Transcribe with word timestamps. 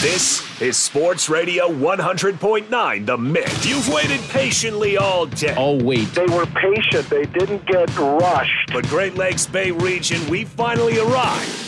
This 0.00 0.62
is 0.62 0.78
Sports 0.78 1.28
Radio 1.28 1.68
100.9 1.68 3.04
The 3.04 3.18
Mix. 3.18 3.66
You've 3.66 3.86
waited 3.92 4.20
patiently 4.30 4.96
all 4.96 5.26
day. 5.26 5.54
Oh, 5.58 5.82
wait. 5.84 6.08
They 6.14 6.24
were 6.24 6.46
patient. 6.46 7.10
They 7.10 7.26
didn't 7.26 7.66
get 7.66 7.94
rushed. 7.98 8.72
But 8.72 8.86
Great 8.88 9.16
Lakes 9.16 9.46
Bay 9.46 9.72
region, 9.72 10.26
we 10.30 10.46
finally 10.46 10.98
arrived 10.98 11.66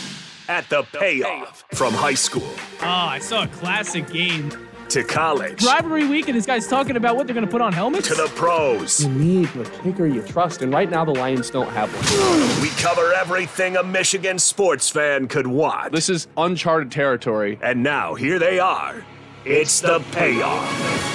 at 0.49 0.67
the 0.69 0.81
payoff 0.81 1.63
from 1.75 1.93
high 1.93 2.15
school 2.15 2.49
Oh, 2.81 2.85
I 2.85 3.19
saw 3.19 3.43
a 3.43 3.47
classic 3.47 4.09
game. 4.11 4.51
To 4.89 5.03
college 5.03 5.63
Rivalry 5.63 6.07
week, 6.07 6.27
and 6.27 6.37
this 6.37 6.45
guy's 6.45 6.67
talking 6.67 6.95
about 6.97 7.15
what 7.15 7.27
they're 7.27 7.33
going 7.33 7.45
to 7.45 7.51
put 7.51 7.61
on 7.61 7.73
helmets. 7.73 8.07
to 8.07 8.15
the 8.15 8.27
pros. 8.35 9.03
You 9.03 9.09
need 9.09 9.55
a 9.55 9.65
kicker 9.81 10.05
you 10.05 10.21
trust, 10.21 10.61
and 10.61 10.73
right 10.73 10.89
now 10.89 11.05
the 11.05 11.11
Lions 11.13 11.49
don't 11.49 11.69
have 11.69 11.89
one. 11.93 12.61
We 12.61 12.69
cover 12.81 13.13
everything 13.13 13.77
a 13.77 13.83
Michigan 13.83 14.39
sports 14.39 14.89
fan 14.89 15.27
could 15.27 15.47
want. 15.47 15.91
This 15.91 16.09
is 16.09 16.27
uncharted 16.37 16.91
territory. 16.91 17.59
And 17.61 17.83
now 17.83 18.15
here 18.15 18.39
they 18.39 18.59
are. 18.59 19.05
It's 19.45 19.81
the 19.81 19.99
payoff. 20.11 21.11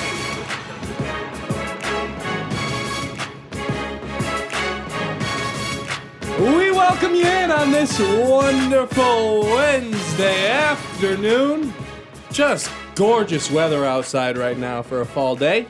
We 6.38 6.70
welcome 6.70 7.14
you 7.16 7.26
in 7.26 7.50
on 7.50 7.72
this 7.72 7.98
wonderful 7.98 9.40
Wednesday 9.40 10.50
afternoon. 10.50 11.74
Just 12.30 12.70
gorgeous 12.98 13.48
weather 13.48 13.84
outside 13.84 14.36
right 14.36 14.58
now 14.58 14.82
for 14.82 15.00
a 15.00 15.06
fall 15.06 15.36
day. 15.36 15.64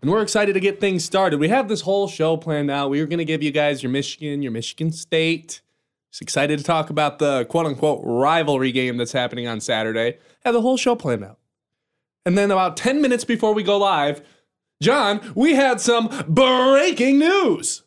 And 0.00 0.10
we're 0.10 0.22
excited 0.22 0.54
to 0.54 0.60
get 0.60 0.80
things 0.80 1.04
started. 1.04 1.38
We 1.38 1.48
have 1.48 1.68
this 1.68 1.82
whole 1.82 2.08
show 2.08 2.38
planned 2.38 2.70
out. 2.70 2.88
We 2.88 2.98
are 3.00 3.06
going 3.06 3.18
to 3.18 3.26
give 3.26 3.42
you 3.42 3.50
guys 3.50 3.82
your 3.82 3.92
Michigan, 3.92 4.40
your 4.40 4.52
Michigan 4.52 4.90
State. 4.90 5.60
Just 6.10 6.22
excited 6.22 6.58
to 6.58 6.64
talk 6.64 6.88
about 6.88 7.18
the 7.18 7.44
quote 7.44 7.66
unquote 7.66 8.00
rivalry 8.02 8.72
game 8.72 8.96
that's 8.96 9.12
happening 9.12 9.46
on 9.46 9.60
Saturday. 9.60 10.16
Have 10.46 10.54
the 10.54 10.62
whole 10.62 10.78
show 10.78 10.96
planned 10.96 11.24
out. 11.24 11.38
And 12.24 12.38
then 12.38 12.50
about 12.50 12.78
10 12.78 13.02
minutes 13.02 13.24
before 13.24 13.52
we 13.52 13.62
go 13.62 13.76
live, 13.76 14.22
John, 14.80 15.20
we 15.34 15.56
had 15.56 15.78
some 15.78 16.08
breaking 16.26 17.18
news. 17.18 17.82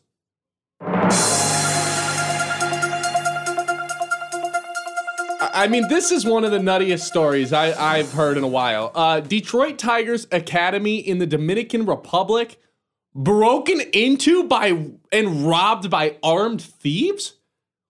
I 5.56 5.68
mean, 5.68 5.88
this 5.88 6.12
is 6.12 6.26
one 6.26 6.44
of 6.44 6.50
the 6.50 6.58
nuttiest 6.58 7.00
stories 7.00 7.50
I, 7.50 7.72
I've 7.72 8.12
heard 8.12 8.36
in 8.36 8.44
a 8.44 8.48
while. 8.48 8.92
Uh, 8.94 9.20
Detroit 9.20 9.78
Tigers 9.78 10.26
Academy 10.30 10.98
in 10.98 11.18
the 11.18 11.26
Dominican 11.26 11.86
Republic 11.86 12.60
broken 13.14 13.80
into 13.80 14.44
by 14.44 14.90
and 15.10 15.48
robbed 15.48 15.88
by 15.88 16.18
armed 16.22 16.60
thieves. 16.60 17.36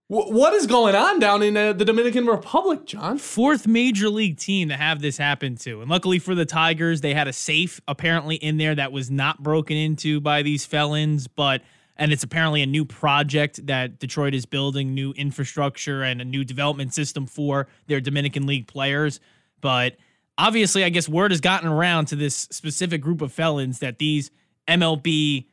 Wh- 0.06 0.30
what 0.30 0.54
is 0.54 0.68
going 0.68 0.94
on 0.94 1.18
down 1.18 1.42
in 1.42 1.56
uh, 1.56 1.72
the 1.72 1.84
Dominican 1.84 2.26
Republic, 2.26 2.86
John? 2.86 3.18
Fourth 3.18 3.66
major 3.66 4.08
league 4.10 4.38
team 4.38 4.68
to 4.68 4.76
have 4.76 5.02
this 5.02 5.16
happen 5.16 5.56
to. 5.56 5.80
And 5.80 5.90
luckily 5.90 6.20
for 6.20 6.36
the 6.36 6.46
Tigers, 6.46 7.00
they 7.00 7.14
had 7.14 7.26
a 7.26 7.32
safe 7.32 7.80
apparently 7.88 8.36
in 8.36 8.58
there 8.58 8.76
that 8.76 8.92
was 8.92 9.10
not 9.10 9.42
broken 9.42 9.76
into 9.76 10.20
by 10.20 10.42
these 10.42 10.64
felons, 10.64 11.26
but 11.26 11.62
and 11.96 12.12
it's 12.12 12.22
apparently 12.22 12.62
a 12.62 12.66
new 12.66 12.84
project 12.84 13.66
that 13.66 13.98
Detroit 13.98 14.34
is 14.34 14.44
building 14.46 14.94
new 14.94 15.12
infrastructure 15.12 16.02
and 16.02 16.20
a 16.20 16.24
new 16.24 16.44
development 16.44 16.92
system 16.94 17.26
for 17.26 17.68
their 17.86 18.00
Dominican 18.00 18.46
League 18.46 18.66
players. 18.66 19.20
But 19.60 19.96
obviously, 20.36 20.84
I 20.84 20.90
guess 20.90 21.08
word 21.08 21.30
has 21.30 21.40
gotten 21.40 21.68
around 21.68 22.06
to 22.06 22.16
this 22.16 22.34
specific 22.50 23.00
group 23.00 23.22
of 23.22 23.32
felons 23.32 23.78
that 23.78 23.98
these 23.98 24.30
MLB 24.68 25.46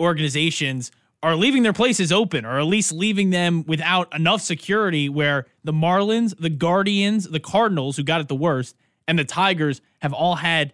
organizations 0.00 0.90
are 1.22 1.36
leaving 1.36 1.62
their 1.62 1.72
places 1.72 2.10
open 2.10 2.44
or 2.44 2.58
at 2.58 2.66
least 2.66 2.92
leaving 2.92 3.30
them 3.30 3.64
without 3.66 4.12
enough 4.14 4.40
security 4.40 5.08
where 5.08 5.46
the 5.62 5.72
Marlins, 5.72 6.36
the 6.38 6.50
Guardians, 6.50 7.28
the 7.28 7.38
Cardinals, 7.40 7.96
who 7.96 8.02
got 8.02 8.20
it 8.20 8.28
the 8.28 8.34
worst, 8.34 8.74
and 9.06 9.18
the 9.18 9.24
Tigers 9.24 9.80
have 10.00 10.12
all 10.12 10.36
had 10.36 10.72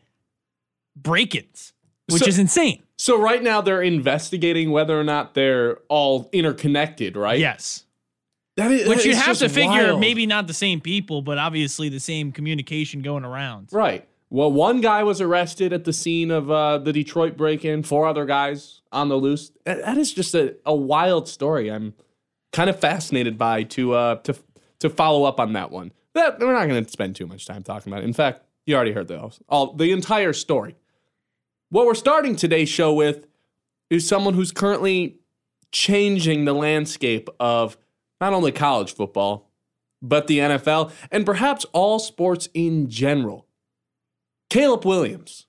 break 0.97 1.35
ins, 1.35 1.73
which 2.09 2.23
So- 2.23 2.29
is 2.29 2.39
insane. 2.39 2.83
So 2.99 3.21
right 3.21 3.43
now 3.43 3.61
they're 3.61 3.83
investigating 3.83 4.71
whether 4.73 4.99
or 4.99 5.05
not 5.05 5.35
they're 5.35 5.77
all 5.89 6.29
interconnected, 6.33 7.17
right? 7.17 7.39
Yes. 7.39 7.85
That 8.57 8.73
is, 8.73 8.89
Which 8.89 8.99
that 8.99 9.05
you 9.05 9.11
is 9.13 9.23
have 9.23 9.39
to 9.39 9.49
figure 9.49 9.87
wild. 9.87 10.01
maybe 10.01 10.27
not 10.27 10.49
the 10.49 10.55
same 10.55 10.81
people, 10.81 11.23
but 11.23 11.39
obviously 11.39 11.89
the 11.89 12.01
same 12.01 12.33
communication 12.33 13.03
going 13.03 13.25
around. 13.25 13.69
Right. 13.71 14.09
Well, 14.31 14.51
one 14.51 14.81
guy 14.81 15.05
was 15.05 15.21
arrested 15.21 15.73
at 15.73 15.85
the 15.85 15.93
scene 15.93 16.33
of 16.33 16.51
uh, 16.51 16.79
the 16.79 16.93
Detroit 16.93 17.37
break-in. 17.37 17.85
Four 17.85 18.07
other 18.07 18.27
guys 18.27 18.83
on 18.91 19.09
the 19.09 19.17
loose. 19.17 19.53
That, 19.65 19.85
that 19.85 19.97
is 19.97 20.13
just 20.13 20.35
a, 20.35 20.57
a 20.67 20.75
wild 20.75 21.29
story. 21.29 21.71
I'm 21.71 21.95
kind 22.53 22.69
of 22.69 22.79
fascinated 22.81 23.39
by 23.39 23.63
to 23.63 23.95
uh, 23.95 24.17
to 24.17 24.35
to 24.81 24.91
follow 24.91 25.25
up 25.25 25.39
on 25.41 25.53
that 25.55 25.71
one. 25.71 25.93
That 26.15 26.41
we're 26.41 26.53
not 26.53 26.69
going 26.69 26.85
to 26.85 26.91
spend 26.91 27.17
too 27.17 27.27
much 27.27 27.47
time 27.47 27.63
talking 27.63 27.93
about. 27.93 28.03
It. 28.03 28.07
In 28.07 28.13
fact, 28.13 28.45
you 28.67 28.75
already 28.75 28.93
heard 28.93 29.09
the 29.09 29.31
all 29.49 29.73
the 29.73 29.93
entire 29.93 30.33
story. 30.33 30.75
What 31.71 31.85
we're 31.85 31.95
starting 31.95 32.35
today's 32.35 32.71
show 32.71 32.95
with 32.95 33.27
is 33.91 34.09
someone 34.09 34.33
who's 34.33 34.53
currently 34.53 35.19
changing 35.71 36.47
the 36.47 36.55
landscape 36.55 37.29
of 37.39 37.77
not 38.23 38.33
only 38.33 38.53
college 38.53 38.95
football, 38.95 39.51
but 40.01 40.29
the 40.29 40.39
NFL 40.39 40.93
and 41.11 41.27
perhaps 41.27 41.67
all 41.73 41.99
sports 41.99 42.49
in 42.55 42.89
general. 42.89 43.47
Caleb 44.49 44.87
Williams, 44.87 45.47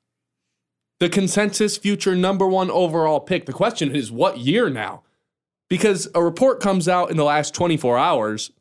the 0.99 1.07
consensus 1.07 1.77
future 1.77 2.15
number 2.15 2.45
one 2.45 2.69
overall 2.69 3.21
pick. 3.21 3.45
The 3.45 3.53
question 3.53 3.95
is, 3.95 4.11
what 4.11 4.39
year 4.39 4.69
now? 4.69 5.03
Because 5.69 6.09
a 6.13 6.21
report 6.21 6.59
comes 6.59 6.89
out 6.89 7.11
in 7.11 7.15
the 7.15 7.23
last 7.23 7.53
24 7.53 7.97
hours 7.97 8.51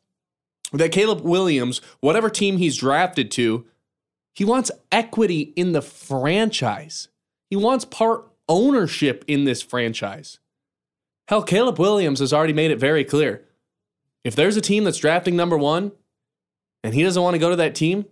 that 0.71 0.93
Caleb 0.93 1.21
Williams, 1.21 1.81
whatever 1.99 2.29
team 2.29 2.55
he's 2.55 2.77
drafted 2.77 3.31
to, 3.31 3.65
he 4.33 4.45
wants 4.45 4.71
equity 4.93 5.51
in 5.57 5.73
the 5.73 5.81
franchise. 5.81 7.08
He 7.49 7.55
wants 7.55 7.85
part 7.85 8.27
ownership 8.47 9.23
in 9.27 9.45
this 9.45 9.61
franchise. 9.61 10.39
Hell, 11.27 11.43
Caleb 11.43 11.79
Williams 11.79 12.19
has 12.19 12.33
already 12.33 12.53
made 12.53 12.71
it 12.71 12.79
very 12.79 13.03
clear. 13.03 13.45
If 14.23 14.35
there's 14.35 14.57
a 14.57 14.61
team 14.61 14.83
that's 14.83 14.97
drafting 14.97 15.35
number 15.35 15.57
one 15.57 15.91
and 16.83 16.93
he 16.93 17.03
doesn't 17.03 17.21
want 17.21 17.35
to 17.35 17.39
go 17.39 17.49
to 17.49 17.55
that 17.57 17.75
team, 17.75 18.05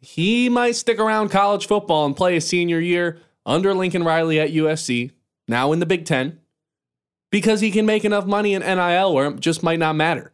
he 0.00 0.48
might 0.48 0.76
stick 0.76 0.98
around 0.98 1.30
college 1.30 1.66
football 1.66 2.06
and 2.06 2.16
play 2.16 2.36
a 2.36 2.40
senior 2.40 2.80
year 2.80 3.18
under 3.44 3.74
Lincoln 3.74 4.04
Riley 4.04 4.38
at 4.40 4.50
USC, 4.50 5.10
now 5.48 5.72
in 5.72 5.80
the 5.80 5.86
Big 5.86 6.04
Ten, 6.04 6.38
because 7.30 7.60
he 7.60 7.70
can 7.70 7.86
make 7.86 8.04
enough 8.04 8.26
money 8.26 8.54
in 8.54 8.62
NIL 8.62 9.14
where 9.14 9.28
it 9.28 9.40
just 9.40 9.62
might 9.62 9.78
not 9.78 9.96
matter. 9.96 10.32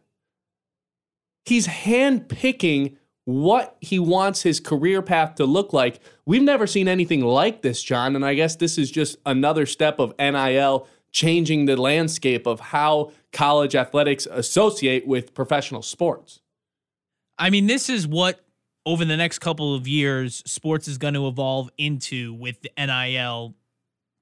He's 1.45 1.67
handpicking 1.67 2.97
what 3.27 3.75
he 3.81 3.99
wants 3.99 4.43
his 4.43 4.61
career 4.61 5.01
path 5.01 5.35
to 5.35 5.45
look 5.45 5.73
like. 5.73 5.99
We've 6.25 6.41
never 6.41 6.65
seen 6.65 6.87
anything 6.87 7.25
like 7.25 7.61
this, 7.61 7.83
John, 7.83 8.15
and 8.15 8.25
I 8.25 8.35
guess 8.35 8.55
this 8.55 8.77
is 8.77 8.89
just 8.89 9.17
another 9.25 9.65
step 9.65 9.99
of 9.99 10.13
NIL 10.17 10.87
changing 11.11 11.65
the 11.65 11.75
landscape 11.75 12.47
of 12.47 12.61
how 12.61 13.11
college 13.33 13.75
athletics 13.75 14.29
associate 14.31 15.05
with 15.05 15.33
professional 15.33 15.81
sports. 15.81 16.39
I 17.37 17.49
mean, 17.49 17.67
this 17.67 17.89
is 17.89 18.07
what 18.07 18.39
over 18.85 19.03
the 19.03 19.17
next 19.17 19.39
couple 19.39 19.75
of 19.75 19.89
years 19.89 20.41
sports 20.45 20.87
is 20.87 20.97
going 20.97 21.15
to 21.15 21.27
evolve 21.27 21.69
into 21.77 22.33
with 22.33 22.61
the 22.61 22.71
NIL 22.77 23.55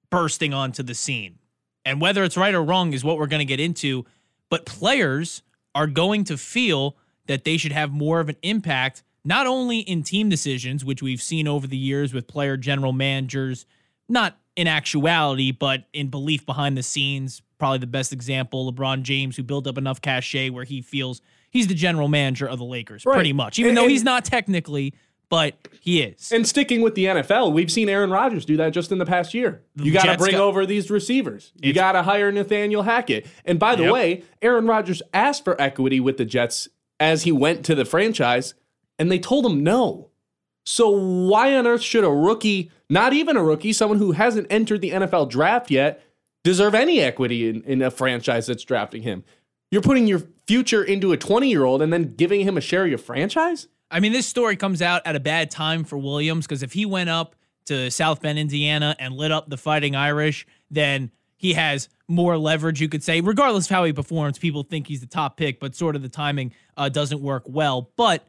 bursting 0.10 0.52
onto 0.52 0.82
the 0.82 0.96
scene. 0.96 1.38
And 1.86 2.02
whether 2.02 2.24
it's 2.24 2.38
right 2.38 2.56
or 2.56 2.64
wrong 2.64 2.92
is 2.92 3.04
what 3.04 3.20
we're 3.20 3.28
going 3.28 3.38
to 3.38 3.46
get 3.46 3.60
into, 3.60 4.04
but 4.50 4.66
players 4.66 5.44
are 5.76 5.86
going 5.86 6.24
to 6.24 6.38
feel 6.38 6.98
that 7.28 7.44
they 7.44 7.58
should 7.58 7.72
have 7.72 7.92
more 7.92 8.20
of 8.20 8.30
an 8.30 8.36
impact 8.42 9.04
not 9.24 9.48
only 9.48 9.80
in 9.80 10.04
team 10.04 10.30
decisions, 10.30 10.86
which 10.86 11.02
we've 11.02 11.22
seen 11.22 11.48
over 11.48 11.66
the 11.66 11.78
years 11.78 12.14
with 12.14 12.28
player 12.28 12.58
general 12.58 12.94
managers, 12.94 13.66
not 14.08 14.38
in 14.56 14.68
actuality, 14.68 15.52
but 15.52 15.86
in 15.94 16.10
belief 16.10 16.46
behind 16.46 16.78
the 16.78 16.84
scenes. 16.84 17.42
Probably 17.58 17.80
the 17.80 17.88
best 17.88 18.14
example, 18.14 18.72
LeBron 18.72 19.02
James, 19.02 19.36
who 19.36 19.42
built 19.44 19.66
up 19.66 19.78
enough 19.80 20.00
cachet 20.02 20.50
where 20.52 20.64
he 20.64 20.82
feels 20.82 21.22
he's 21.50 21.68
the 21.68 21.74
general 21.74 22.08
manager 22.08 22.46
of 22.48 22.60
the 22.60 22.66
Lakers, 22.66 23.06
Right. 23.06 23.16
pretty 23.16 23.34
much. 23.34 23.58
Even 23.60 23.70
And- 23.70 23.78
though 23.78 23.88
he's 23.88 24.04
not 24.04 24.26
technically, 24.26 24.94
but 25.30 25.56
he 25.82 26.02
is. 26.04 26.32
And 26.32 26.46
sticking 26.48 26.82
with 26.82 26.94
the 26.96 27.06
NFL, 27.08 27.52
we've 27.52 27.72
seen 27.72 27.90
Aaron 27.90 28.12
Rodgers 28.12 28.46
do 28.46 28.58
that 28.58 28.70
just 28.74 28.92
in 28.92 29.00
the 29.00 29.06
past 29.08 29.34
year. 29.34 29.64
You 29.76 29.92
got 29.92 30.04
to 30.06 30.18
bring 30.18 30.34
got- 30.34 30.42
over 30.42 30.66
these 30.68 30.92
receivers. 30.92 31.52
You 31.60 31.74
got 31.74 31.94
to 31.94 32.04
hire 32.04 32.32
Nathaniel 32.32 32.84
Hackett. 32.84 33.26
And 33.44 33.58
by 33.58 33.76
the 33.76 33.84
Yep. 33.86 33.92
way, 33.94 34.24
Aaron 34.44 34.68
Rodgers 34.68 35.02
asked 35.14 35.44
for 35.44 35.60
equity 35.60 36.00
with 36.00 36.18
the 36.18 36.26
Jets 36.26 36.68
as 37.00 37.24
he 37.24 37.32
went 37.32 37.66
to 37.66 37.76
the 37.76 37.86
franchise, 37.86 38.54
and 38.98 39.12
they 39.12 39.20
told 39.20 39.46
him 39.46 39.64
no. 39.64 40.10
So 40.66 40.90
why 40.90 41.56
on 41.56 41.68
earth 41.68 41.82
should 41.82 42.04
a 42.04 42.10
rookie, 42.10 42.72
not 42.90 43.14
even 43.14 43.38
a 43.38 43.44
rookie, 43.44 43.74
someone 43.74 44.00
who 44.00 44.14
hasn't 44.14 44.48
entered 44.50 44.82
the 44.82 44.92
NFL 44.92 45.30
draft 45.30 45.70
yet, 45.70 46.04
deserve 46.44 46.74
any 46.74 47.02
equity 47.02 47.50
in, 47.50 47.64
in 47.64 47.82
a 47.82 47.92
franchise 47.92 48.48
that's 48.48 48.64
drafting 48.64 49.04
him? 49.04 49.24
You're 49.70 49.82
putting 49.82 50.08
your 50.08 50.24
future 50.48 50.84
into 50.84 51.12
a 51.12 51.18
20 51.18 51.50
year 51.50 51.64
old 51.64 51.82
and 51.82 51.94
then 51.94 52.16
giving 52.16 52.42
him 52.42 52.58
a 52.58 52.62
share 52.62 52.84
of 52.84 52.90
your 52.90 52.98
franchise? 52.98 53.68
I 53.92 54.00
mean, 54.00 54.14
this 54.14 54.26
story 54.26 54.56
comes 54.56 54.82
out 54.82 55.02
at 55.06 55.16
a 55.16 55.20
bad 55.20 55.52
time 55.52 55.84
for 55.84 55.98
Williams 55.98 56.48
because 56.48 56.64
if 56.64 56.74
he 56.74 56.86
went 56.86 57.10
up 57.10 57.36
to 57.68 57.92
South 57.92 58.22
Bend, 58.22 58.40
Indiana, 58.40 58.96
and 59.00 59.14
lit 59.14 59.32
up 59.32 59.50
the 59.50 59.58
Fighting 59.58 59.96
Irish, 59.96 60.46
then 60.70 61.12
he 61.46 61.54
has 61.54 61.90
more 62.08 62.40
leverage, 62.40 62.82
you 62.82 62.90
could 62.90 63.04
say. 63.04 63.22
Regardless 63.22 63.66
of 63.66 63.70
how 63.70 63.84
he 63.84 63.94
performs, 63.94 64.40
people 64.40 64.64
think 64.64 64.88
he's 64.88 65.00
the 65.00 65.06
top 65.06 65.38
pick, 65.38 65.60
but 65.60 65.76
sort 65.76 65.96
of 65.96 66.02
the 66.02 66.10
timing 66.10 66.52
uh, 66.76 66.90
doesn't 66.90 67.22
work 67.22 67.44
well. 67.46 67.92
But 67.96 68.28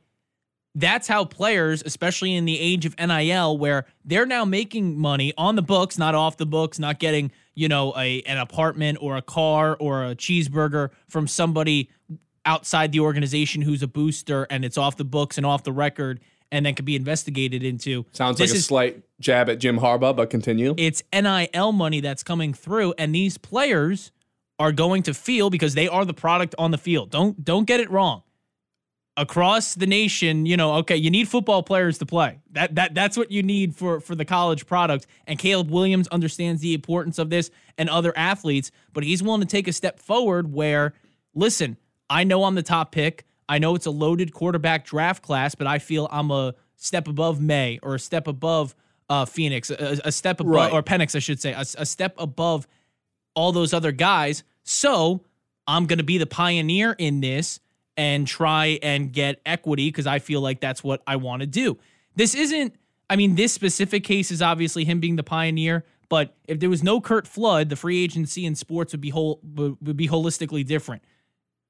that's 0.74 1.08
how 1.08 1.24
players, 1.24 1.82
especially 1.86 2.34
in 2.34 2.44
the 2.44 2.60
age 2.60 2.84
of 2.84 2.94
NIL, 2.98 3.56
where 3.56 3.86
they're 4.04 4.26
now 4.26 4.44
making 4.44 4.98
money 4.98 5.32
on 5.38 5.56
the 5.56 5.62
books, 5.62 5.96
not 5.96 6.14
off 6.14 6.36
the 6.36 6.44
books, 6.44 6.78
not 6.78 6.98
getting, 6.98 7.32
you 7.54 7.68
know, 7.68 7.94
a 7.96 8.20
an 8.22 8.36
apartment 8.36 8.98
or 9.00 9.16
a 9.16 9.22
car 9.22 9.78
or 9.80 10.04
a 10.04 10.14
cheeseburger 10.14 10.90
from 11.08 11.26
somebody 11.26 11.88
outside 12.44 12.92
the 12.92 13.00
organization 13.00 13.62
who's 13.62 13.82
a 13.82 13.88
booster 13.88 14.46
and 14.50 14.62
it's 14.62 14.76
off 14.76 14.98
the 14.98 15.04
books 15.04 15.38
and 15.38 15.46
off 15.46 15.64
the 15.64 15.72
record 15.72 16.20
and 16.52 16.64
then 16.66 16.74
could 16.74 16.84
be 16.84 16.96
investigated 16.96 17.62
into. 17.64 18.04
Sounds 18.12 18.38
This 18.38 18.50
like 18.50 18.54
a 18.54 18.58
is- 18.58 18.64
slight 18.66 19.02
jab 19.20 19.48
at 19.48 19.58
Jim 19.58 19.78
Harbaugh, 19.78 20.14
but 20.14 20.30
continue. 20.30 20.74
it's 20.76 21.02
NIL 21.12 21.72
money 21.72 22.00
that's 22.00 22.22
coming 22.22 22.52
through, 22.54 22.94
and 22.98 23.14
these 23.14 23.38
players 23.38 24.12
are 24.58 24.72
going 24.72 25.02
to 25.02 25.12
feel 25.14 25.50
because 25.50 25.74
they 25.74 25.86
are 25.88 26.04
the 26.04 26.14
product 26.14 26.54
on 26.58 26.70
the 26.70 26.78
field. 26.78 27.10
Don't 27.10 27.44
don't 27.44 27.64
get 27.66 27.80
it 27.80 27.90
wrong. 27.90 28.22
Across 29.18 29.76
the 29.76 29.86
nation, 29.86 30.44
you 30.44 30.58
know, 30.58 30.74
okay, 30.74 30.96
you 30.96 31.08
need 31.10 31.26
football 31.26 31.62
players 31.62 31.96
to 31.98 32.06
play. 32.06 32.38
That 32.52 32.74
that 32.74 32.94
that's 32.94 33.16
what 33.16 33.30
you 33.30 33.42
need 33.42 33.74
for 33.74 33.98
for 33.98 34.14
the 34.14 34.26
college 34.26 34.66
product. 34.66 35.06
And 35.26 35.38
Caleb 35.38 35.70
Williams 35.70 36.06
understands 36.08 36.60
the 36.60 36.74
importance 36.74 37.18
of 37.18 37.30
this 37.30 37.50
and 37.78 37.88
other 37.88 38.12
athletes, 38.14 38.70
but 38.92 39.04
he's 39.04 39.22
willing 39.22 39.40
to 39.40 39.46
take 39.46 39.68
a 39.68 39.72
step 39.72 39.98
forward 40.00 40.52
where 40.52 40.92
listen, 41.34 41.78
I 42.10 42.24
know 42.24 42.44
I'm 42.44 42.56
the 42.56 42.62
top 42.62 42.92
pick. 42.92 43.24
I 43.48 43.58
know 43.58 43.74
it's 43.74 43.86
a 43.86 43.90
loaded 43.90 44.32
quarterback 44.32 44.84
draft 44.84 45.22
class, 45.22 45.54
but 45.54 45.66
I 45.66 45.78
feel 45.78 46.08
I'm 46.10 46.30
a 46.30 46.54
step 46.76 47.08
above 47.08 47.40
Maye 47.40 47.78
or 47.82 47.94
a 47.94 47.98
step 47.98 48.26
above 48.26 48.74
uh, 49.08 49.24
Phoenix, 49.24 49.70
a, 49.70 50.00
a 50.04 50.12
step 50.12 50.40
above 50.40 50.52
Right. 50.52 50.72
or 50.72 50.82
Penix, 50.82 51.14
I 51.14 51.20
should 51.20 51.40
say, 51.40 51.52
a, 51.52 51.60
a 51.60 51.86
step 51.86 52.14
above 52.18 52.66
all 53.34 53.52
those 53.52 53.72
other 53.72 53.92
guys. 53.92 54.42
So 54.64 55.22
I'm 55.66 55.86
going 55.86 55.98
to 55.98 56.04
be 56.04 56.18
the 56.18 56.26
pioneer 56.26 56.92
in 56.98 57.20
this 57.20 57.60
and 57.96 58.26
try 58.26 58.78
and 58.82 59.12
get 59.12 59.40
equity 59.46 59.88
because 59.88 60.06
I 60.06 60.18
feel 60.18 60.40
like 60.40 60.60
that's 60.60 60.82
what 60.82 61.02
I 61.06 61.16
want 61.16 61.40
to 61.40 61.46
do. 61.46 61.78
This 62.14 62.34
isn't, 62.34 62.74
I 63.08 63.16
mean, 63.16 63.36
this 63.36 63.52
specific 63.52 64.04
case 64.04 64.30
is 64.30 64.42
obviously 64.42 64.84
him 64.84 65.00
being 65.00 65.16
the 65.16 65.22
pioneer. 65.22 65.84
But 66.08 66.34
if 66.46 66.60
there 66.60 66.70
was 66.70 66.82
no 66.82 67.00
Curt 67.00 67.26
Flood, 67.26 67.68
the 67.68 67.76
free 67.76 68.02
agency 68.02 68.44
in 68.44 68.54
sports 68.54 68.92
would 68.92 69.00
be 69.00 69.10
whole 69.10 69.40
would 69.42 69.76
would 69.80 69.96
be 69.96 70.06
holistically 70.08 70.64
different. 70.64 71.02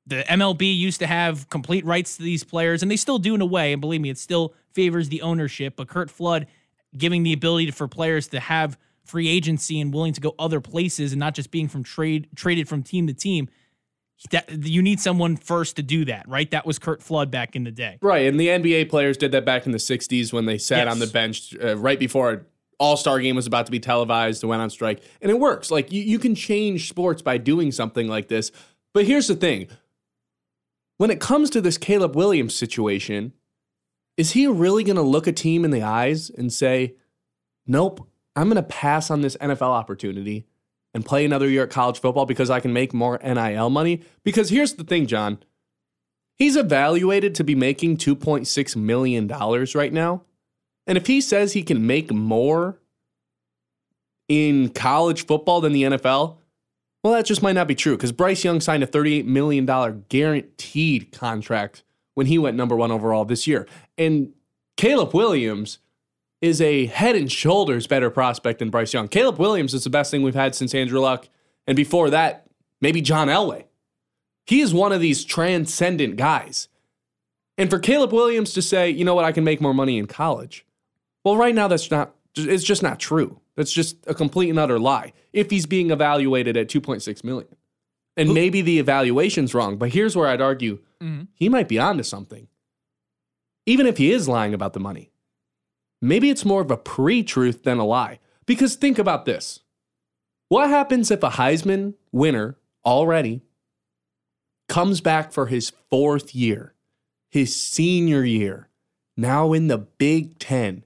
The 0.08 0.22
MLB 0.28 0.76
used 0.76 1.00
to 1.00 1.06
have 1.06 1.48
complete 1.50 1.84
rights 1.84 2.16
to 2.16 2.22
these 2.22 2.44
players, 2.44 2.82
and 2.82 2.90
they 2.90 2.96
still 2.96 3.18
do 3.18 3.34
in 3.34 3.40
a 3.40 3.46
way. 3.46 3.72
And 3.72 3.80
believe 3.80 4.00
me, 4.00 4.10
it 4.10 4.18
still 4.18 4.54
favors 4.72 5.08
the 5.08 5.22
ownership. 5.22 5.74
But 5.76 5.88
Curt 5.88 6.10
Flood 6.10 6.46
giving 6.96 7.24
the 7.24 7.32
ability 7.32 7.70
for 7.72 7.88
players 7.88 8.28
to 8.28 8.40
have 8.40 8.78
free 9.04 9.28
agency 9.28 9.80
and 9.80 9.92
willing 9.92 10.12
to 10.12 10.20
go 10.20 10.34
other 10.38 10.60
places 10.60 11.12
and 11.12 11.20
not 11.20 11.34
just 11.34 11.50
being 11.50 11.68
from 11.68 11.82
trade 11.82 12.28
traded 12.36 12.68
from 12.68 12.82
team 12.82 13.06
to 13.08 13.12
team. 13.12 13.48
That 14.30 14.50
you 14.66 14.80
need 14.80 14.98
someone 14.98 15.36
first 15.36 15.76
to 15.76 15.82
do 15.82 16.06
that, 16.06 16.26
right? 16.26 16.50
That 16.50 16.64
was 16.64 16.78
Curt 16.78 17.02
Flood 17.02 17.30
back 17.30 17.54
in 17.54 17.64
the 17.64 17.70
day. 17.70 17.98
Right, 18.00 18.26
and 18.26 18.40
the 18.40 18.48
NBA 18.48 18.88
players 18.88 19.18
did 19.18 19.30
that 19.32 19.44
back 19.44 19.66
in 19.66 19.72
the 19.72 19.78
'60s 19.78 20.32
when 20.32 20.46
they 20.46 20.56
sat 20.56 20.86
Yes. 20.86 20.92
on 20.94 20.98
the 21.00 21.06
bench 21.06 21.54
uh, 21.62 21.76
right 21.76 21.98
before 21.98 22.30
an 22.32 22.46
All 22.78 22.96
Star 22.96 23.20
game 23.20 23.36
was 23.36 23.46
about 23.46 23.66
to 23.66 23.72
be 23.72 23.78
televised 23.78 24.42
and 24.42 24.48
went 24.48 24.62
on 24.62 24.70
strike, 24.70 25.02
and 25.20 25.30
it 25.30 25.38
works. 25.38 25.70
Like 25.70 25.92
you, 25.92 26.00
you 26.02 26.18
can 26.18 26.34
change 26.34 26.88
sports 26.88 27.20
by 27.20 27.36
doing 27.36 27.72
something 27.72 28.08
like 28.08 28.28
this. 28.28 28.52
But 28.94 29.04
here's 29.04 29.26
the 29.28 29.34
thing: 29.36 29.68
when 30.98 31.10
it 31.10 31.20
comes 31.20 31.50
to 31.50 31.60
this 31.60 31.78
Caleb 31.78 32.16
Williams 32.16 32.54
situation, 32.54 33.32
is 34.16 34.32
he 34.32 34.46
really 34.46 34.84
going 34.84 34.96
to 34.96 35.02
look 35.02 35.26
a 35.26 35.32
team 35.32 35.64
in 35.64 35.70
the 35.70 35.82
eyes 35.82 36.30
and 36.30 36.52
say, 36.52 36.94
"Nope, 37.66 38.08
I'm 38.34 38.48
going 38.48 38.56
to 38.56 38.62
pass 38.62 39.10
on 39.10 39.20
this 39.20 39.36
NFL 39.36 39.62
opportunity"? 39.62 40.46
And 40.94 41.04
play 41.04 41.26
another 41.26 41.46
year 41.46 41.64
at 41.64 41.68
college 41.68 42.00
football 42.00 42.24
because 42.24 42.48
I 42.48 42.60
can 42.60 42.72
make 42.72 42.94
more 42.94 43.20
NIL 43.22 43.68
money. 43.68 44.00
Because 44.24 44.48
here's 44.48 44.72
the 44.72 44.84
thing, 44.84 45.06
John. 45.06 45.36
He's 46.36 46.56
evaluated 46.56 47.34
to 47.34 47.44
be 47.44 47.54
making 47.54 47.98
$2.6 47.98 48.76
million 48.76 49.28
right 49.28 49.92
now. 49.92 50.22
And 50.86 50.96
if 50.96 51.06
he 51.06 51.20
says 51.20 51.52
he 51.52 51.62
can 51.62 51.86
make 51.86 52.12
more 52.12 52.78
in 54.28 54.70
college 54.70 55.26
football 55.26 55.60
than 55.60 55.72
the 55.72 55.82
NFL, 55.82 56.38
well, 57.06 57.14
that 57.14 57.24
just 57.24 57.40
might 57.40 57.52
not 57.52 57.68
be 57.68 57.76
true 57.76 57.96
because 57.96 58.10
Bryce 58.10 58.42
Young 58.42 58.60
signed 58.60 58.82
a 58.82 58.86
$38 58.88 59.26
million 59.26 59.64
guaranteed 60.08 61.12
contract 61.12 61.84
when 62.14 62.26
he 62.26 62.36
went 62.36 62.56
number 62.56 62.74
one 62.74 62.90
overall 62.90 63.24
this 63.24 63.46
year. 63.46 63.68
And 63.96 64.32
Caleb 64.76 65.14
Williams 65.14 65.78
is 66.40 66.60
a 66.60 66.86
head 66.86 67.14
and 67.14 67.30
shoulders 67.30 67.86
better 67.86 68.10
prospect 68.10 68.58
than 68.58 68.70
Bryce 68.70 68.92
Young. 68.92 69.06
Caleb 69.06 69.38
Williams 69.38 69.72
is 69.72 69.84
the 69.84 69.90
best 69.90 70.10
thing 70.10 70.24
we've 70.24 70.34
had 70.34 70.56
since 70.56 70.74
Andrew 70.74 70.98
Luck. 70.98 71.28
And 71.68 71.76
before 71.76 72.10
that, 72.10 72.48
maybe 72.80 73.00
John 73.00 73.28
Elway. 73.28 73.66
He 74.44 74.60
is 74.60 74.74
one 74.74 74.90
of 74.90 75.00
these 75.00 75.24
transcendent 75.24 76.16
guys. 76.16 76.66
And 77.56 77.70
for 77.70 77.78
Caleb 77.78 78.12
Williams 78.12 78.52
to 78.54 78.62
say, 78.62 78.90
you 78.90 79.04
know 79.04 79.14
what, 79.14 79.24
I 79.24 79.30
can 79.30 79.44
make 79.44 79.60
more 79.60 79.74
money 79.74 79.96
in 79.96 80.06
college. 80.08 80.66
Well, 81.24 81.36
right 81.36 81.54
now 81.54 81.68
that's 81.68 81.88
not 81.88 82.16
it's 82.34 82.64
just 82.64 82.82
not 82.82 82.98
true. 82.98 83.38
That's 83.56 83.72
just 83.72 83.96
a 84.06 84.14
complete 84.14 84.50
and 84.50 84.58
utter 84.58 84.78
lie. 84.78 85.12
If 85.32 85.50
he's 85.50 85.66
being 85.66 85.90
evaluated 85.90 86.56
at 86.56 86.68
2.6 86.68 87.24
million. 87.24 87.56
And 88.18 88.32
maybe 88.32 88.62
the 88.62 88.78
evaluation's 88.78 89.54
wrong, 89.54 89.76
but 89.76 89.90
here's 89.90 90.16
where 90.16 90.28
I'd 90.28 90.40
argue 90.40 90.78
mm-hmm. 91.02 91.24
he 91.34 91.48
might 91.50 91.68
be 91.68 91.78
onto 91.78 92.02
something. 92.02 92.48
Even 93.66 93.86
if 93.86 93.98
he 93.98 94.10
is 94.10 94.28
lying 94.28 94.54
about 94.54 94.72
the 94.72 94.80
money. 94.80 95.10
Maybe 96.00 96.30
it's 96.30 96.44
more 96.44 96.62
of 96.62 96.70
a 96.70 96.76
pre-truth 96.76 97.64
than 97.64 97.78
a 97.78 97.84
lie. 97.84 98.20
Because 98.46 98.76
think 98.76 98.98
about 98.98 99.24
this. 99.24 99.60
What 100.48 100.70
happens 100.70 101.10
if 101.10 101.22
a 101.22 101.30
Heisman 101.30 101.94
winner 102.12 102.56
already 102.84 103.42
comes 104.68 105.00
back 105.00 105.32
for 105.32 105.46
his 105.46 105.72
fourth 105.90 106.34
year, 106.34 106.74
his 107.30 107.60
senior 107.60 108.24
year, 108.24 108.68
now 109.16 109.52
in 109.52 109.66
the 109.66 109.78
Big 109.78 110.38
Ten, 110.38 110.84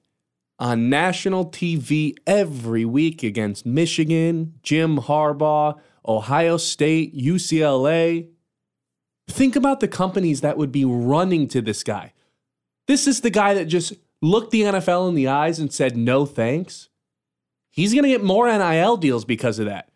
on 0.60 0.90
national 0.90 1.46
TV 1.46 2.14
every 2.26 2.84
week 2.84 3.22
against 3.22 3.64
Michigan, 3.64 4.54
Jim 4.62 4.98
Harbaugh, 4.98 5.80
Ohio 6.06 6.58
State, 6.58 7.16
UCLA? 7.16 8.28
Think 9.26 9.56
about 9.56 9.80
the 9.80 9.88
companies 9.88 10.42
that 10.42 10.58
would 10.58 10.70
be 10.70 10.84
running 10.84 11.48
to 11.48 11.62
this 11.62 11.82
guy. 11.82 12.12
This 12.86 13.06
is 13.06 13.22
the 13.22 13.30
guy 13.30 13.54
that 13.54 13.66
just 13.66 13.94
looked 14.20 14.50
the 14.50 14.62
NFL 14.62 15.08
in 15.08 15.14
the 15.14 15.28
eyes 15.28 15.58
and 15.58 15.72
said, 15.72 15.96
no 15.96 16.26
thanks. 16.26 16.90
He's 17.70 17.94
going 17.94 18.02
to 18.02 18.10
get 18.10 18.22
more 18.22 18.46
NIL 18.46 18.96
deals 18.96 19.24
because 19.24 19.58
of 19.58 19.66
that. 19.66 19.88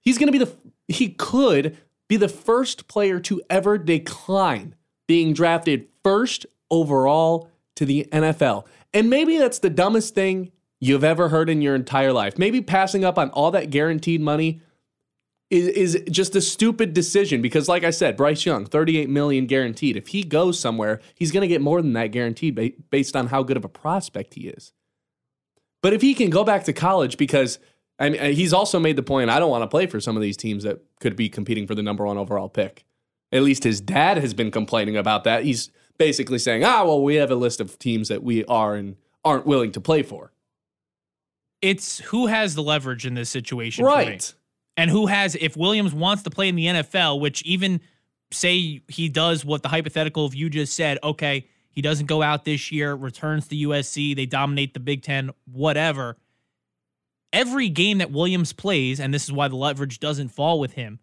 He's 0.00 0.16
going 0.16 0.32
to 0.32 0.38
be 0.38 0.44
the, 0.44 0.56
he 0.88 1.10
could 1.10 1.76
be 2.08 2.16
the 2.16 2.28
first 2.28 2.88
player 2.88 3.18
to 3.20 3.42
ever 3.50 3.76
decline 3.76 4.76
being 5.08 5.32
drafted 5.34 5.88
first 6.02 6.46
overall 6.70 7.50
to 7.74 7.84
the 7.84 8.08
NFL. 8.12 8.64
And 8.96 9.10
maybe 9.10 9.36
that's 9.36 9.58
the 9.58 9.68
dumbest 9.68 10.14
thing 10.14 10.52
you've 10.80 11.04
ever 11.04 11.28
heard 11.28 11.50
in 11.50 11.60
your 11.60 11.74
entire 11.74 12.14
life. 12.14 12.38
Maybe 12.38 12.62
passing 12.62 13.04
up 13.04 13.18
on 13.18 13.28
all 13.28 13.50
that 13.50 13.68
guaranteed 13.68 14.22
money 14.22 14.62
is, 15.50 15.68
is 15.68 16.02
just 16.10 16.34
a 16.34 16.40
stupid 16.40 16.94
decision 16.94 17.42
because, 17.42 17.68
like 17.68 17.84
I 17.84 17.90
said, 17.90 18.16
Bryce 18.16 18.46
Young, 18.46 18.64
38 18.64 19.10
million 19.10 19.44
guaranteed. 19.44 19.98
If 19.98 20.08
he 20.08 20.22
goes 20.22 20.58
somewhere, 20.58 21.02
he's 21.14 21.30
going 21.30 21.42
to 21.42 21.46
get 21.46 21.60
more 21.60 21.82
than 21.82 21.92
that 21.92 22.06
guaranteed 22.06 22.54
ba- 22.54 22.72
based 22.88 23.14
on 23.14 23.26
how 23.26 23.42
good 23.42 23.58
of 23.58 23.66
a 23.66 23.68
prospect 23.68 24.32
he 24.32 24.48
is. 24.48 24.72
But 25.82 25.92
if 25.92 26.00
he 26.00 26.14
can 26.14 26.30
go 26.30 26.42
back 26.42 26.64
to 26.64 26.72
college, 26.72 27.18
because 27.18 27.58
I 27.98 28.08
mean, 28.08 28.20
uh, 28.20 28.28
he's 28.28 28.54
also 28.54 28.80
made 28.80 28.96
the 28.96 29.02
point, 29.02 29.28
I 29.28 29.38
don't 29.38 29.50
want 29.50 29.62
to 29.62 29.68
play 29.68 29.84
for 29.84 30.00
some 30.00 30.16
of 30.16 30.22
these 30.22 30.38
teams 30.38 30.64
that 30.64 30.80
could 31.00 31.16
be 31.16 31.28
competing 31.28 31.66
for 31.66 31.74
the 31.74 31.82
number 31.82 32.06
one 32.06 32.16
overall 32.16 32.48
pick. 32.48 32.86
At 33.30 33.42
least 33.42 33.62
his 33.62 33.78
dad 33.78 34.16
has 34.16 34.32
been 34.32 34.50
complaining 34.50 34.96
about 34.96 35.24
that. 35.24 35.44
He's 35.44 35.70
basically 35.98 36.38
saying, 36.38 36.64
ah, 36.64 36.84
well, 36.84 37.02
we 37.02 37.16
have 37.16 37.30
a 37.30 37.34
list 37.36 37.60
of 37.60 37.78
teams 37.78 38.08
that 38.08 38.22
we 38.22 38.44
are 38.46 38.74
and 38.74 38.96
aren't 39.24 39.46
willing 39.46 39.72
to 39.72 39.80
play 39.80 40.02
for. 40.02 40.32
It's 41.62 41.98
who 41.98 42.26
has 42.26 42.54
the 42.54 42.62
leverage 42.62 43.06
in 43.06 43.14
this 43.14 43.30
situation. 43.30 43.84
Right. 43.84 44.32
and 44.76 44.90
who 44.90 45.06
has 45.06 45.34
if 45.36 45.56
Williams 45.56 45.94
wants 45.94 46.22
to 46.24 46.30
play 46.30 46.48
in 46.48 46.54
the 46.54 46.66
NFL, 46.66 47.20
which 47.20 47.42
even 47.42 47.80
say 48.30 48.82
he 48.88 49.08
does 49.08 49.44
what 49.44 49.62
the 49.62 49.68
hypothetical 49.68 50.24
of 50.24 50.34
you 50.34 50.50
just 50.50 50.74
said, 50.74 50.98
okay, 51.02 51.46
he 51.70 51.82
doesn't 51.82 52.06
go 52.06 52.22
out 52.22 52.44
this 52.44 52.72
year, 52.72 52.94
returns 52.94 53.48
to 53.48 53.54
USC, 53.54 54.16
they 54.16 54.26
dominate 54.26 54.74
the 54.74 54.80
Big 54.80 55.02
10, 55.02 55.30
whatever. 55.50 56.16
Every 57.32 57.68
game 57.68 57.98
that 57.98 58.10
Williams 58.10 58.52
plays, 58.52 58.98
and 58.98 59.12
this 59.12 59.24
is 59.24 59.32
why 59.32 59.48
the 59.48 59.56
leverage 59.56 60.00
doesn't 60.00 60.28
fall 60.28 60.58
with 60.58 60.72
him. 60.72 61.00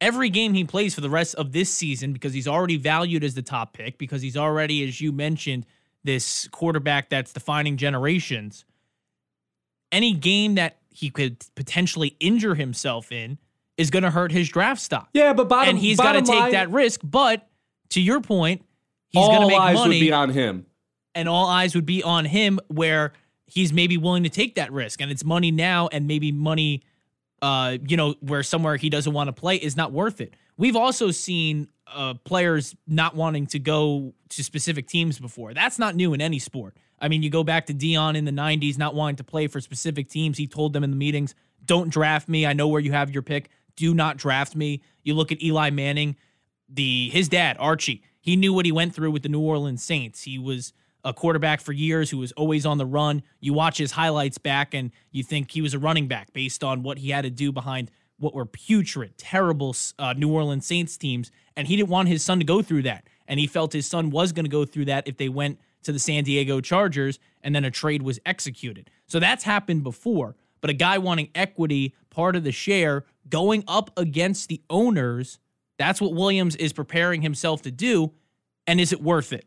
Every 0.00 0.28
game 0.28 0.54
he 0.54 0.64
plays 0.64 0.94
for 0.94 1.00
the 1.00 1.10
rest 1.10 1.34
of 1.36 1.52
this 1.52 1.70
season 1.70 2.12
because 2.12 2.34
he's 2.34 2.48
already 2.48 2.76
valued 2.76 3.24
as 3.24 3.34
the 3.34 3.42
top 3.42 3.72
pick 3.72 3.96
because 3.96 4.20
he's 4.22 4.36
already 4.36 4.86
as 4.86 5.00
you 5.00 5.12
mentioned 5.12 5.64
this 6.02 6.48
quarterback 6.48 7.08
that's 7.08 7.32
defining 7.32 7.76
generations 7.78 8.64
any 9.92 10.12
game 10.12 10.56
that 10.56 10.78
he 10.90 11.08
could 11.08 11.44
potentially 11.54 12.16
injure 12.20 12.54
himself 12.56 13.12
in 13.12 13.38
is 13.76 13.90
going 13.90 14.02
to 14.02 14.10
hurt 14.10 14.32
his 14.32 14.48
draft 14.48 14.80
stock. 14.80 15.08
Yeah, 15.12 15.32
but 15.32 15.48
bottom, 15.48 15.70
and 15.70 15.78
he's 15.78 15.98
got 15.98 16.12
to 16.12 16.22
take 16.22 16.28
line, 16.40 16.52
that 16.52 16.70
risk. 16.70 17.00
But 17.04 17.48
to 17.90 18.00
your 18.00 18.20
point, 18.20 18.64
he's 19.10 19.24
going 19.26 19.42
to 19.42 19.46
make 19.46 19.58
eyes 19.58 19.74
money, 19.76 19.76
All 19.76 19.82
eyes 19.82 19.88
would 19.88 20.00
be 20.00 20.12
on 20.12 20.30
him. 20.30 20.66
and 21.14 21.28
all 21.28 21.46
eyes 21.46 21.74
would 21.74 21.86
be 21.86 22.02
on 22.02 22.24
him, 22.24 22.58
where 22.68 23.12
he's 23.46 23.72
maybe 23.72 23.96
willing 23.96 24.24
to 24.24 24.28
take 24.28 24.56
that 24.56 24.72
risk, 24.72 25.00
and 25.00 25.10
it's 25.10 25.24
money 25.24 25.50
now, 25.52 25.88
and 25.92 26.06
maybe 26.08 26.32
money, 26.32 26.82
uh, 27.44 27.76
you 27.86 27.98
know, 27.98 28.14
where 28.20 28.42
somewhere 28.42 28.76
he 28.76 28.88
doesn't 28.88 29.12
want 29.12 29.28
to 29.28 29.32
play 29.34 29.56
is 29.56 29.76
not 29.76 29.92
worth 29.92 30.22
it. 30.22 30.32
We've 30.56 30.76
also 30.76 31.10
seen 31.10 31.68
uh, 31.86 32.14
players 32.24 32.74
not 32.86 33.14
wanting 33.14 33.46
to 33.48 33.58
go 33.58 34.14
to 34.30 34.42
specific 34.42 34.88
teams 34.88 35.18
before. 35.18 35.52
That's 35.52 35.78
not 35.78 35.94
new 35.94 36.14
in 36.14 36.22
any 36.22 36.38
sport. 36.38 36.74
I 36.98 37.08
mean, 37.08 37.22
you 37.22 37.28
go 37.28 37.44
back 37.44 37.66
to 37.66 37.74
Deion 37.74 38.16
in 38.16 38.24
the 38.24 38.32
90s, 38.32 38.78
not 38.78 38.94
wanting 38.94 39.16
to 39.16 39.24
play 39.24 39.46
for 39.46 39.60
specific 39.60 40.08
teams. 40.08 40.38
He 40.38 40.46
told 40.46 40.72
them 40.72 40.82
in 40.84 40.90
the 40.90 40.96
meetings, 40.96 41.34
don't 41.66 41.90
draft 41.90 42.30
me. 42.30 42.46
I 42.46 42.54
know 42.54 42.66
where 42.66 42.80
you 42.80 42.92
have 42.92 43.10
your 43.10 43.22
pick. 43.22 43.50
Do 43.76 43.92
not 43.92 44.16
draft 44.16 44.56
me. 44.56 44.80
You 45.02 45.12
look 45.12 45.30
at 45.30 45.42
Eli 45.42 45.68
Manning, 45.68 46.16
the 46.66 47.10
his 47.10 47.28
dad, 47.28 47.58
Archie. 47.60 48.02
He 48.22 48.36
knew 48.36 48.54
what 48.54 48.64
he 48.64 48.72
went 48.72 48.94
through 48.94 49.10
with 49.10 49.22
the 49.22 49.28
New 49.28 49.40
Orleans 49.40 49.82
Saints. 49.82 50.22
He 50.22 50.38
was 50.38 50.72
a 51.04 51.12
quarterback 51.12 51.60
for 51.60 51.72
years 51.72 52.10
who 52.10 52.18
was 52.18 52.32
always 52.32 52.64
on 52.64 52.78
the 52.78 52.86
run. 52.86 53.22
You 53.40 53.52
watch 53.52 53.78
his 53.78 53.92
highlights 53.92 54.38
back 54.38 54.74
and 54.74 54.90
you 55.12 55.22
think 55.22 55.50
he 55.50 55.60
was 55.60 55.74
a 55.74 55.78
running 55.78 56.08
back 56.08 56.32
based 56.32 56.64
on 56.64 56.82
what 56.82 56.98
he 56.98 57.10
had 57.10 57.22
to 57.22 57.30
do 57.30 57.52
behind 57.52 57.90
what 58.18 58.34
were 58.34 58.46
putrid, 58.46 59.16
terrible 59.18 59.76
uh, 59.98 60.14
New 60.14 60.32
Orleans 60.32 60.66
Saints 60.66 60.96
teams. 60.96 61.30
And 61.56 61.68
he 61.68 61.76
didn't 61.76 61.90
want 61.90 62.08
his 62.08 62.24
son 62.24 62.38
to 62.38 62.44
go 62.44 62.62
through 62.62 62.82
that. 62.82 63.06
And 63.28 63.38
he 63.38 63.46
felt 63.46 63.72
his 63.72 63.86
son 63.86 64.10
was 64.10 64.32
going 64.32 64.44
to 64.44 64.50
go 64.50 64.64
through 64.64 64.86
that 64.86 65.06
if 65.06 65.16
they 65.16 65.28
went 65.28 65.58
to 65.82 65.92
the 65.92 65.98
San 65.98 66.24
Diego 66.24 66.60
Chargers 66.60 67.18
and 67.42 67.54
then 67.54 67.64
a 67.64 67.70
trade 67.70 68.02
was 68.02 68.18
executed. 68.24 68.90
So 69.06 69.20
that's 69.20 69.44
happened 69.44 69.82
before. 69.82 70.36
But 70.60 70.70
a 70.70 70.74
guy 70.74 70.96
wanting 70.96 71.28
equity, 71.34 71.94
part 72.08 72.36
of 72.36 72.44
the 72.44 72.52
share, 72.52 73.04
going 73.28 73.64
up 73.68 73.90
against 73.98 74.48
the 74.48 74.62
owners, 74.70 75.38
that's 75.78 76.00
what 76.00 76.14
Williams 76.14 76.56
is 76.56 76.72
preparing 76.72 77.20
himself 77.20 77.60
to 77.62 77.70
do. 77.70 78.12
And 78.66 78.80
is 78.80 78.92
it 78.92 79.02
worth 79.02 79.32
it? 79.32 79.44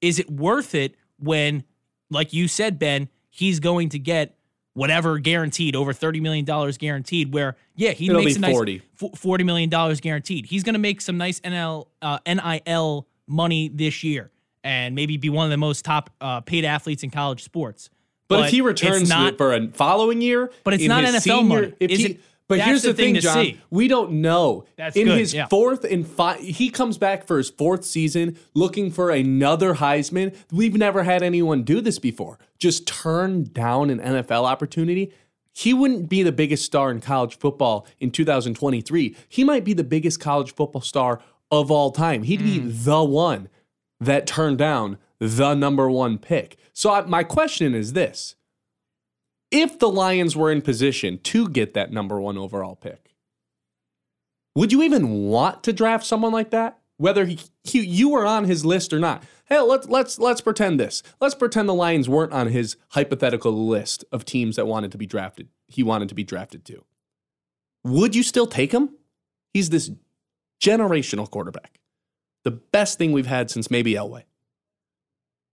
Is 0.00 0.18
it 0.18 0.30
worth 0.30 0.74
it 0.74 0.94
when, 1.20 1.64
like 2.10 2.32
you 2.32 2.48
said, 2.48 2.78
Ben, 2.78 3.08
he's 3.30 3.60
going 3.60 3.90
to 3.90 3.98
get 3.98 4.36
whatever 4.74 5.18
guaranteed 5.18 5.74
over 5.74 5.92
$30 5.92 6.20
million 6.20 6.44
guaranteed 6.78 7.34
where 7.34 7.56
yeah 7.74 7.90
he 7.90 8.08
It'll 8.08 8.22
makes 8.22 8.34
be 8.38 8.38
a 8.38 8.40
nice 8.48 8.54
40. 8.54 8.82
$40 8.98 9.44
million 9.44 9.68
guaranteed 9.96 10.46
he's 10.46 10.62
going 10.62 10.74
to 10.74 10.78
make 10.78 11.00
some 11.00 11.18
nice 11.18 11.40
NL, 11.40 11.88
uh, 12.00 12.18
nil 12.26 13.06
money 13.26 13.68
this 13.68 14.04
year 14.04 14.30
and 14.62 14.94
maybe 14.94 15.16
be 15.16 15.28
one 15.28 15.44
of 15.44 15.50
the 15.50 15.56
most 15.56 15.84
top 15.84 16.10
uh, 16.20 16.40
paid 16.40 16.64
athletes 16.64 17.02
in 17.02 17.10
college 17.10 17.42
sports 17.42 17.90
But, 18.28 18.44
if 18.46 18.50
he 18.52 18.60
returns 18.60 19.08
not 19.08 19.36
for 19.38 19.52
a 19.54 19.68
following 19.68 20.20
year, 20.22 20.52
But 20.62 20.74
it's 20.74 20.84
not 20.84 21.02
NFL 21.02 21.20
senior- 21.20 21.44
money. 21.62 21.72
If 21.80 21.90
Is 21.90 21.98
he, 21.98 22.04
it- 22.12 22.20
but 22.50 22.58
that's 22.58 22.68
here's 22.68 22.82
the 22.82 22.88
the 22.88 22.94
thing, 22.94 23.14
thing 23.14 23.22
John. 23.22 23.34
see. 23.34 23.60
We 23.70 23.88
don't 23.88 24.10
know. 24.20 24.64
That's 24.76 24.96
in 24.96 25.06
good, 25.06 25.18
his 25.18 25.32
yeah. 25.32 25.46
fourth 25.46 25.84
and 25.84 26.06
five, 26.06 26.40
he 26.40 26.68
comes 26.68 26.98
back 26.98 27.26
for 27.26 27.38
his 27.38 27.48
fourth 27.48 27.84
season 27.84 28.36
looking 28.54 28.90
for 28.90 29.10
another 29.10 29.74
Heisman. 29.76 30.34
We've 30.52 30.74
never 30.76 31.04
had 31.04 31.22
anyone 31.22 31.62
do 31.62 31.80
this 31.80 31.98
before. 31.98 32.38
Just 32.58 32.86
turn 32.86 33.44
down 33.44 33.88
an 33.88 34.00
NFL 34.00 34.44
opportunity. 34.44 35.12
He 35.52 35.72
wouldn't 35.72 36.08
be 36.08 36.22
the 36.22 36.32
biggest 36.32 36.64
star 36.64 36.90
in 36.90 37.00
college 37.00 37.38
football 37.38 37.86
in 37.98 38.10
2023. 38.10 39.16
He 39.28 39.44
might 39.44 39.64
be 39.64 39.72
the 39.72 39.84
biggest 39.84 40.20
college 40.20 40.54
football 40.54 40.82
star 40.82 41.20
of 41.50 41.70
all 41.70 41.90
time. 41.90 42.24
He'd 42.24 42.42
be 42.42 42.58
Hmm. 42.58 42.70
the 42.84 43.04
one 43.04 43.48
that 44.00 44.26
turned 44.26 44.58
down 44.58 44.98
the 45.18 45.54
number 45.54 45.90
one 45.90 46.18
pick. 46.18 46.56
So 46.72 46.90
I, 46.90 47.02
my 47.02 47.22
question 47.22 47.74
is 47.74 47.92
this 47.92 48.34
if 49.50 49.78
the 49.78 49.88
Lions 49.88 50.36
were 50.36 50.50
in 50.50 50.62
position 50.62 51.18
to 51.18 51.48
get 51.48 51.74
that 51.74 51.92
number 51.92 52.20
one 52.20 52.38
overall 52.38 52.76
pick, 52.76 53.14
would 54.54 54.72
you 54.72 54.82
even 54.82 55.24
want 55.28 55.62
to 55.64 55.72
draft 55.72 56.04
someone 56.04 56.32
like 56.32 56.50
that? 56.50 56.78
Whether 56.96 57.24
he, 57.24 57.38
he, 57.64 57.80
you 57.80 58.10
were 58.10 58.26
on 58.26 58.44
his 58.44 58.64
list 58.64 58.92
or 58.92 58.98
not. 58.98 59.22
Hey, 59.46 59.58
let's 59.60 59.88
let's 59.88 60.18
let's 60.18 60.40
pretend 60.40 60.78
this. 60.78 61.02
Let's 61.20 61.34
pretend 61.34 61.68
the 61.68 61.74
Lions 61.74 62.08
weren't 62.08 62.32
on 62.32 62.48
his 62.48 62.76
hypothetical 62.90 63.66
list 63.66 64.04
of 64.12 64.24
teams 64.24 64.56
that 64.56 64.66
wanted 64.66 64.92
to 64.92 64.98
be 64.98 65.06
drafted. 65.06 65.48
He 65.66 65.82
wanted 65.82 66.08
to 66.10 66.14
be 66.14 66.24
drafted 66.24 66.64
to. 66.66 66.84
Would 67.84 68.14
you 68.14 68.22
still 68.22 68.46
take 68.46 68.72
him? 68.72 68.90
He's 69.54 69.70
this 69.70 69.90
generational 70.62 71.28
quarterback, 71.28 71.80
the 72.44 72.50
best 72.50 72.98
thing 72.98 73.12
we've 73.12 73.26
had 73.26 73.50
since 73.50 73.70
maybe 73.70 73.94
Elway 73.94 74.24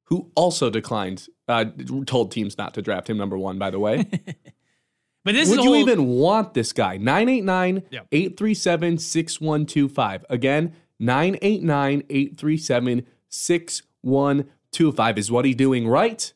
who 0.07 0.31
also 0.35 0.69
declined, 0.69 1.27
uh, 1.47 1.65
told 2.05 2.31
teams 2.31 2.57
not 2.57 2.73
to 2.75 2.81
draft 2.81 3.09
him 3.09 3.17
number 3.17 3.37
one, 3.37 3.57
by 3.57 3.69
the 3.69 3.79
way. 3.79 4.05
but 5.23 5.33
this 5.33 5.49
Would 5.49 5.59
is 5.59 5.65
you 5.65 5.71
whole, 5.71 5.79
even 5.79 6.07
want 6.07 6.53
this 6.53 6.73
guy? 6.73 6.97
989 6.97 7.83
Yeah. 7.89 8.01
837 8.11 8.97
6125. 8.97 10.25
Again, 10.29 10.73
989 10.99 12.03
837 12.09 13.05
6125. 13.29 15.17
Is 15.17 15.31
what 15.31 15.45
he 15.45 15.53
doing 15.53 15.87
right? 15.87 16.33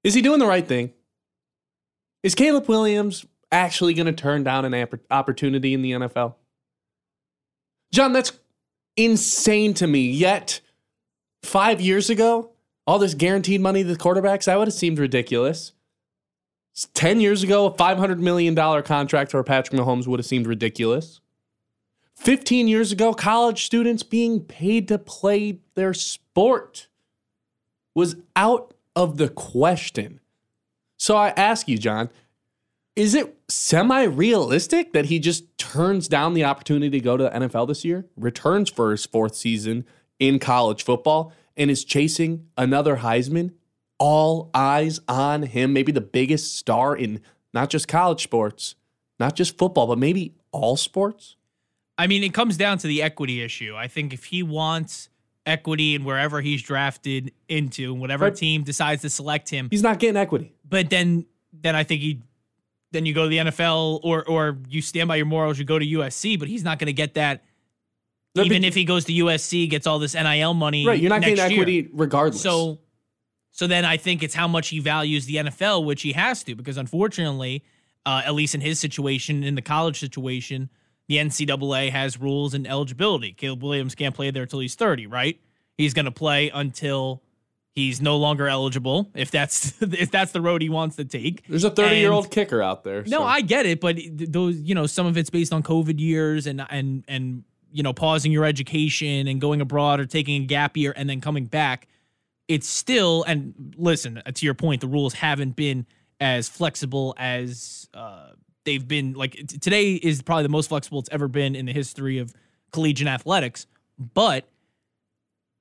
Is 0.03 0.15
he 0.15 0.23
doing 0.23 0.41
the 0.41 0.47
right 0.47 0.67
thing? 0.67 0.93
Is 2.25 2.35
Caleb 2.35 2.69
Williams 2.69 3.25
actually 3.53 3.95
going 3.95 4.07
to 4.07 4.13
turn 4.13 4.43
down 4.43 4.65
an 4.65 4.89
opportunity 5.13 5.73
in 5.73 5.83
the 5.83 5.93
NFL? 5.93 6.35
John, 7.93 8.13
that's 8.13 8.33
insane 8.97 9.73
to 9.75 9.87
me. 9.87 10.11
Yet, 10.11 10.61
five 11.47 11.81
years 11.81 12.11
ago, 12.11 12.51
all 12.87 12.99
this 12.99 13.15
guaranteed 13.15 13.61
money 13.61 13.83
to 13.83 13.89
the 13.89 13.99
quarterbacks, 13.99 14.45
that 14.45 14.59
would 14.59 14.69
have 14.69 14.75
seemed 14.75 14.99
ridiculous. 14.99 15.73
10 16.95 17.21
years 17.21 17.43
ago, 17.43 17.67
a 17.67 17.71
$500 17.73 18.19
million 18.19 18.55
contract 18.83 19.31
for 19.31 19.43
Patrick 19.43 19.81
Mahomes 19.81 20.07
would 20.07 20.19
have 20.21 20.27
seemed 20.27 20.47
ridiculous. 20.47 21.21
15 22.17 22.69
years 22.69 22.93
ago, 22.93 23.15
college 23.15 23.65
students 23.65 24.03
being 24.03 24.41
paid 24.41 24.89
to 24.89 24.99
play 24.99 25.61
their 25.75 25.95
sport 25.95 26.89
was 27.95 28.17
out 28.35 28.75
of 28.95 29.17
the 29.17 29.29
question. 29.29 30.21
So 30.99 31.17
I 31.17 31.29
ask 31.31 31.69
you, 31.69 31.79
John, 31.79 32.11
is 32.95 33.15
it 33.15 33.37
semi 33.49 34.05
realistic 34.05 34.93
that 34.95 35.07
he 35.07 35.19
just 35.19 35.57
turns 35.59 36.09
down 36.09 36.35
the 36.35 36.45
opportunity 36.45 36.99
to 36.99 37.05
go 37.05 37.17
to 37.17 37.25
the 37.25 37.31
NFL 37.31 37.69
this 37.69 37.85
year, 37.85 38.07
returns 38.17 38.71
for 38.71 38.91
his 38.91 39.05
fourth 39.05 39.35
season 39.35 39.85
in 40.19 40.39
college 40.39 40.83
football, 40.85 41.33
and 41.57 41.71
is 41.71 41.85
chasing 41.85 42.47
another 42.57 42.97
Heisman? 42.99 43.53
All 43.99 44.51
eyes 44.53 45.01
on 45.09 45.45
him, 45.45 45.73
maybe 45.73 45.91
the 45.93 46.01
biggest 46.03 46.55
star 46.57 46.95
in 46.97 47.21
not 47.55 47.71
just 47.71 47.89
college 47.89 48.23
sports, 48.23 48.75
not 49.19 49.35
just 49.35 49.57
football, 49.57 49.87
but 49.87 49.99
maybe 49.99 50.35
all 50.53 50.77
sports? 50.77 51.37
I 51.97 52.07
mean, 52.07 52.23
it 52.23 52.35
comes 52.35 52.59
down 52.59 52.77
to 52.79 52.87
the 52.87 53.03
equity 53.03 53.41
issue. 53.43 53.75
I 53.75 53.89
think 53.89 54.13
if 54.13 54.25
he 54.25 54.43
wants 54.43 55.09
equity 55.47 55.95
and 55.95 56.05
wherever 56.05 56.43
he's 56.43 56.61
drafted 56.61 57.33
into, 57.49 57.93
and 57.93 58.01
whatever 58.01 58.27
Right. 58.27 58.37
team 58.37 58.65
decides 58.65 59.01
to 59.03 59.09
select 59.09 59.49
him, 59.49 59.69
He's 59.71 59.83
not 59.83 59.99
getting 59.99 60.17
equity. 60.17 60.53
but 60.69 60.91
then 60.91 61.25
then 61.63 61.75
I 61.75 61.85
think 61.85 62.03
he 62.03 62.21
then 62.93 63.07
you 63.07 63.15
go 63.15 63.23
to 63.25 63.29
the 63.31 63.39
NFL 63.39 64.01
or 64.03 64.25
or 64.29 64.59
you 64.69 64.83
stand 64.83 65.09
by 65.09 65.17
your 65.17 65.25
morals, 65.25 65.59
you 65.59 65.65
go 65.65 65.79
to 65.79 65.87
USC, 65.87 66.39
but 66.39 66.49
he's 66.49 66.63
not 66.65 66.79
going 66.79 66.87
to 66.89 66.93
get 66.93 67.15
that. 67.15 67.45
Even 68.45 68.63
but- 68.63 68.69
if 68.69 68.75
he 68.75 68.85
goes 68.85 69.05
to 69.07 69.13
USC, 69.13 69.69
gets 69.69 69.87
all 69.87 69.99
this 69.99 70.15
NIL 70.15 70.55
money, 70.55 70.87
Right, 70.87 71.01
you're 71.01 71.09
not 71.11 71.21
getting 71.21 71.37
year. 71.37 71.47
equity 71.47 71.89
regardless. 71.93 72.43
So, 72.43 72.81
so 73.53 73.67
then 73.67 73.85
I 73.85 73.97
think 73.97 74.23
it's 74.23 74.35
how 74.35 74.49
much 74.49 74.69
he 74.69 74.81
values 74.81 75.27
the 75.27 75.37
NFL, 75.37 75.85
which 75.85 76.03
he 76.03 76.13
has 76.13 76.43
to, 76.45 76.55
because 76.55 76.77
unfortunately, 76.77 77.65
uh, 78.05 78.23
at 78.25 78.35
least 78.35 78.55
in 78.55 78.61
his 78.61 78.79
situation, 78.79 79.43
in 79.43 79.55
the 79.55 79.63
college 79.63 79.99
situation, 79.99 80.69
the 81.09 81.17
NCAA 81.17 81.91
has 81.91 82.21
rules 82.21 82.53
and 82.55 82.67
eligibility. 82.67 83.33
Caleb 83.33 83.63
Williams 83.63 83.95
can't 83.95 84.15
play 84.15 84.31
there 84.31 84.43
until 84.43 84.59
he's 84.61 84.75
30, 84.75 85.07
right? 85.07 85.41
He's 85.79 85.95
going 85.95 86.05
to 86.05 86.11
play 86.11 86.51
until 86.51 87.23
he's 87.75 88.01
no 88.01 88.17
longer 88.17 88.49
eligible, 88.49 89.11
if 89.15 89.31
that's 89.31 89.75
if 89.81 90.11
that's 90.11 90.33
the 90.33 90.41
road 90.41 90.63
he 90.63 90.69
wants 90.69 90.97
to 90.97 91.05
take. 91.05 91.47
there's 91.47 91.65
a 91.65 91.71
30 91.71 91.97
year 91.97 92.13
old 92.13 92.31
kicker 92.31 92.63
out 92.63 92.85
there. 92.85 93.05
no, 93.07 93.23
I 93.23 93.41
get 93.41 93.67
it, 93.67 93.81
but 93.81 93.97
those, 94.13 94.59
you 94.59 94.75
know, 94.75 94.87
some 94.87 95.07
of 95.07 95.17
it's 95.17 95.31
based 95.31 95.53
on 95.53 95.63
COVID 95.63 96.01
years 96.01 96.47
and 96.47 96.65
and 96.71 97.05
and 97.07 97.45
you 97.77 97.83
know, 97.83 97.93
pausing 97.93 98.33
your 98.33 98.47
education 98.47 99.29
and 99.29 99.39
going 99.39 99.61
abroad 99.61 100.01
or 100.01 100.07
taking 100.07 100.43
a 100.43 100.47
gap 100.47 100.79
year 100.79 100.95
and 100.97 101.11
then 101.11 101.21
coming 101.21 101.45
back. 101.45 101.89
It's 102.49 102.67
still 102.67 103.23
and 103.25 103.75
listen 103.77 104.23
uh, 104.25 104.33
to 104.33 104.47
your 104.47 104.55
point. 104.55 104.81
The 104.81 104.87
rules 104.87 105.13
haven't 105.13 105.57
been 105.57 105.85
as 106.19 106.49
flexible 106.49 107.15
as 107.19 107.87
uh, 107.93 108.31
they've 108.65 108.87
been. 108.89 109.13
Like 109.13 109.33
t- 109.33 109.59
today 109.59 109.93
is 109.93 110.23
probably 110.23 110.45
the 110.45 110.49
most 110.49 110.69
flexible 110.69 111.01
it's 111.01 111.11
ever 111.13 111.29
been 111.29 111.55
in 111.55 111.67
the 111.67 111.75
history 111.75 112.17
of 112.17 112.33
collegiate 112.73 113.09
athletics. 113.09 113.67
But 113.99 114.49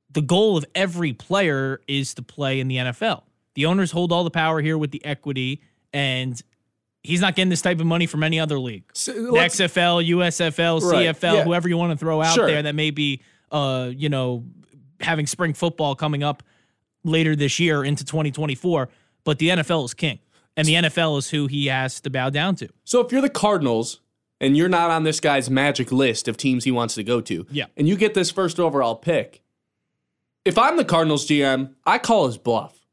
the 0.10 0.22
goal 0.22 0.56
of 0.56 0.64
every 0.74 1.12
player 1.12 1.82
is 1.86 2.14
to 2.14 2.22
play 2.22 2.62
in 2.62 2.70
the 2.70 2.78
NFL. 2.78 3.24
The 3.56 3.66
owners 3.66 3.92
hold 3.92 4.14
all 4.14 4.24
the 4.24 4.32
power 4.32 4.62
here 4.62 4.78
with 4.78 4.92
the 4.92 5.04
equity, 5.04 5.62
and 5.92 6.42
he's 7.06 7.22
not 7.22 7.36
getting 7.36 7.50
this 7.50 7.62
type 7.62 7.80
of 7.80 7.86
money 7.86 8.06
from 8.06 8.24
any 8.24 8.40
other 8.40 8.60
league. 8.60 8.84
So, 8.94 9.14
XFL, 9.14 10.06
USFL, 10.10 10.82
Right, 10.82 11.06
CFL, 11.16 11.34
yeah. 11.36 11.44
whoever 11.44 11.70
you 11.70 11.78
want 11.78 11.92
to 11.92 11.98
throw 11.98 12.22
out 12.22 12.34
Sure. 12.36 12.48
there 12.48 12.62
that 12.64 12.76
may 12.76 12.92
be, 12.92 13.22
uh, 13.52 13.92
you 13.96 14.10
know, 14.10 14.44
having 15.00 15.28
spring 15.28 15.54
football 15.54 15.96
coming 15.96 16.24
up 16.24 16.44
later 17.04 17.36
this 17.36 17.60
year 17.60 17.84
into 17.84 18.04
2024. 18.04 18.90
But 19.24 19.40
the 19.40 19.50
NFL 19.50 19.86
is 19.86 19.94
king. 19.94 20.20
And 20.58 20.68
the 20.68 20.74
NFL 20.76 21.18
is 21.18 21.30
who 21.32 21.48
he 21.48 21.66
has 21.68 22.00
to 22.02 22.10
bow 22.10 22.30
down 22.30 22.56
to. 22.58 22.70
So 22.86 23.02
if 23.02 23.12
you're 23.12 23.22
the 23.22 23.30
Cardinals 23.30 24.00
and 24.40 24.56
you're 24.56 24.70
not 24.70 24.90
on 24.90 25.04
this 25.04 25.20
guy's 25.20 25.50
magic 25.50 25.92
list 25.92 26.28
of 26.30 26.38
teams 26.38 26.64
he 26.64 26.72
wants 26.72 26.96
to 26.96 27.04
go 27.04 27.20
to, 27.22 27.46
Yeah. 27.52 27.66
and 27.76 27.90
you 27.90 27.98
get 27.98 28.14
this 28.14 28.32
first 28.32 28.58
overall 28.60 28.96
pick, 28.96 29.42
if 30.46 30.58
I'm 30.58 30.78
the 30.78 30.86
Cardinals 30.86 31.28
GM, 31.28 31.72
I 31.86 31.98
call 31.98 32.28
his 32.28 32.38
bluff. 32.38 32.85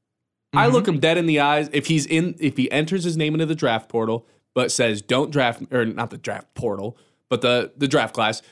I 0.55 0.67
look 0.67 0.85
mm-hmm. 0.85 0.95
him 0.95 1.01
dead 1.01 1.19
in 1.19 1.27
the 1.27 1.41
eyes 1.41 1.71
if 1.73 1.87
he's 1.87 2.07
in 2.07 2.37
if 2.39 2.57
he 2.57 2.71
enters 2.71 3.05
his 3.05 3.17
name 3.17 3.35
into 3.35 3.47
the 3.47 3.55
draft 3.55 3.89
portal 3.89 4.27
but 4.55 4.71
says 4.71 5.03
don't 5.03 5.31
draft 5.31 5.63
or 5.73 5.85
not 5.85 6.11
the 6.11 6.19
draft 6.19 6.55
portal, 6.55 6.97
but 7.29 7.41
the 7.41 7.73
the 7.77 7.89
draft 7.89 8.15
class 8.15 8.43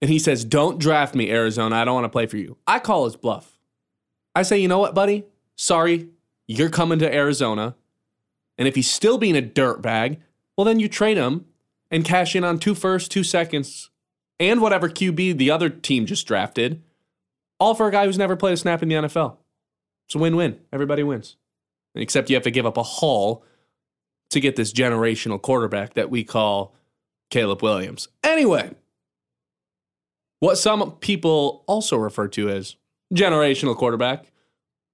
and 0.00 0.10
he 0.10 0.18
says 0.18 0.44
don't 0.44 0.78
draft 0.78 1.14
me 1.14 1.30
Arizona, 1.30 1.76
I 1.76 1.84
don't 1.84 1.94
want 1.94 2.04
to 2.04 2.10
play 2.10 2.26
for 2.26 2.36
you. 2.36 2.56
I 2.66 2.78
call 2.78 3.04
his 3.04 3.16
bluff. 3.16 3.58
I 4.34 4.42
say, 4.42 4.58
"You 4.58 4.68
know 4.68 4.78
what, 4.78 4.94
buddy? 4.94 5.24
Sorry, 5.56 6.08
you're 6.46 6.70
coming 6.70 6.98
to 7.00 7.14
Arizona." 7.14 7.76
And 8.58 8.68
if 8.68 8.74
he's 8.74 8.90
still 8.90 9.18
being 9.18 9.36
a 9.36 9.42
dirtbag, 9.42 10.18
well, 10.56 10.64
then 10.64 10.78
you 10.78 10.88
trade 10.88 11.16
him 11.16 11.46
and 11.90 12.04
cash 12.04 12.36
in 12.36 12.44
on 12.44 12.58
two 12.58 12.74
firsts, 12.74 13.08
two 13.08 13.24
seconds, 13.24 13.90
and 14.38 14.60
whatever 14.60 14.88
QB 14.88 15.38
the 15.38 15.50
other 15.50 15.68
team 15.68 16.06
just 16.06 16.26
drafted, 16.26 16.82
all 17.58 17.74
for 17.74 17.88
a 17.88 17.92
guy 17.92 18.06
who's 18.06 18.18
never 18.18 18.36
played 18.36 18.54
a 18.54 18.56
snap 18.56 18.82
in 18.82 18.88
the 18.88 18.94
NFL. 18.96 19.36
It's 20.12 20.16
a 20.16 20.18
win 20.18 20.36
win. 20.36 20.58
Everybody 20.70 21.02
wins. 21.02 21.36
Except 21.94 22.28
you 22.28 22.36
have 22.36 22.42
to 22.42 22.50
give 22.50 22.66
up 22.66 22.76
a 22.76 22.82
haul 22.82 23.42
to 24.28 24.40
get 24.40 24.56
this 24.56 24.70
generational 24.70 25.40
quarterback 25.40 25.94
that 25.94 26.10
we 26.10 26.22
call 26.22 26.74
Caleb 27.30 27.62
Williams. 27.62 28.08
Anyway, 28.22 28.72
what 30.40 30.58
some 30.58 30.98
people 31.00 31.64
also 31.66 31.96
refer 31.96 32.28
to 32.28 32.50
as 32.50 32.76
generational 33.14 33.74
quarterback, 33.74 34.30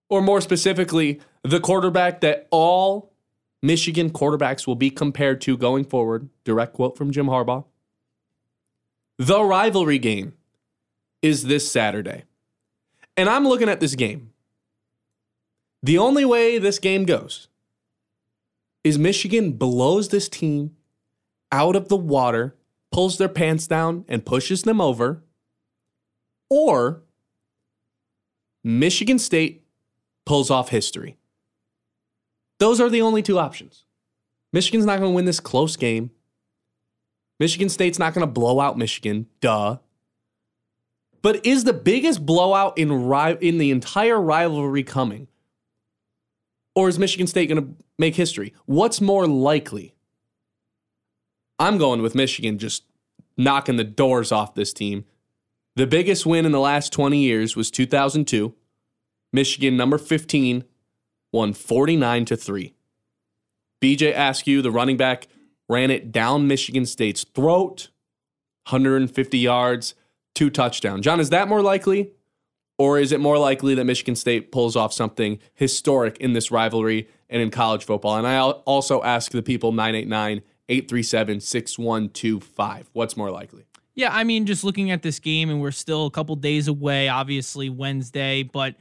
or 0.08 0.22
more 0.22 0.40
specifically, 0.40 1.20
the 1.42 1.58
quarterback 1.58 2.20
that 2.20 2.46
all 2.52 3.12
Michigan 3.60 4.10
quarterbacks 4.10 4.68
will 4.68 4.76
be 4.76 4.88
compared 4.88 5.40
to 5.40 5.56
going 5.56 5.82
forward. 5.82 6.28
Direct 6.44 6.74
quote 6.74 6.96
from 6.96 7.10
Jim 7.10 7.26
Harbaugh. 7.26 7.64
The 9.18 9.42
rivalry 9.42 9.98
game 9.98 10.34
is 11.22 11.42
this 11.42 11.68
Saturday. 11.68 12.22
And 13.16 13.28
I'm 13.28 13.48
looking 13.48 13.68
at 13.68 13.80
this 13.80 13.96
game. 13.96 14.27
The 15.82 15.98
only 15.98 16.24
way 16.24 16.58
this 16.58 16.78
game 16.78 17.04
goes 17.04 17.48
is 18.82 18.98
Michigan 18.98 19.52
blows 19.52 20.08
this 20.08 20.28
team 20.28 20.76
out 21.52 21.76
of 21.76 21.88
the 21.88 21.96
water, 21.96 22.56
pulls 22.90 23.18
their 23.18 23.28
pants 23.28 23.66
down, 23.66 24.04
and 24.08 24.26
pushes 24.26 24.62
them 24.62 24.80
over, 24.80 25.22
or 26.50 27.02
Michigan 28.64 29.18
State 29.18 29.64
pulls 30.24 30.50
off 30.50 30.70
history. 30.70 31.16
Those 32.58 32.80
are 32.80 32.90
the 32.90 33.02
only 33.02 33.22
two 33.22 33.38
options. 33.38 33.84
Michigan's 34.52 34.86
not 34.86 34.98
going 34.98 35.12
to 35.12 35.14
win 35.14 35.26
this 35.26 35.40
close 35.40 35.76
game. 35.76 36.10
Michigan 37.38 37.68
State's 37.68 37.98
not 37.98 38.14
going 38.14 38.26
to 38.26 38.32
blow 38.32 38.60
out 38.60 38.76
Michigan, 38.76 39.26
duh. 39.40 39.78
But 41.22 41.44
is 41.46 41.64
the 41.64 41.72
biggest 41.72 42.24
blowout 42.24 42.76
in 42.78 43.06
ri- 43.06 43.38
in 43.40 43.58
the 43.58 43.70
entire 43.70 44.20
rivalry 44.20 44.82
coming? 44.82 45.28
Or 46.78 46.88
is 46.88 46.96
Michigan 46.96 47.26
State 47.26 47.48
going 47.48 47.60
to 47.60 47.74
make 47.98 48.14
history? 48.14 48.54
What's 48.66 49.00
more 49.00 49.26
likely? 49.26 49.96
I'm 51.58 51.76
going 51.76 52.02
with 52.02 52.14
Michigan 52.14 52.56
just 52.56 52.84
knocking 53.36 53.74
the 53.74 53.82
doors 53.82 54.30
off 54.30 54.54
this 54.54 54.72
team. 54.72 55.04
The 55.74 55.88
biggest 55.88 56.24
win 56.24 56.46
in 56.46 56.52
the 56.52 56.60
last 56.60 56.92
20 56.92 57.18
years 57.18 57.56
was 57.56 57.72
2002. 57.72 58.54
Michigan, 59.32 59.76
number 59.76 59.98
15, 59.98 60.62
won 61.32 61.52
49 61.52 62.24
to 62.26 62.36
3. 62.36 62.74
BJ 63.82 64.16
Askew, 64.16 64.62
the 64.62 64.70
running 64.70 64.96
back, 64.96 65.26
ran 65.68 65.90
it 65.90 66.12
down 66.12 66.46
Michigan 66.46 66.86
State's 66.86 67.24
throat, 67.24 67.88
150 68.68 69.36
yards, 69.36 69.96
two 70.32 70.48
touchdowns. 70.48 71.04
John, 71.04 71.18
is 71.18 71.30
that 71.30 71.48
more 71.48 71.60
likely? 71.60 72.12
Or 72.78 72.98
is 72.98 73.10
it 73.10 73.18
more 73.18 73.38
likely 73.38 73.74
that 73.74 73.84
Michigan 73.84 74.14
State 74.14 74.52
pulls 74.52 74.76
off 74.76 74.92
something 74.92 75.40
historic 75.54 76.16
in 76.18 76.32
this 76.32 76.50
rivalry 76.50 77.08
and 77.28 77.42
in 77.42 77.50
college 77.50 77.84
football? 77.84 78.16
And 78.16 78.26
I 78.26 78.38
also 78.38 79.02
ask 79.02 79.32
the 79.32 79.42
people 79.42 79.72
989 79.72 80.42
837 80.68 81.40
6125. 81.40 82.90
What's 82.92 83.16
more 83.16 83.30
likely? 83.30 83.64
Yeah, 83.94 84.14
I 84.14 84.22
mean, 84.22 84.46
just 84.46 84.62
looking 84.62 84.92
at 84.92 85.02
this 85.02 85.18
game, 85.18 85.50
and 85.50 85.60
we're 85.60 85.72
still 85.72 86.06
a 86.06 86.10
couple 86.10 86.36
days 86.36 86.68
away, 86.68 87.08
obviously, 87.08 87.68
Wednesday, 87.68 88.44
but 88.44 88.76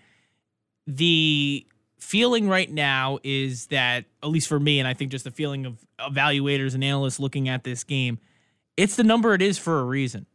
the 0.86 1.65
feeling 1.98 2.48
right 2.48 2.72
now 2.72 3.17
is 3.24 3.65
that, 3.67 4.06
at 4.22 4.30
least 4.30 4.48
for 4.48 4.60
me, 4.60 4.78
and 4.80 4.88
I 4.88 4.93
think 4.93 5.10
just 5.10 5.24
the 5.24 5.32
feeling 5.32 5.65
of 5.65 5.84
evaluators 6.00 6.76
and 6.76 6.84
analysts 6.84 7.19
looking 7.19 7.50
at 7.50 7.63
this 7.63 7.84
game, 7.84 8.19
it's 8.78 8.95
the 8.95 9.04
number 9.04 9.34
it 9.34 9.41
is 9.41 9.58
for 9.58 9.80
a 9.80 9.84
reason, 9.84 10.28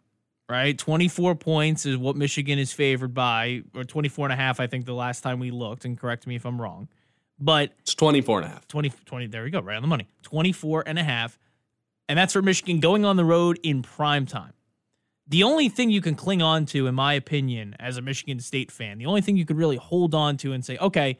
right? 0.52 0.76
24 0.76 1.34
points 1.36 1.86
is 1.86 1.96
what 1.96 2.14
Michigan 2.14 2.58
is 2.58 2.74
favored 2.74 3.14
by, 3.14 3.62
or 3.74 3.84
24 3.84 4.26
and 4.26 4.34
a 4.34 4.36
half, 4.36 4.60
I 4.60 4.66
think, 4.66 4.84
the 4.84 4.92
last 4.92 5.22
time 5.22 5.38
we 5.38 5.50
looked, 5.50 5.86
and 5.86 5.98
correct 5.98 6.26
me 6.26 6.36
if 6.36 6.44
I'm 6.44 6.60
wrong. 6.60 6.88
But 7.38 7.72
It's 7.80 7.94
24 7.94 8.40
and 8.40 8.50
a 8.50 8.50
half. 8.50 8.68
20, 8.68 8.92
20 9.06 9.26
there 9.28 9.44
we 9.44 9.50
go, 9.50 9.60
right 9.62 9.76
on 9.76 9.82
the 9.82 9.88
money. 9.88 10.08
24 10.24 10.84
and 10.86 10.98
a 10.98 11.02
half. 11.02 11.38
And 12.06 12.18
that's 12.18 12.34
for 12.34 12.42
Michigan 12.42 12.80
going 12.80 13.06
on 13.06 13.16
the 13.16 13.24
road 13.24 13.60
in 13.62 13.80
prime 13.80 14.26
time. 14.26 14.52
The 15.26 15.42
only 15.42 15.70
thing 15.70 15.88
you 15.88 16.02
can 16.02 16.14
cling 16.14 16.42
on 16.42 16.66
to, 16.66 16.86
in 16.86 16.94
my 16.94 17.14
opinion, 17.14 17.74
as 17.80 17.96
a 17.96 18.02
Michigan 18.02 18.38
State 18.38 18.70
fan, 18.70 18.98
the 18.98 19.06
only 19.06 19.22
thing 19.22 19.38
you 19.38 19.46
could 19.46 19.56
really 19.56 19.76
hold 19.76 20.14
on 20.14 20.36
to 20.38 20.52
and 20.52 20.62
say, 20.62 20.76
okay, 20.76 21.18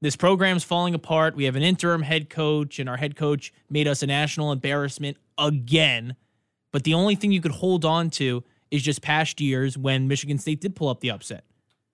this 0.00 0.16
program's 0.16 0.64
falling 0.64 0.94
apart. 0.94 1.36
We 1.36 1.44
have 1.44 1.54
an 1.54 1.62
interim 1.62 2.02
head 2.02 2.28
coach, 2.28 2.80
and 2.80 2.88
our 2.88 2.96
head 2.96 3.14
coach 3.14 3.52
made 3.70 3.86
us 3.86 4.02
a 4.02 4.08
national 4.08 4.50
embarrassment 4.50 5.16
again. 5.38 6.16
But 6.72 6.82
the 6.82 6.94
only 6.94 7.14
thing 7.14 7.30
you 7.30 7.40
could 7.40 7.52
hold 7.52 7.84
on 7.84 8.10
to 8.10 8.42
is 8.70 8.82
just 8.82 9.02
past 9.02 9.40
years 9.40 9.76
when 9.78 10.08
Michigan 10.08 10.38
State 10.38 10.60
did 10.60 10.74
pull 10.74 10.88
up 10.88 11.00
the 11.00 11.10
upset. 11.10 11.44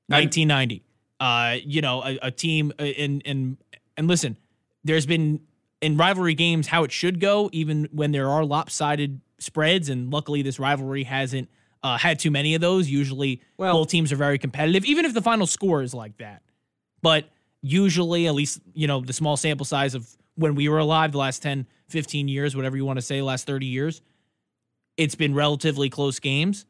1990. 0.09 0.83
Uh, 1.21 1.57
you 1.65 1.81
know, 1.83 2.03
a, 2.03 2.19
a 2.23 2.31
team 2.31 2.73
uh, 2.79 2.83
and 2.83 3.23
and 3.27 3.57
and 3.97 4.09
listen, 4.09 4.37
there's 4.85 5.07
been 5.07 5.41
in 5.83 5.97
rivalry 5.97 6.35
games 6.35 6.67
how 6.67 6.83
it 6.85 6.93
should 6.93 7.21
go, 7.21 7.51
even 7.53 7.89
when 7.93 8.13
there 8.13 8.29
are 8.29 8.45
lopsided 8.45 9.21
spreads, 9.39 9.89
and 9.89 10.11
luckily 10.13 10.43
this 10.43 10.59
rivalry 10.59 11.05
hasn't 11.05 11.49
uh, 11.83 11.99
had 11.99 12.19
too 12.19 12.31
many 12.31 12.55
of 12.55 12.61
those. 12.61 12.89
Usually, 12.89 13.43
Well- 13.59 13.75
both 13.75 13.89
teams 13.89 14.13
are 14.13 14.17
very 14.17 14.39
competitive, 14.39 14.85
even 14.85 15.05
if 15.05 15.13
the 15.15 15.23
final 15.23 15.47
score 15.47 15.83
is 15.83 15.93
like 15.95 16.17
that. 16.19 16.43
But 17.03 17.27
usually, 17.63 18.27
at 18.27 18.35
least 18.35 18.61
you 18.75 18.87
know 18.87 19.01
the 19.01 19.13
small 19.13 19.37
sample 19.37 19.67
size 19.67 19.95
of 19.95 20.09
when 20.37 20.55
we 20.55 20.69
were 20.71 20.79
alive, 20.79 21.13
the 21.13 21.19
last 21.19 21.43
10, 21.43 21.67
15 21.89 22.29
years, 22.29 22.57
whatever 22.57 22.77
you 22.77 22.85
want 22.87 22.97
to 22.97 23.03
say, 23.03 23.21
last 23.21 23.47
30 23.47 23.67
years, 23.67 24.01
it's 25.01 25.15
been 25.15 25.35
relatively 25.35 25.91
close 25.91 26.21
games 26.21 26.67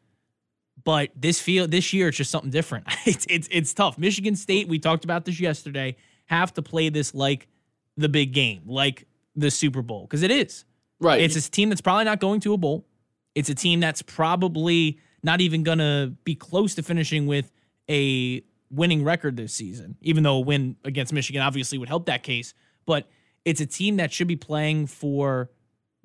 but 0.85 1.11
this 1.15 1.41
feel 1.41 1.67
this 1.67 1.93
year 1.93 2.09
it's 2.09 2.17
just 2.17 2.31
something 2.31 2.51
different. 2.51 2.87
It's 3.07 3.27
it's 3.29 3.49
it's 3.51 3.75
tough. 3.75 3.99
Michigan 3.99 4.37
State, 4.37 4.69
we 4.69 4.79
talked 4.79 5.05
about 5.05 5.25
this 5.25 5.41
yesterday, 5.41 5.97
have 6.27 6.53
to 6.55 6.63
play 6.63 6.89
this 6.91 7.15
like 7.15 7.49
the 7.97 8.09
big 8.09 8.33
game, 8.33 8.63
like 8.67 9.07
the 9.35 9.51
Super 9.51 9.83
Bowl, 9.83 10.03
because 10.03 10.23
it 10.23 10.31
is. 10.31 10.65
Right. 11.01 11.21
It's 11.21 11.35
a 11.35 11.51
team 11.51 11.71
that's 11.71 11.81
probably 11.81 12.05
not 12.05 12.21
going 12.21 12.41
to 12.41 12.53
a 12.53 12.59
bowl. 12.59 12.87
It's 13.35 13.49
a 13.49 13.55
team 13.55 13.81
that's 13.81 14.03
probably 14.03 14.99
not 15.23 15.41
even 15.41 15.63
gonna 15.63 16.15
be 16.25 16.35
close 16.35 16.75
to 16.77 16.83
finishing 16.83 17.27
with 17.27 17.51
a 17.89 18.43
winning 18.71 19.03
record 19.03 19.37
this 19.37 19.53
season, 19.53 19.97
even 20.03 20.23
though 20.23 20.37
a 20.37 20.41
win 20.41 20.77
against 20.85 21.13
Michigan 21.13 21.43
obviously 21.43 21.79
would 21.79 21.89
help 21.89 22.07
that 22.07 22.23
case. 22.23 22.55
But 22.87 23.09
it's 23.45 23.61
a 23.61 23.67
team 23.67 23.97
that 23.97 24.13
should 24.13 24.29
be 24.29 24.37
playing 24.37 24.87
for 24.87 25.51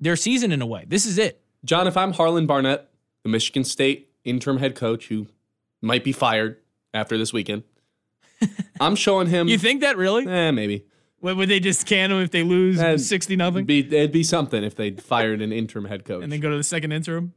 their 0.00 0.16
season 0.16 0.50
in 0.50 0.62
a 0.62 0.66
way. 0.66 0.84
This 0.88 1.06
is 1.06 1.18
it. 1.18 1.42
John, 1.64 1.86
if 1.86 1.96
I'm 1.96 2.12
Harlon 2.12 2.46
Barnett, 2.46 2.88
the 3.22 3.28
Michigan 3.28 3.64
State 3.64 4.10
interim 4.24 4.58
head 4.58 4.74
coach 4.74 5.08
who 5.08 5.26
might 5.82 6.04
be 6.04 6.12
fired 6.12 6.58
after 6.94 7.18
this 7.18 7.32
weekend, 7.32 7.64
I'm 8.80 8.96
showing 8.96 9.28
him. 9.28 9.48
You 9.48 9.58
think 9.58 9.80
that 9.80 9.96
really? 9.96 10.26
Eh, 10.26 10.50
maybe. 10.50 10.84
Would, 11.22 11.36
would 11.38 11.48
they 11.48 11.60
just 11.60 11.86
can 11.86 12.12
him 12.12 12.20
if 12.20 12.30
they 12.30 12.42
lose 12.42 13.06
sixty 13.06 13.36
nothing, 13.36 13.64
Be, 13.64 13.80
it'd 13.80 14.12
be 14.12 14.22
something 14.22 14.62
if 14.62 14.74
they 14.76 14.90
fired 14.92 15.40
an 15.40 15.52
interim 15.52 15.86
head 15.86 16.04
coach. 16.04 16.22
and 16.22 16.30
then 16.30 16.40
go 16.40 16.50
to 16.50 16.56
the 16.56 16.62
second 16.64 16.92
interim? 16.92 17.32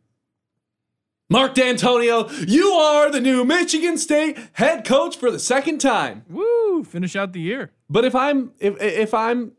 Mark 1.31 1.53
Dantonio, 1.53 2.27
you 2.49 2.71
are 2.71 3.11
the 3.11 3.21
new 3.21 3.45
Michigan 3.45 3.97
State 3.99 4.35
head 4.53 4.83
coach 4.83 5.15
for 5.15 5.29
the 5.29 5.37
second 5.37 5.77
time. 5.79 6.25
Woo! 6.27 6.83
Finish 6.83 7.15
out 7.15 7.33
the 7.33 7.39
year. 7.39 7.71
But 7.89 8.03
if 8.03 8.15
I'm 8.15 8.51
if 8.59 8.81
if 8.81 9.13
I'm 9.13 9.51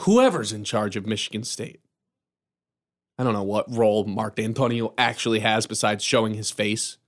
whoever's 0.00 0.52
in 0.54 0.64
charge 0.64 0.96
of 0.96 1.06
Michigan 1.06 1.44
State, 1.44 1.80
I 3.18 3.24
don't 3.24 3.34
know 3.34 3.42
what 3.42 3.70
role 3.74 4.04
Mark 4.04 4.36
Dantonio 4.36 4.94
actually 4.96 5.40
has 5.40 5.66
besides 5.66 6.02
showing 6.02 6.34
his 6.34 6.50
face. 6.50 6.98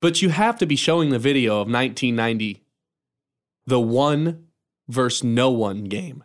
But 0.00 0.20
you 0.20 0.28
have 0.28 0.58
to 0.58 0.66
be 0.66 0.76
showing 0.76 1.10
the 1.10 1.18
video 1.18 1.54
of 1.54 1.68
1990, 1.68 2.62
the 3.66 3.80
one 3.80 4.48
versus 4.88 5.24
no 5.24 5.50
one 5.50 5.84
game. 5.84 6.24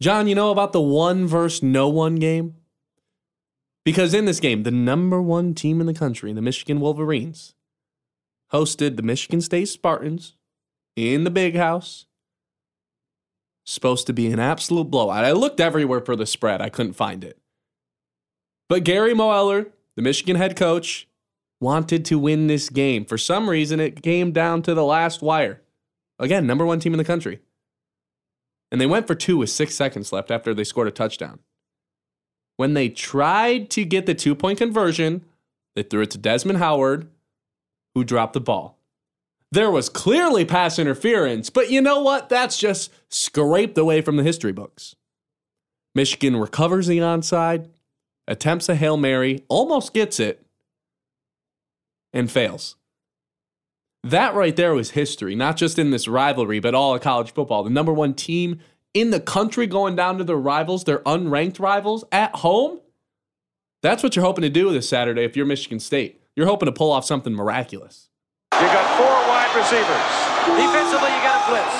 John, 0.00 0.28
you 0.28 0.34
know 0.34 0.50
about 0.50 0.72
the 0.72 0.80
one 0.80 1.26
versus 1.26 1.62
no 1.62 1.88
one 1.88 2.16
game? 2.16 2.56
Because 3.84 4.14
in 4.14 4.26
this 4.26 4.40
game, 4.40 4.62
the 4.62 4.70
number 4.70 5.20
one 5.20 5.54
team 5.54 5.80
in 5.80 5.86
the 5.86 5.94
country, 5.94 6.32
the 6.32 6.42
Michigan 6.42 6.80
Wolverines, 6.80 7.54
hosted 8.52 8.96
the 8.96 9.02
Michigan 9.02 9.40
State 9.40 9.68
Spartans 9.68 10.36
in 10.96 11.24
the 11.24 11.30
big 11.30 11.56
house. 11.56 12.06
Supposed 13.70 14.06
to 14.06 14.12
be 14.12 14.26
an 14.26 14.40
absolute 14.40 14.90
blowout. 14.90 15.24
I 15.24 15.32
looked 15.32 15.60
everywhere 15.60 16.00
for 16.00 16.16
the 16.16 16.26
spread, 16.26 16.60
I 16.60 16.68
couldn't 16.68 16.94
find 16.94 17.22
it. 17.22 17.38
But 18.68 18.84
Gary 18.84 19.14
Moeller, 19.14 19.68
the 19.96 20.02
Michigan 20.02 20.36
head 20.36 20.56
coach, 20.56 21.08
wanted 21.60 22.04
to 22.06 22.18
win 22.18 22.46
this 22.46 22.68
game. 22.68 23.04
For 23.04 23.18
some 23.18 23.48
reason, 23.48 23.80
it 23.80 24.02
came 24.02 24.32
down 24.32 24.62
to 24.62 24.74
the 24.74 24.84
last 24.84 25.22
wire. 25.22 25.60
Again, 26.18 26.46
number 26.46 26.66
one 26.66 26.80
team 26.80 26.94
in 26.94 26.98
the 26.98 27.04
country. 27.04 27.40
And 28.72 28.80
they 28.80 28.86
went 28.86 29.06
for 29.06 29.14
two 29.14 29.36
with 29.36 29.50
six 29.50 29.74
seconds 29.74 30.12
left 30.12 30.30
after 30.30 30.54
they 30.54 30.64
scored 30.64 30.88
a 30.88 30.92
touchdown. 30.92 31.40
When 32.56 32.74
they 32.74 32.88
tried 32.88 33.70
to 33.70 33.84
get 33.84 34.06
the 34.06 34.14
two 34.14 34.34
point 34.34 34.58
conversion, 34.58 35.24
they 35.74 35.82
threw 35.82 36.02
it 36.02 36.10
to 36.12 36.18
Desmond 36.18 36.58
Howard, 36.58 37.08
who 37.94 38.04
dropped 38.04 38.34
the 38.34 38.40
ball. 38.40 38.79
There 39.52 39.70
was 39.70 39.88
clearly 39.88 40.44
pass 40.44 40.78
interference, 40.78 41.50
but 41.50 41.70
you 41.70 41.80
know 41.80 42.00
what? 42.00 42.28
That's 42.28 42.56
just 42.56 42.92
scraped 43.08 43.76
away 43.76 44.00
from 44.00 44.16
the 44.16 44.22
history 44.22 44.52
books. 44.52 44.94
Michigan 45.94 46.36
recovers 46.36 46.86
the 46.86 46.98
onside, 46.98 47.68
attempts 48.28 48.68
a 48.68 48.76
Hail 48.76 48.96
Mary, 48.96 49.44
almost 49.48 49.92
gets 49.92 50.20
it, 50.20 50.46
and 52.12 52.30
fails. 52.30 52.76
That 54.04 54.34
right 54.34 54.54
there 54.54 54.74
was 54.74 54.92
history, 54.92 55.34
not 55.34 55.56
just 55.56 55.78
in 55.78 55.90
this 55.90 56.08
rivalry, 56.08 56.60
but 56.60 56.74
all 56.74 56.94
of 56.94 57.00
college 57.00 57.32
football. 57.32 57.64
The 57.64 57.70
number 57.70 57.92
one 57.92 58.14
team 58.14 58.60
in 58.94 59.10
the 59.10 59.20
country 59.20 59.66
going 59.66 59.96
down 59.96 60.18
to 60.18 60.24
their 60.24 60.36
rivals, 60.36 60.84
their 60.84 61.00
unranked 61.00 61.58
rivals 61.58 62.04
at 62.12 62.36
home. 62.36 62.80
That's 63.82 64.02
what 64.02 64.14
you're 64.14 64.24
hoping 64.24 64.42
to 64.42 64.48
do 64.48 64.70
this 64.72 64.88
Saturday 64.88 65.24
if 65.24 65.36
you're 65.36 65.46
Michigan 65.46 65.80
State. 65.80 66.22
You're 66.36 66.46
hoping 66.46 66.66
to 66.66 66.72
pull 66.72 66.92
off 66.92 67.04
something 67.04 67.34
miraculous. 67.34 68.09
You 68.58 68.66
got 68.66 68.86
four 68.98 69.14
wide 69.30 69.52
receivers. 69.56 70.06
Defensively, 70.58 71.08
you 71.14 71.22
got 71.22 71.38
a 71.38 71.44
blitz. 71.48 71.74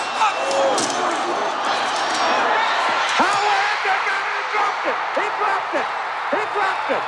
Howard, 3.20 3.78
they 3.84 3.98
got 4.06 4.22
it. 4.24 4.32
He 4.32 4.42
dropped 4.54 4.86
it. 4.86 4.96
He 5.18 5.26
dropped 5.36 5.74
it. 5.76 5.86
He 6.30 6.42
dropped 6.54 6.90
it. 6.96 7.04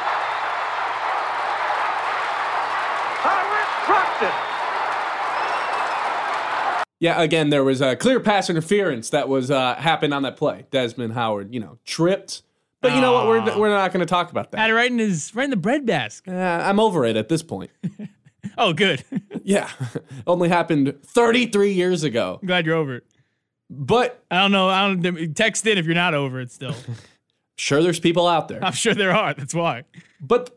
Howard 3.22 3.68
dropped 3.86 4.22
it. 4.22 4.34
Yeah, 7.00 7.22
again, 7.22 7.50
there 7.50 7.64
was 7.64 7.80
a 7.80 7.96
clear 7.96 8.20
pass 8.20 8.50
interference 8.50 9.10
that 9.10 9.28
was 9.28 9.50
uh, 9.50 9.76
happened 9.76 10.12
on 10.12 10.22
that 10.24 10.36
play. 10.36 10.66
Desmond 10.70 11.14
Howard, 11.14 11.54
you 11.54 11.60
know, 11.60 11.78
tripped. 11.84 12.42
But 12.82 12.94
you 12.94 13.00
know 13.00 13.12
what? 13.12 13.26
We're, 13.28 13.58
we're 13.58 13.68
not 13.70 13.92
going 13.92 14.00
to 14.00 14.06
talk 14.06 14.30
about 14.32 14.46
Had 14.46 14.58
that. 14.58 14.70
it 14.70 14.74
right 14.74 14.90
in 14.90 14.98
his 14.98 15.32
right 15.34 15.44
in 15.44 15.50
the 15.50 15.56
bread 15.56 15.86
basket. 15.86 16.34
Uh, 16.34 16.62
I'm 16.68 16.78
over 16.80 17.04
it 17.06 17.16
at 17.16 17.28
this 17.28 17.42
point. 17.42 17.70
Oh, 18.58 18.72
good. 18.72 19.04
Yeah, 19.44 19.68
only 20.24 20.48
happened 20.48 21.02
33 21.04 21.72
years 21.72 22.04
ago. 22.04 22.38
I'm 22.40 22.46
glad 22.46 22.64
you're 22.64 22.76
over 22.76 22.94
it. 22.94 23.04
But 23.68 24.22
I 24.30 24.38
don't 24.40 24.52
know. 24.52 24.68
I 24.68 24.86
don't 24.86 25.34
text 25.34 25.66
in 25.66 25.78
if 25.78 25.84
you're 25.84 25.96
not 25.96 26.14
over 26.14 26.40
it 26.40 26.52
still. 26.52 26.76
sure, 27.56 27.82
there's 27.82 27.98
people 27.98 28.28
out 28.28 28.46
there. 28.46 28.64
I'm 28.64 28.72
sure 28.72 28.94
there 28.94 29.10
are. 29.16 29.34
That's 29.34 29.52
why. 29.52 29.82
But 30.20 30.56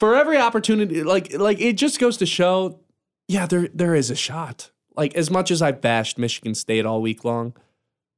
for 0.00 0.16
every 0.16 0.38
opportunity, 0.38 1.02
like 1.02 1.34
like 1.34 1.60
it 1.60 1.74
just 1.74 1.98
goes 2.00 2.16
to 2.16 2.24
show, 2.24 2.80
yeah, 3.28 3.44
there 3.44 3.68
there 3.74 3.94
is 3.94 4.10
a 4.10 4.16
shot. 4.16 4.70
Like 4.96 5.14
as 5.14 5.30
much 5.30 5.50
as 5.50 5.60
I 5.60 5.72
bashed 5.72 6.16
Michigan 6.16 6.54
State 6.54 6.86
all 6.86 7.02
week 7.02 7.22
long, 7.22 7.52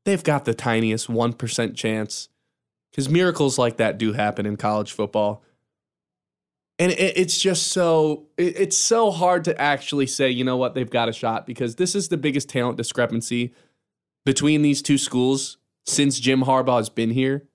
they've 0.05 0.23
got 0.23 0.45
the 0.45 0.55
tiniest 0.55 1.09
one 1.09 1.33
percent 1.33 1.75
chance 1.75 2.29
because 2.93 3.09
miracles 3.09 3.59
like 3.59 3.79
that 3.79 3.99
do 3.99 4.13
happen 4.13 4.47
in 4.47 4.57
college 4.57 4.93
football. 4.93 5.43
And 6.79 6.93
it, 6.93 7.17
it's 7.17 7.39
just 7.39 7.69
so 7.69 8.27
it, 8.37 8.59
it's 8.59 8.79
so 8.79 9.11
hard 9.11 9.45
to 9.45 9.61
actually 9.61 10.07
say, 10.07 10.31
you 10.31 10.45
know 10.45 10.57
what, 10.57 10.75
they've 10.75 10.89
got 10.89 11.09
a 11.09 11.13
shot 11.13 11.47
because 11.47 11.77
this 11.77 11.95
is 11.95 12.09
the 12.09 12.17
biggest 12.17 12.49
talent 12.49 12.77
discrepancy 12.77 13.53
between 14.25 14.63
these 14.63 14.83
two 14.83 14.99
schools 14.99 15.59
since 15.87 16.21
Jim 16.21 16.43
Harbaugh 16.43 16.77
has 16.77 16.89
been 16.89 17.11
here. 17.11 17.49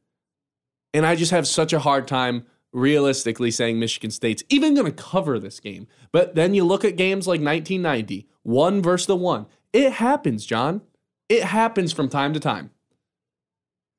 And 0.94 1.06
I 1.06 1.16
just 1.16 1.32
have 1.32 1.48
such 1.48 1.74
a 1.74 1.80
hard 1.80 2.08
time 2.08 2.46
realistically 2.72 3.52
saying 3.52 3.80
Michigan 3.80 4.12
State's 4.12 4.44
even 4.50 4.74
going 4.74 4.92
to 4.92 5.04
cover 5.04 5.40
this 5.40 5.60
game. 5.60 5.88
But 6.12 6.36
then 6.36 6.54
you 6.54 6.64
look 6.64 6.84
at 6.84 6.96
games 6.96 7.28
like 7.28 7.40
1990, 7.42 8.28
one 8.42 8.82
versus 8.82 9.08
the 9.08 9.16
one. 9.16 9.46
It 9.72 9.94
happens, 9.94 10.46
John. 10.46 10.82
It 11.30 11.44
happens 11.44 11.94
from 11.94 12.10
time 12.10 12.34
to 12.34 12.40
time. 12.40 12.72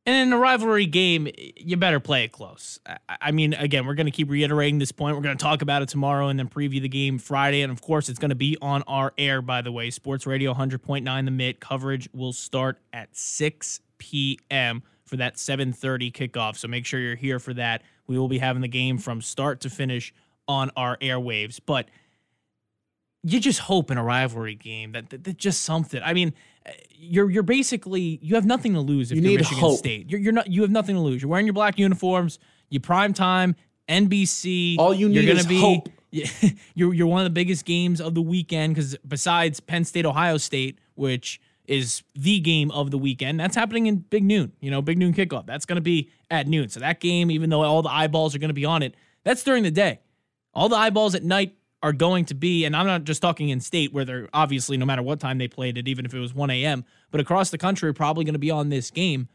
And 0.07 0.17
in 0.17 0.33
a 0.35 0.39
rivalry 0.39 0.85
game, 0.85 1.29
you 1.57 1.79
better 1.79 1.99
play 1.99 2.25
it 2.25 2.33
close. 2.33 2.79
I- 3.09 3.33
mean, 3.33 3.55
again, 3.55 3.87
we're 3.87 3.95
going 3.95 4.07
to 4.07 4.13
keep 4.13 4.31
reiterating 4.31 4.79
this 4.79 4.93
point. 4.93 5.17
We're 5.17 5.23
going 5.23 5.37
to 5.37 5.43
talk 5.43 5.63
about 5.63 5.81
it 5.81 5.89
tomorrow 5.89 6.29
and 6.29 6.39
then 6.39 6.49
preview 6.49 6.83
the 6.83 6.89
game 6.89 7.19
Friday. 7.19 7.63
And 7.63 7.73
of 7.73 7.81
course, 7.81 8.11
it's 8.11 8.19
going 8.19 8.29
to 8.29 8.35
be 8.35 8.59
on 8.61 8.83
our 8.83 9.15
air, 9.17 9.41
by 9.41 9.63
the 9.63 9.73
way. 9.73 9.91
Sports 9.91 10.27
Radio 10.27 10.53
100.9 10.53 11.25
The 11.25 11.31
Mix 11.31 11.59
coverage 11.59 12.09
will 12.13 12.35
start 12.35 12.79
at 12.93 13.17
6 13.17 13.81
p.m. 13.97 14.83
for 15.05 15.17
that 15.17 15.37
7:30 15.37 16.13
kickoff. 16.13 16.57
So 16.57 16.69
make 16.69 16.85
sure 16.85 17.01
you're 17.01 17.17
here 17.17 17.39
for 17.39 17.55
that. 17.55 17.83
We 18.07 18.19
will 18.19 18.29
be 18.29 18.39
having 18.39 18.61
the 18.61 18.69
game 18.69 18.99
from 18.99 19.23
start 19.23 19.61
to 19.63 19.71
finish 19.71 20.13
on 20.47 20.71
our 20.77 20.99
airwaves. 20.99 21.61
But 21.65 21.89
you 23.23 23.41
just 23.41 23.61
hope 23.61 23.91
in 23.91 23.97
a 23.97 24.05
rivalry 24.05 24.55
game 24.55 24.93
that, 24.93 25.09
that, 25.09 25.25
that 25.25 25.39
just 25.39 25.63
something. 25.63 26.03
I 26.05 26.13
mean, 26.13 26.35
you're 26.91 27.31
you're 27.31 27.43
basically 27.43 28.19
you 28.23 28.35
have 28.35 28.47
nothing 28.47 28.75
to 28.75 28.81
lose 28.81 29.13
if 29.13 29.17
You 29.17 29.23
are 29.23 29.27
need 29.27 29.41
Michigan 29.41 29.59
hope. 29.59 29.79
State. 29.79 30.11
You're, 30.11 30.21
you're 30.21 30.33
not 30.33 30.49
you 30.49 30.63
have 30.63 30.71
nothing 30.71 30.97
to 30.97 31.01
lose. 31.01 31.23
You're 31.23 31.31
wearing 31.31 31.47
your 31.47 31.53
black 31.53 31.79
uniforms. 31.79 32.39
You 32.71 32.81
prime 32.81 33.13
time 33.13 33.57
NBC. 33.89 34.77
All 34.79 34.95
you 34.95 35.09
you're 35.09 35.23
need 35.23 35.29
gonna 35.29 35.41
is 35.41 35.47
be, 35.47 35.61
hope. 35.61 35.89
You're 36.75 36.95
you're 36.95 37.09
one 37.09 37.21
of 37.21 37.25
the 37.25 37.31
biggest 37.31 37.65
games 37.65 38.01
of 38.01 38.15
the 38.15 38.23
weekend 38.23 38.75
because 38.77 38.97
besides 39.07 39.59
Penn 39.59 39.85
State 39.85 40.07
Ohio 40.07 40.37
State, 40.37 40.79
which 40.95 41.41
is 41.67 42.05
the 42.15 42.39
game 42.39 42.71
of 42.71 42.93
the 42.93 42.99
weekend, 42.99 43.41
that's 43.41 43.57
happening 43.57 43.87
in 43.87 43.97
Big 43.97 44.23
Noon. 44.23 44.53
You 44.61 44.71
know, 44.71 44.81
Big 44.81 44.97
Noon 44.97 45.13
kickoff. 45.13 45.45
That's 45.45 45.67
going 45.67 45.75
to 45.77 45.83
be 45.83 46.11
at 46.31 46.47
noon. 46.47 46.69
So 46.69 46.79
that 46.79 47.01
game, 47.01 47.33
even 47.33 47.51
though 47.51 47.63
all 47.63 47.83
the 47.83 47.91
eyeballs 47.91 48.33
are 48.35 48.39
going 48.39 48.51
to 48.51 48.55
be 48.55 48.65
on 48.65 48.83
it, 48.85 48.95
that's 49.25 49.43
during 49.43 49.65
the 49.65 49.73
day. 49.73 49.99
All 50.53 50.69
the 50.69 50.77
eyeballs 50.77 51.17
at 51.17 51.25
night 51.25 51.57
are 51.85 51.93
going 51.93 52.25
to 52.25 52.35
be, 52.35 52.65
and 52.65 52.75
I'm 52.75 52.87
not 52.87 53.05
just 53.05 53.21
talking 53.21 53.51
in 53.51 53.61
state 53.61 53.93
where 53.93 54.07
they're 54.07 54.31
obviously 54.33 54.79
no 54.79 54.87
matter 54.87 55.03
what 55.03 55.21
time 55.21 55.37
they 55.37 55.49
played 55.49 55.77
it, 55.77 55.87
even 55.87 56.07
if 56.07 56.15
it 56.15 56.19
was 56.19 56.35
1 56.35 56.49
a.m., 56.49 56.83
but 57.11 57.21
across 57.21 57.51
the 57.51 57.59
country 57.59 57.91
are 57.91 57.93
probably 57.93 58.25
going 58.25 58.33
to 58.33 58.39
be 58.39 58.51
on 58.51 58.71
this 58.71 58.91
game. 58.91 59.29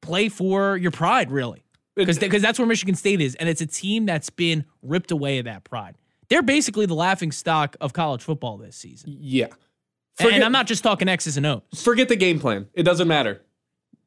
Play 0.00 0.30
for 0.30 0.78
your 0.78 0.90
pride, 0.90 1.30
really. 1.30 1.62
Because 1.94 2.18
because 2.18 2.40
that's 2.40 2.58
where 2.58 2.66
Michigan 2.66 2.94
State 2.94 3.20
is, 3.20 3.34
and 3.34 3.50
it's 3.50 3.60
a 3.60 3.66
team 3.66 4.06
that's 4.06 4.30
been 4.30 4.64
ripped 4.82 5.10
away 5.10 5.38
of 5.38 5.44
that 5.44 5.62
pride. 5.62 5.96
They're 6.28 6.42
basically 6.42 6.86
the 6.86 6.94
laughing 6.94 7.30
stock 7.32 7.76
of 7.82 7.92
college 7.92 8.22
football 8.22 8.56
this 8.56 8.74
season. 8.74 9.14
Yeah. 9.20 9.48
and 10.18 10.42
I'm 10.42 10.52
not 10.52 10.66
just 10.66 10.82
talking 10.82 11.06
X's 11.06 11.36
and 11.36 11.44
O's. 11.44 11.62
forget 11.74 12.08
the 12.08 12.16
game 12.16 12.40
plan. 12.40 12.66
It 12.72 12.84
doesn't 12.84 13.06
matter. 13.06 13.42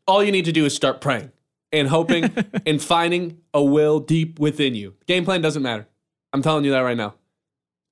All 0.07 0.23
you 0.23 0.31
need 0.31 0.45
to 0.45 0.51
do 0.51 0.65
is 0.65 0.75
start 0.75 0.99
praying 0.99 1.31
and 1.71 1.87
hoping 1.87 2.33
and 2.65 2.81
finding 2.81 3.37
a 3.53 3.63
will 3.63 3.99
deep 3.99 4.39
within 4.39 4.73
you. 4.73 4.95
Game 5.05 5.23
plan 5.25 5.41
doesn't 5.41 5.61
matter. 5.61 5.87
I'm 6.33 6.41
telling 6.41 6.65
you 6.65 6.71
that 6.71 6.81
right 6.81 6.97
now. 6.97 7.15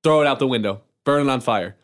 Throw 0.04 0.21
it 0.21 0.28
out 0.28 0.39
the 0.39 0.48
window, 0.48 0.82
burn 1.04 1.28
it 1.28 1.32
on 1.32 1.41
fire. 1.41 1.76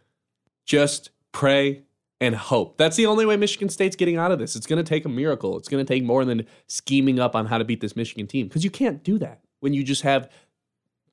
Just 0.65 1.09
pray 1.31 1.83
and 2.19 2.35
hope. 2.35 2.77
That's 2.77 2.95
the 2.95 3.07
only 3.07 3.25
way 3.25 3.35
Michigan 3.35 3.67
State's 3.67 3.95
getting 3.95 4.17
out 4.17 4.31
of 4.31 4.37
this. 4.37 4.55
It's 4.55 4.67
going 4.67 4.83
to 4.83 4.87
take 4.87 5.05
a 5.05 5.09
miracle. 5.09 5.57
It's 5.57 5.67
going 5.67 5.83
to 5.83 5.93
take 5.93 6.03
more 6.03 6.23
than 6.23 6.45
scheming 6.67 7.19
up 7.19 7.35
on 7.35 7.47
how 7.47 7.57
to 7.57 7.65
beat 7.65 7.81
this 7.81 7.95
Michigan 7.95 8.27
team 8.27 8.47
because 8.47 8.63
you 8.63 8.69
can't 8.69 9.03
do 9.03 9.17
that 9.17 9.41
when 9.59 9.73
you 9.73 9.83
just 9.83 10.03
have 10.03 10.29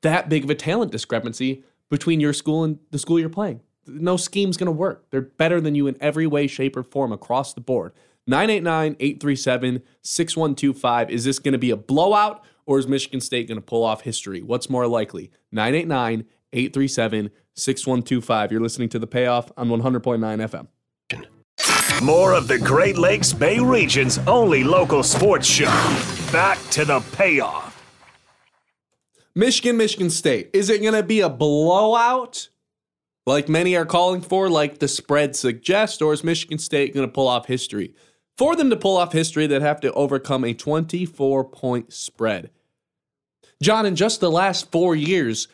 that 0.02 0.28
big 0.28 0.44
of 0.44 0.50
a 0.50 0.54
talent 0.54 0.92
discrepancy 0.92 1.64
between 1.90 2.20
your 2.20 2.34
school 2.34 2.62
and 2.62 2.78
the 2.90 2.98
school 2.98 3.18
you're 3.18 3.30
playing. 3.30 3.60
No 3.86 4.18
scheme's 4.18 4.58
going 4.58 4.66
to 4.66 4.72
work. 4.72 5.06
They're 5.10 5.22
better 5.22 5.62
than 5.62 5.74
you 5.74 5.86
in 5.86 5.96
every 5.98 6.26
way, 6.26 6.46
shape, 6.46 6.76
or 6.76 6.82
form 6.82 7.10
across 7.10 7.54
the 7.54 7.62
board. 7.62 7.92
989 8.26 8.96
837 9.00 9.82
6125. 10.02 11.10
Is 11.10 11.24
this 11.24 11.38
going 11.38 11.52
to 11.52 11.58
be 11.58 11.70
a 11.70 11.76
blowout 11.76 12.44
or 12.68 12.78
is 12.78 12.86
Michigan 12.86 13.22
State 13.22 13.48
going 13.48 13.56
to 13.56 13.64
pull 13.64 13.82
off 13.82 14.02
history? 14.02 14.42
What's 14.42 14.68
more 14.68 14.86
likely? 14.86 15.30
989 15.52 16.26
837 16.52 17.30
6125. 17.54 18.52
You're 18.52 18.60
listening 18.60 18.90
to 18.90 18.98
The 18.98 19.06
Payoff 19.06 19.50
on 19.56 19.70
100.9 19.70 20.68
FM. 21.10 22.04
More 22.04 22.34
of 22.34 22.46
the 22.46 22.58
Great 22.58 22.98
Lakes 22.98 23.32
Bay 23.32 23.58
region's 23.58 24.18
only 24.26 24.64
local 24.64 25.02
sports 25.02 25.46
show. 25.46 25.64
Back 26.30 26.58
to 26.72 26.84
the 26.84 27.00
payoff. 27.16 27.82
Michigan, 29.34 29.78
Michigan 29.78 30.10
State. 30.10 30.50
Is 30.52 30.68
it 30.68 30.82
going 30.82 30.92
to 30.92 31.02
be 31.02 31.20
a 31.20 31.30
blowout 31.30 32.50
like 33.24 33.48
many 33.48 33.76
are 33.76 33.86
calling 33.86 34.20
for, 34.20 34.50
like 34.50 34.78
the 34.78 34.88
spread 34.88 35.34
suggests, 35.34 36.02
or 36.02 36.12
is 36.12 36.22
Michigan 36.22 36.58
State 36.58 36.92
going 36.92 37.06
to 37.06 37.12
pull 37.12 37.28
off 37.28 37.46
history? 37.46 37.94
For 38.36 38.54
them 38.54 38.70
to 38.70 38.76
pull 38.76 38.96
off 38.96 39.12
history, 39.12 39.46
they'd 39.46 39.62
have 39.62 39.80
to 39.80 39.92
overcome 39.94 40.44
a 40.44 40.54
24 40.54 41.44
point 41.44 41.92
spread. 41.92 42.50
John, 43.62 43.86
in 43.86 43.96
just 43.96 44.20
the 44.20 44.30
last 44.30 44.70
four 44.70 44.94
years, 44.94 45.48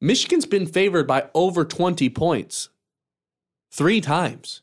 Michigan's 0.00 0.46
been 0.46 0.66
favored 0.66 1.06
by 1.06 1.28
over 1.34 1.64
20 1.64 2.08
points 2.10 2.68
three 3.72 4.00
times. 4.00 4.62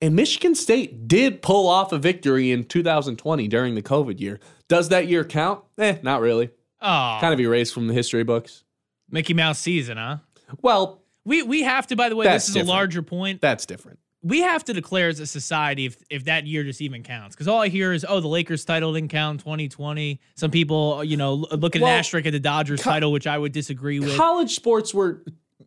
And 0.00 0.14
Michigan 0.14 0.54
State 0.54 1.08
did 1.08 1.40
pull 1.40 1.66
off 1.66 1.92
a 1.92 1.98
victory 1.98 2.50
in 2.52 2.64
2020 2.64 3.48
during 3.48 3.74
the 3.74 3.80
COVID 3.82 4.20
year. 4.20 4.38
Does 4.68 4.90
that 4.90 5.08
year 5.08 5.24
count? 5.24 5.62
Eh, 5.78 5.96
not 6.02 6.20
really 6.20 6.50
Oh, 6.82 7.18
kind 7.20 7.32
of 7.32 7.40
erased 7.40 7.72
from 7.72 7.86
the 7.86 7.94
history 7.94 8.24
books. 8.24 8.64
Mickey 9.10 9.32
Mouse 9.32 9.58
season, 9.58 9.96
huh? 9.96 10.18
Well, 10.60 11.00
We 11.24 11.42
we 11.42 11.62
have 11.62 11.86
to. 11.86 11.96
By 11.96 12.10
the 12.10 12.16
way, 12.16 12.26
this 12.26 12.48
is 12.48 12.54
different. 12.54 12.68
a 12.68 12.72
larger 12.72 13.02
point. 13.02 13.40
that's 13.40 13.64
different. 13.64 13.98
We 14.26 14.40
have 14.40 14.64
to 14.64 14.72
declare 14.72 15.08
as 15.08 15.20
a 15.20 15.26
society 15.26 15.84
if 15.86 16.02
if 16.10 16.24
that 16.24 16.46
year 16.46 16.64
just 16.64 16.80
even 16.80 17.02
counts. 17.02 17.36
Because 17.36 17.46
all 17.46 17.60
I 17.60 17.68
hear 17.68 17.92
is, 17.92 18.04
oh, 18.08 18.18
the 18.20 18.26
Lakers 18.28 18.64
title 18.64 18.92
didn't 18.94 19.10
count 19.10 19.40
2020. 19.40 20.18
Some 20.34 20.50
people, 20.50 21.04
you 21.04 21.16
know, 21.16 21.34
look 21.34 21.76
at 21.76 21.82
Well, 21.82 21.92
an 21.92 21.98
asterisk 21.98 22.26
at 22.26 22.32
the 22.32 22.40
Dodgers 22.40 22.82
co- 22.82 22.90
title, 22.90 23.12
which 23.12 23.26
I 23.26 23.36
would 23.38 23.52
disagree 23.52 24.00
with. 24.00 24.16
College 24.16 24.54
sports 24.54 24.92
were 24.94 25.22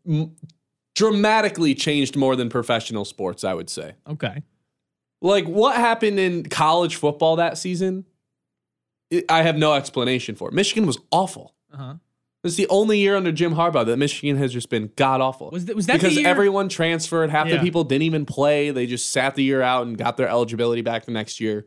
m- 0.07 0.35
dramatically 0.95 1.75
changed 1.75 2.15
more 2.15 2.35
than 2.35 2.49
professional 2.49 3.05
sports, 3.05 3.43
I 3.43 3.53
would 3.53 3.69
say. 3.69 3.93
okay. 4.09 4.41
Like 5.21 5.45
what 5.45 5.75
happened 5.75 6.19
in 6.19 6.43
college 6.43 6.95
football 6.95 7.37
that 7.37 7.57
season, 7.57 8.05
it, 9.09 9.25
I 9.29 9.41
have 9.43 9.57
no 9.57 9.73
explanation 9.73 10.35
for. 10.35 10.49
it. 10.49 10.53
Michigan 10.53 10.85
was 10.85 10.97
awful. 11.11 11.53
Uh-huh. 11.73 11.95
It's 12.47 12.55
the 12.55 12.67
only 12.69 12.99
year 12.99 13.15
under 13.15 13.31
Jim 13.31 13.53
Harbaugh 13.53 13.85
that 13.85 13.97
Michigan 13.97 14.37
has 14.37 14.51
just 14.53 14.69
been 14.69 14.91
god 14.95 15.21
awful. 15.21 15.49
Was, 15.51 15.65
th- 15.65 15.75
was 15.75 15.85
that 15.87 15.93
the 15.93 15.99
because 15.99 16.17
year? 16.17 16.27
everyone 16.27 16.69
transferred. 16.69 17.29
Half 17.29 17.49
the 17.49 17.59
people 17.59 17.83
didn't 17.83 18.03
even 18.03 18.25
play. 18.25 18.71
They 18.71 18.85
just 18.87 19.11
sat 19.11 19.35
the 19.35 19.43
year 19.43 19.61
out 19.61 19.85
and 19.87 19.97
got 19.97 20.17
their 20.17 20.27
eligibility 20.27 20.81
back 20.81 21.05
the 21.05 21.11
next 21.11 21.39
year. 21.39 21.65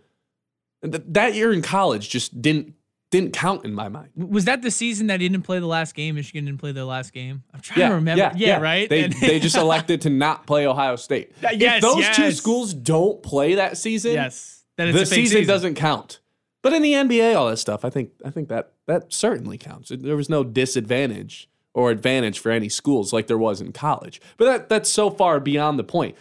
And 0.83 0.93
th- 0.93 1.05
that 1.09 1.35
year 1.35 1.53
in 1.53 1.63
college 1.63 2.09
just 2.09 2.41
didn't 2.43 2.75
didn't 3.11 3.33
count 3.33 3.65
in 3.65 3.75
my 3.75 3.89
mind. 3.89 4.11
was 4.15 4.45
that 4.45 4.63
the 4.63 4.71
season 4.71 5.09
that 5.09 5.21
he 5.21 5.29
didn't 5.29 5.45
play 5.45 5.59
the 5.59 5.67
last 5.67 5.97
game? 5.97 6.15
Michigan 6.15 6.45
didn't 6.45 6.61
play 6.61 6.71
their 6.71 6.85
last 6.85 7.13
game. 7.13 7.43
I'm 7.53 7.59
trying 7.61 7.81
Yeah, 7.81 7.89
to 7.89 7.95
remember. 7.97 8.31
Yeah, 8.37 8.61
right. 8.61 8.89
They 8.89 9.03
And- 9.05 9.13
they 9.15 9.41
just 9.41 9.57
elected 9.67 10.03
to 10.03 10.11
not 10.11 10.47
play 10.47 10.65
Ohio 10.67 10.95
State. 10.95 11.33
Uh, 11.45 11.49
yes, 11.57 11.77
if 11.79 11.83
those 11.83 12.09
two 12.17 12.31
schools 12.31 12.73
don't 12.73 13.21
play 13.21 13.57
that 13.57 13.77
season, 13.77 14.13
yes. 14.13 14.65
Then 14.77 14.89
it's 14.89 14.97
the 14.97 15.03
a 15.03 15.07
fake 15.07 15.27
season, 15.27 15.45
doesn't 15.47 15.75
count. 15.75 16.21
But 16.63 16.73
in 16.75 16.83
the 16.83 16.93
NBA, 16.93 17.35
all 17.35 17.49
that 17.49 17.57
stuff, 17.59 17.85
I 17.85 17.91
think 17.91 18.11
I 18.25 18.31
think 18.31 18.49
that 18.49 18.73
that 18.87 19.13
certainly 19.13 19.57
counts. 19.57 19.91
There 19.95 20.17
was 20.17 20.29
no 20.29 20.45
disadvantage 20.45 21.49
or 21.73 21.91
advantage 21.91 22.39
for 22.39 22.51
any 22.51 22.69
schools 22.69 23.13
like 23.13 23.29
there 23.29 23.39
was 23.39 23.61
in 23.61 23.73
college. 23.73 24.21
But 24.37 24.45
that 24.45 24.69
that's 24.69 24.91
so 24.91 25.11
far 25.11 25.41
beyond 25.41 25.79
the 25.79 25.85
point. 25.85 26.17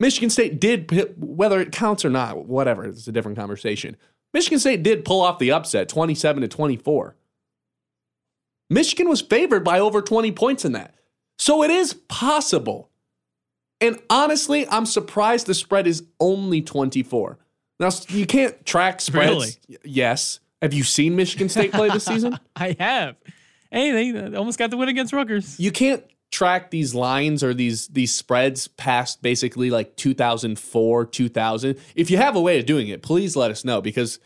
Michigan 0.00 0.30
State 0.30 0.60
did, 0.60 0.90
whether 1.16 1.60
it 1.60 1.72
counts 1.72 2.04
or 2.04 2.10
not, 2.10 2.46
whatever, 2.46 2.84
it's 2.84 3.08
a 3.08 3.12
different 3.12 3.36
conversation. 3.36 3.96
Michigan 4.32 4.58
State 4.58 4.82
did 4.82 5.04
pull 5.04 5.22
off 5.22 5.38
the 5.38 5.50
upset, 5.52 5.88
twenty-seven 5.88 6.42
to 6.42 6.48
twenty-four. 6.48 7.16
Michigan 8.70 9.08
was 9.08 9.22
favored 9.22 9.64
by 9.64 9.80
over 9.80 10.02
twenty 10.02 10.30
points 10.32 10.64
in 10.64 10.72
that, 10.72 10.94
so 11.38 11.62
it 11.62 11.70
is 11.70 11.94
possible. 12.08 12.90
And 13.80 13.98
honestly, 14.10 14.68
I'm 14.68 14.86
surprised 14.86 15.46
the 15.46 15.54
spread 15.54 15.86
is 15.86 16.04
only 16.20 16.60
twenty-four. 16.60 17.38
Now 17.78 17.90
you 18.08 18.26
can't 18.26 18.64
track 18.66 19.00
spreads. 19.00 19.58
Really? 19.68 19.80
Yes. 19.84 20.40
Have 20.60 20.72
you 20.72 20.82
seen 20.82 21.14
Michigan 21.16 21.48
State 21.48 21.72
play 21.72 21.88
this 21.88 22.04
season? 22.04 22.38
I 22.56 22.76
have. 22.78 23.16
Anything. 23.70 24.34
Almost 24.34 24.58
got 24.58 24.70
the 24.70 24.76
win 24.76 24.88
against 24.88 25.12
Rutgers. 25.12 25.58
You 25.60 25.70
can't 25.70 26.02
track 26.30 26.70
these 26.70 26.94
lines 26.94 27.42
or 27.42 27.54
these 27.54 27.88
these 27.88 28.14
spreads 28.14 28.68
past 28.68 29.22
basically 29.22 29.70
like 29.70 29.96
2004, 29.96 31.06
2000. 31.06 31.76
If 31.94 32.10
you 32.10 32.16
have 32.16 32.36
a 32.36 32.40
way 32.40 32.58
of 32.58 32.66
doing 32.66 32.88
it, 32.88 33.02
please 33.02 33.36
let 33.36 33.50
us 33.50 33.64
know 33.64 33.80
because 33.80 34.18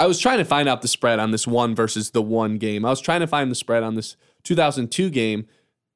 I 0.00 0.06
was 0.06 0.18
trying 0.18 0.38
to 0.38 0.44
find 0.44 0.68
out 0.68 0.82
the 0.82 0.88
spread 0.88 1.18
on 1.18 1.30
this 1.30 1.46
one 1.46 1.74
versus 1.74 2.10
the 2.10 2.22
one 2.22 2.58
game. 2.58 2.84
I 2.84 2.90
was 2.90 3.00
trying 3.00 3.20
to 3.20 3.26
find 3.26 3.50
the 3.50 3.54
spread 3.54 3.82
on 3.82 3.94
this 3.94 4.16
2002 4.44 5.10
game. 5.10 5.46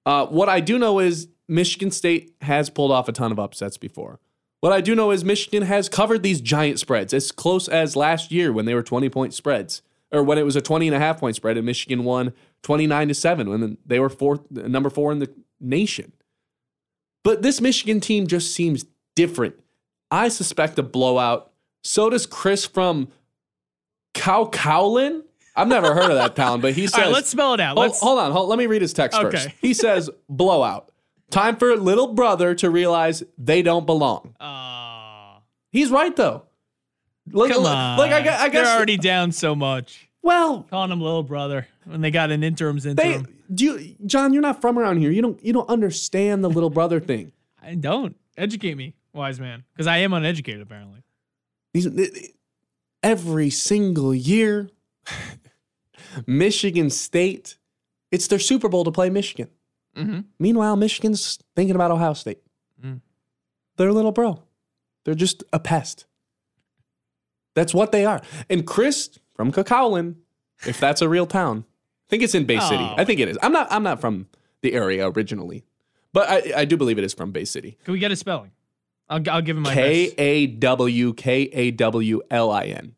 Uh, 0.07 0.27
what 0.27 0.49
I 0.49 0.61
do 0.61 0.79
know 0.79 1.01
is 1.01 1.29
Michigan 1.49 1.91
State 1.91 2.35
has 2.43 2.71
pulled 2.71 2.93
off 2.93 3.09
a 3.09 3.13
ton 3.13 3.33
of 3.33 3.39
upsets 3.39 3.77
before. 3.77 4.21
What 4.61 4.73
I 4.73 4.81
do 4.81 4.95
know 4.95 5.11
is 5.13 5.25
Michigan 5.25 5.63
has 5.63 5.89
covered 5.89 6.23
these 6.23 6.41
giant 6.41 6.81
spreads 6.81 7.15
as 7.15 7.31
close 7.31 7.69
as 7.69 7.95
last 7.95 8.33
year 8.33 8.53
when 8.53 8.65
they 8.65 8.75
were 8.75 8.83
20 8.83 9.09
point 9.09 9.33
spreads, 9.35 9.83
or 10.11 10.23
when 10.23 10.37
it 10.39 10.45
was 10.45 10.57
a 10.57 10.61
20 10.61 10.89
and 10.89 10.97
a 10.97 10.99
half 10.99 11.21
point 11.21 11.37
spread 11.37 11.57
and 11.57 11.65
Michigan 11.65 12.03
won 12.05 12.33
29 12.63 13.09
to 13.09 13.15
7 13.15 13.49
when 13.49 13.79
they 13.87 14.01
were 14.01 14.09
fourth, 14.09 14.51
number 14.51 14.91
four 14.91 15.13
in 15.13 15.21
the 15.21 15.33
nation. 15.61 16.13
But 17.23 17.43
this 17.43 17.61
Michigan 17.61 18.01
team 18.01 18.27
just 18.27 18.53
seems 18.53 18.85
different. 19.15 19.55
I 20.11 20.29
suspect 20.29 20.79
a 20.79 20.83
blowout. 20.83 21.53
So 21.85 22.11
does 22.11 22.27
Chris 22.27 22.65
from 22.67 23.09
Kawkawlin. 24.15 25.23
I've 25.55 25.69
never 25.69 25.93
heard 25.95 26.11
of 26.11 26.17
that 26.17 26.37
town, 26.37 26.61
but 26.61 26.73
he 26.75 26.87
says. 26.87 26.95
All 26.99 27.05
right, 27.05 27.13
let's 27.13 27.29
spell 27.31 27.55
it 27.55 27.61
out. 27.61 27.77
Hold, 27.77 27.89
Let's. 27.89 28.01
hold 28.01 28.19
on, 28.19 28.33
hold, 28.33 28.49
let 28.49 28.59
me 28.59 28.67
read 28.67 28.83
his 28.83 28.93
text 28.93 29.19
Okay. 29.19 29.37
first. 29.37 29.49
He 29.61 29.75
says, 29.75 30.09
blowout. 30.29 30.88
Time 31.31 31.57
for 31.57 31.77
little 31.77 32.15
brother 32.15 32.55
to 32.57 32.71
realize 32.71 33.23
they 33.37 33.63
don't 33.63 33.85
belong. 33.87 34.35
Aw. 34.41 35.41
He's 35.71 35.91
right, 35.91 36.15
though. 36.17 36.45
Like, 37.31 37.53
come 37.53 37.63
like- 37.65 37.77
on. 37.77 37.99
Like, 37.99 38.13
I, 38.13 38.17
I 38.45 38.49
guess. 38.49 38.53
they're 38.67 38.77
already 38.77 38.97
down 38.97 39.33
so 39.33 39.55
much. 39.55 40.09
well, 40.23 40.63
Calling 40.71 40.91
him 40.91 41.01
little 41.01 41.23
brother 41.23 41.67
when 41.85 42.01
they 42.01 42.11
got 42.11 42.31
an 42.31 42.43
interim's 42.43 42.85
they, 42.85 42.91
interim. 42.91 43.27
do 43.53 43.65
you, 43.65 43.97
John, 44.07 44.33
you're 44.33 44.43
not 44.43 44.61
from 44.63 44.79
around 44.79 44.99
here. 44.99 45.11
You 45.11 45.21
don't, 45.23 45.43
you 45.45 45.53
don't 45.53 45.69
understand 45.69 46.43
the 46.43 46.49
little 46.49 46.71
brother 46.71 47.01
thing. 47.01 47.33
I 47.63 47.75
don't 47.75 48.17
educate 48.39 48.77
me, 48.77 48.95
wise 49.13 49.39
man, 49.39 49.65
because 49.75 49.87
I 49.87 49.99
am 49.99 50.15
uneducated 50.15 50.63
apparently. 50.63 51.03
These, 51.75 52.31
every 53.03 53.51
single 53.51 54.15
year, 54.15 54.71
Michigan 56.27 56.89
State, 56.91 57.59
it's 58.11 58.27
their 58.29 58.39
Super 58.39 58.69
Bowl 58.71 58.85
to 58.85 58.91
play 58.91 59.11
Michigan. 59.11 59.49
Mhm. 59.99 60.25
Meanwhile, 60.39 60.77
Michigan's 60.77 61.39
thinking 61.57 61.75
about 61.75 61.91
Ohio 61.91 62.15
State. 62.15 62.39
Mm. 62.83 63.01
They're 63.77 63.89
a 63.89 63.93
little 63.93 64.13
bro. 64.13 64.43
They're 65.05 65.15
just 65.15 65.43
a 65.53 65.59
pest. 65.59 66.07
That's 67.55 67.75
what 67.75 67.93
they 67.93 68.05
are. 68.05 68.21
And 68.49 68.67
Chris 68.67 69.19
from 69.35 69.51
Kawkawlin, 69.53 70.17
if 70.67 70.79
that's 70.79 71.03
a 71.03 71.09
real 71.09 71.27
town, 71.27 71.65
I 71.69 72.11
think 72.11 72.23
it's 72.23 72.35
in 72.35 72.45
Bay 72.45 72.61
City. 72.61 72.85
Oh. 72.85 72.95
I 72.97 73.05
think 73.05 73.21
it 73.21 73.29
is. 73.29 73.39
I'm 73.43 73.53
not. 73.53 73.67
I'm 73.71 73.83
not 73.83 74.01
from 74.01 74.29
the 74.63 74.73
area 74.75 75.09
originally, 75.11 75.65
but 76.13 76.29
I, 76.29 76.61
I 76.61 76.65
do 76.65 76.77
believe 76.77 76.99
it 76.99 77.05
is 77.05 77.15
from 77.15 77.33
Bay 77.33 77.45
City. 77.45 77.77
Can 77.85 77.93
we 77.93 77.99
get 77.99 78.13
a 78.13 78.17
spelling? 78.17 78.53
I'll, 79.09 79.23
I'll 79.31 79.43
give 79.43 79.57
him 79.57 79.63
my 79.63 79.75
K. 79.75 80.13
A 80.19 80.47
W 80.47 81.15
K 81.15 81.43
A 81.53 81.71
W 81.73 82.23
L 82.31 82.51
I 82.51 82.65
N. 82.65 82.95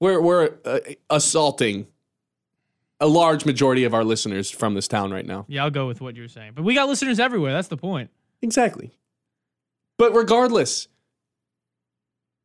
We're 0.00 0.20
we're 0.20 0.54
uh, 0.64 0.80
assaulting 1.10 1.86
a 3.00 3.06
large 3.06 3.46
majority 3.46 3.84
of 3.84 3.94
our 3.94 4.04
listeners 4.04 4.50
from 4.50 4.74
this 4.74 4.86
town 4.86 5.10
right 5.10 5.26
now. 5.26 5.46
Yeah, 5.48 5.64
I'll 5.64 5.70
go 5.70 5.86
with 5.86 6.00
what 6.00 6.16
you're 6.16 6.28
saying. 6.28 6.52
But 6.54 6.64
we 6.64 6.74
got 6.74 6.88
listeners 6.88 7.18
everywhere. 7.18 7.52
That's 7.52 7.68
the 7.68 7.76
point. 7.76 8.10
Exactly. 8.42 8.92
But 9.98 10.14
regardless, 10.14 10.88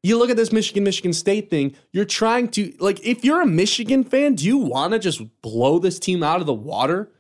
you 0.04 0.18
look 0.18 0.30
at 0.30 0.38
this 0.38 0.52
Michigan 0.52 0.84
Michigan 0.84 1.14
State 1.14 1.50
thing, 1.50 1.76
you're 1.92 2.06
trying 2.06 2.50
to 2.50 2.74
like 2.80 3.06
if 3.06 3.26
you're 3.26 3.42
a 3.42 3.48
Michigan 3.48 4.04
fan, 4.04 4.36
do 4.36 4.46
you 4.46 4.58
want 4.58 4.94
to 4.94 5.00
just 5.00 5.22
blow 5.42 5.80
this 5.80 6.00
team 6.00 6.24
out 6.24 6.42
of 6.42 6.46
the 6.46 6.54
water? 6.54 7.12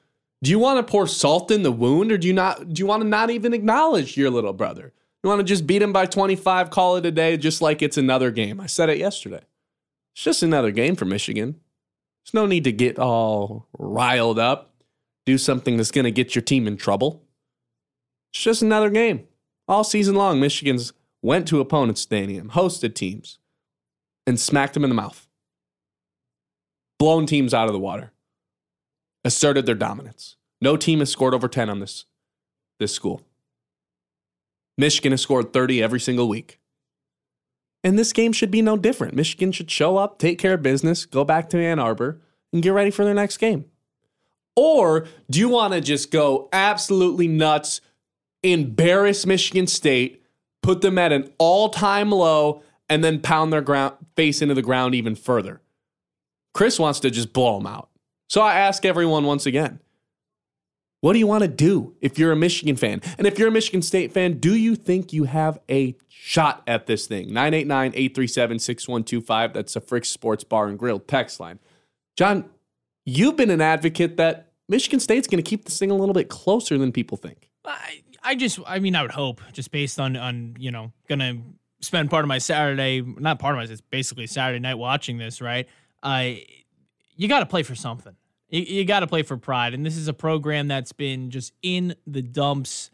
Do 0.43 0.51
you 0.51 0.59
want 0.59 0.85
to 0.85 0.91
pour 0.91 1.07
salt 1.07 1.49
in 1.51 1.63
the 1.63 1.71
wound 1.71 2.11
or 2.11 2.17
do 2.17 2.27
you 2.27 2.33
not 2.33 2.73
do 2.73 2.79
you 2.79 2.85
want 2.85 3.01
to 3.01 3.07
not 3.07 3.29
even 3.29 3.53
acknowledge 3.53 4.15
your 4.15 4.29
little 4.29 4.53
brother? 4.53 4.93
You 5.23 5.29
want 5.29 5.39
to 5.39 5.43
just 5.43 5.65
beat 5.65 5.81
him 5.81 5.91
by 5.91 6.05
25, 6.05 6.69
call 6.69 6.97
it 6.97 7.05
a 7.05 7.11
day 7.11 7.35
just 7.37 7.59
like 7.59 7.81
it's 7.81 7.97
another 7.97 8.29
game. 8.29 8.59
I 8.59 8.67
said 8.67 8.89
it 8.89 8.99
yesterday. 8.99 9.41
It's 10.13 10.23
just 10.23 10.43
another 10.43 10.69
game 10.69 10.95
for 10.95 11.05
Michigan. 11.05 11.59
There's 12.25 12.33
no 12.33 12.47
need 12.47 12.63
to 12.63 12.71
get 12.71 12.97
all 12.97 13.67
riled 13.77 14.39
up, 14.39 14.73
do 15.27 15.37
something 15.37 15.77
that's 15.77 15.91
going 15.91 16.05
to 16.05 16.11
get 16.11 16.33
your 16.33 16.41
team 16.41 16.65
in 16.67 16.75
trouble. 16.75 17.21
It's 18.33 18.41
just 18.41 18.63
another 18.63 18.89
game. 18.89 19.27
All 19.67 19.83
season 19.83 20.15
long, 20.15 20.39
Michigan's 20.39 20.91
went 21.21 21.47
to 21.49 21.59
opponents' 21.59 22.01
stadium, 22.01 22.49
hosted 22.49 22.95
teams, 22.95 23.37
and 24.25 24.39
smacked 24.39 24.73
them 24.73 24.83
in 24.83 24.89
the 24.89 24.95
mouth. 24.95 25.27
Blown 26.97 27.27
teams 27.27 27.53
out 27.53 27.67
of 27.67 27.73
the 27.73 27.79
water. 27.79 28.11
Asserted 29.23 29.67
their 29.67 29.75
dominance. 29.75 30.35
No 30.59 30.77
team 30.77 30.99
has 30.99 31.11
scored 31.11 31.35
over 31.35 31.47
10 31.47 31.69
on 31.69 31.79
this, 31.79 32.05
this 32.79 32.91
school. 32.91 33.21
Michigan 34.79 35.11
has 35.11 35.21
scored 35.21 35.53
30 35.53 35.83
every 35.83 35.99
single 35.99 36.27
week. 36.27 36.59
And 37.85 37.99
this 37.99 38.13
game 38.13 38.33
should 38.33 38.49
be 38.49 38.63
no 38.63 38.77
different. 38.77 39.13
Michigan 39.13 39.51
should 39.51 39.69
show 39.69 39.95
up, 39.95 40.17
take 40.17 40.39
care 40.39 40.55
of 40.55 40.63
business, 40.63 41.05
go 41.05 41.23
back 41.23 41.51
to 41.51 41.59
Ann 41.59 41.77
Arbor, 41.77 42.19
and 42.51 42.63
get 42.63 42.71
ready 42.73 42.89
for 42.89 43.05
their 43.05 43.13
next 43.13 43.37
game. 43.37 43.65
Or 44.55 45.05
do 45.29 45.39
you 45.39 45.49
want 45.49 45.73
to 45.73 45.81
just 45.81 46.09
go 46.09 46.49
absolutely 46.51 47.27
nuts, 47.27 47.81
embarrass 48.41 49.27
Michigan 49.27 49.67
State, 49.67 50.23
put 50.63 50.81
them 50.81 50.97
at 50.97 51.11
an 51.11 51.31
all 51.37 51.69
time 51.69 52.09
low, 52.09 52.63
and 52.89 53.03
then 53.03 53.19
pound 53.19 53.53
their 53.53 53.61
ground, 53.61 53.93
face 54.15 54.41
into 54.41 54.55
the 54.55 54.63
ground 54.63 54.95
even 54.95 55.13
further? 55.13 55.61
Chris 56.55 56.79
wants 56.79 56.99
to 57.01 57.11
just 57.11 57.33
blow 57.33 57.59
them 57.59 57.67
out. 57.67 57.89
So 58.29 58.41
I 58.41 58.55
ask 58.55 58.83
everyone 58.83 59.25
once 59.25 59.45
again 59.45 59.79
what 61.05 61.13
do 61.13 61.19
you 61.19 61.27
want 61.27 61.43
to 61.43 61.47
do 61.47 61.93
if 62.01 62.17
you're 62.17 62.31
a 62.31 62.35
Michigan 62.35 62.75
fan? 62.75 62.99
And 63.19 63.27
if 63.27 63.37
you're 63.37 63.49
a 63.49 63.51
Michigan 63.51 63.83
State 63.83 64.11
fan, 64.11 64.39
do 64.39 64.55
you 64.55 64.75
think 64.75 65.13
you 65.13 65.25
have 65.25 65.59
a 65.69 65.95
shot 66.09 66.63
at 66.65 66.87
this 66.87 67.05
thing? 67.05 67.27
989 67.27 67.91
837 67.93 68.57
6125. 68.57 69.53
That's 69.53 69.75
a 69.75 69.81
Frick 69.81 70.03
Sports 70.03 70.43
Bar 70.43 70.67
and 70.67 70.79
Grill 70.79 70.97
text 70.97 71.39
line. 71.39 71.59
John, 72.15 72.49
you've 73.05 73.35
been 73.35 73.51
an 73.51 73.61
advocate 73.61 74.17
that 74.17 74.51
Michigan 74.67 74.99
State's 74.99 75.27
going 75.27 75.37
to 75.37 75.47
keep 75.47 75.65
this 75.65 75.77
thing 75.77 75.91
a 75.91 75.95
little 75.95 76.15
bit 76.15 76.27
closer 76.27 76.75
than 76.75 76.91
people 76.91 77.17
think. 77.17 77.51
I, 77.63 78.01
I 78.23 78.33
just, 78.33 78.57
I 78.65 78.79
mean, 78.79 78.95
I 78.95 79.03
would 79.03 79.11
hope 79.11 79.41
just 79.53 79.69
based 79.69 79.99
on, 79.99 80.17
on 80.17 80.55
you 80.57 80.71
know, 80.71 80.91
gonna 81.07 81.35
spend 81.81 82.09
part 82.09 82.25
of 82.25 82.29
my 82.29 82.39
Saturday, 82.39 83.01
not 83.01 83.37
part 83.37 83.53
of 83.53 83.57
my, 83.59 83.71
it's 83.71 83.79
basically 83.79 84.25
Saturday 84.25 84.57
night 84.57 84.79
watching 84.79 85.19
this, 85.19 85.39
right? 85.39 85.67
I, 86.01 86.47
you 87.15 87.27
got 87.27 87.41
to 87.41 87.45
play 87.45 87.61
for 87.61 87.75
something. 87.75 88.15
You, 88.49 88.61
you 88.61 88.85
got 88.85 89.01
to 89.01 89.07
play 89.07 89.23
for 89.23 89.37
pride, 89.37 89.73
and 89.73 89.85
this 89.85 89.97
is 89.97 90.07
a 90.07 90.13
program 90.13 90.67
that's 90.67 90.91
been 90.91 91.31
just 91.31 91.53
in 91.61 91.95
the 92.05 92.21
dumps 92.21 92.91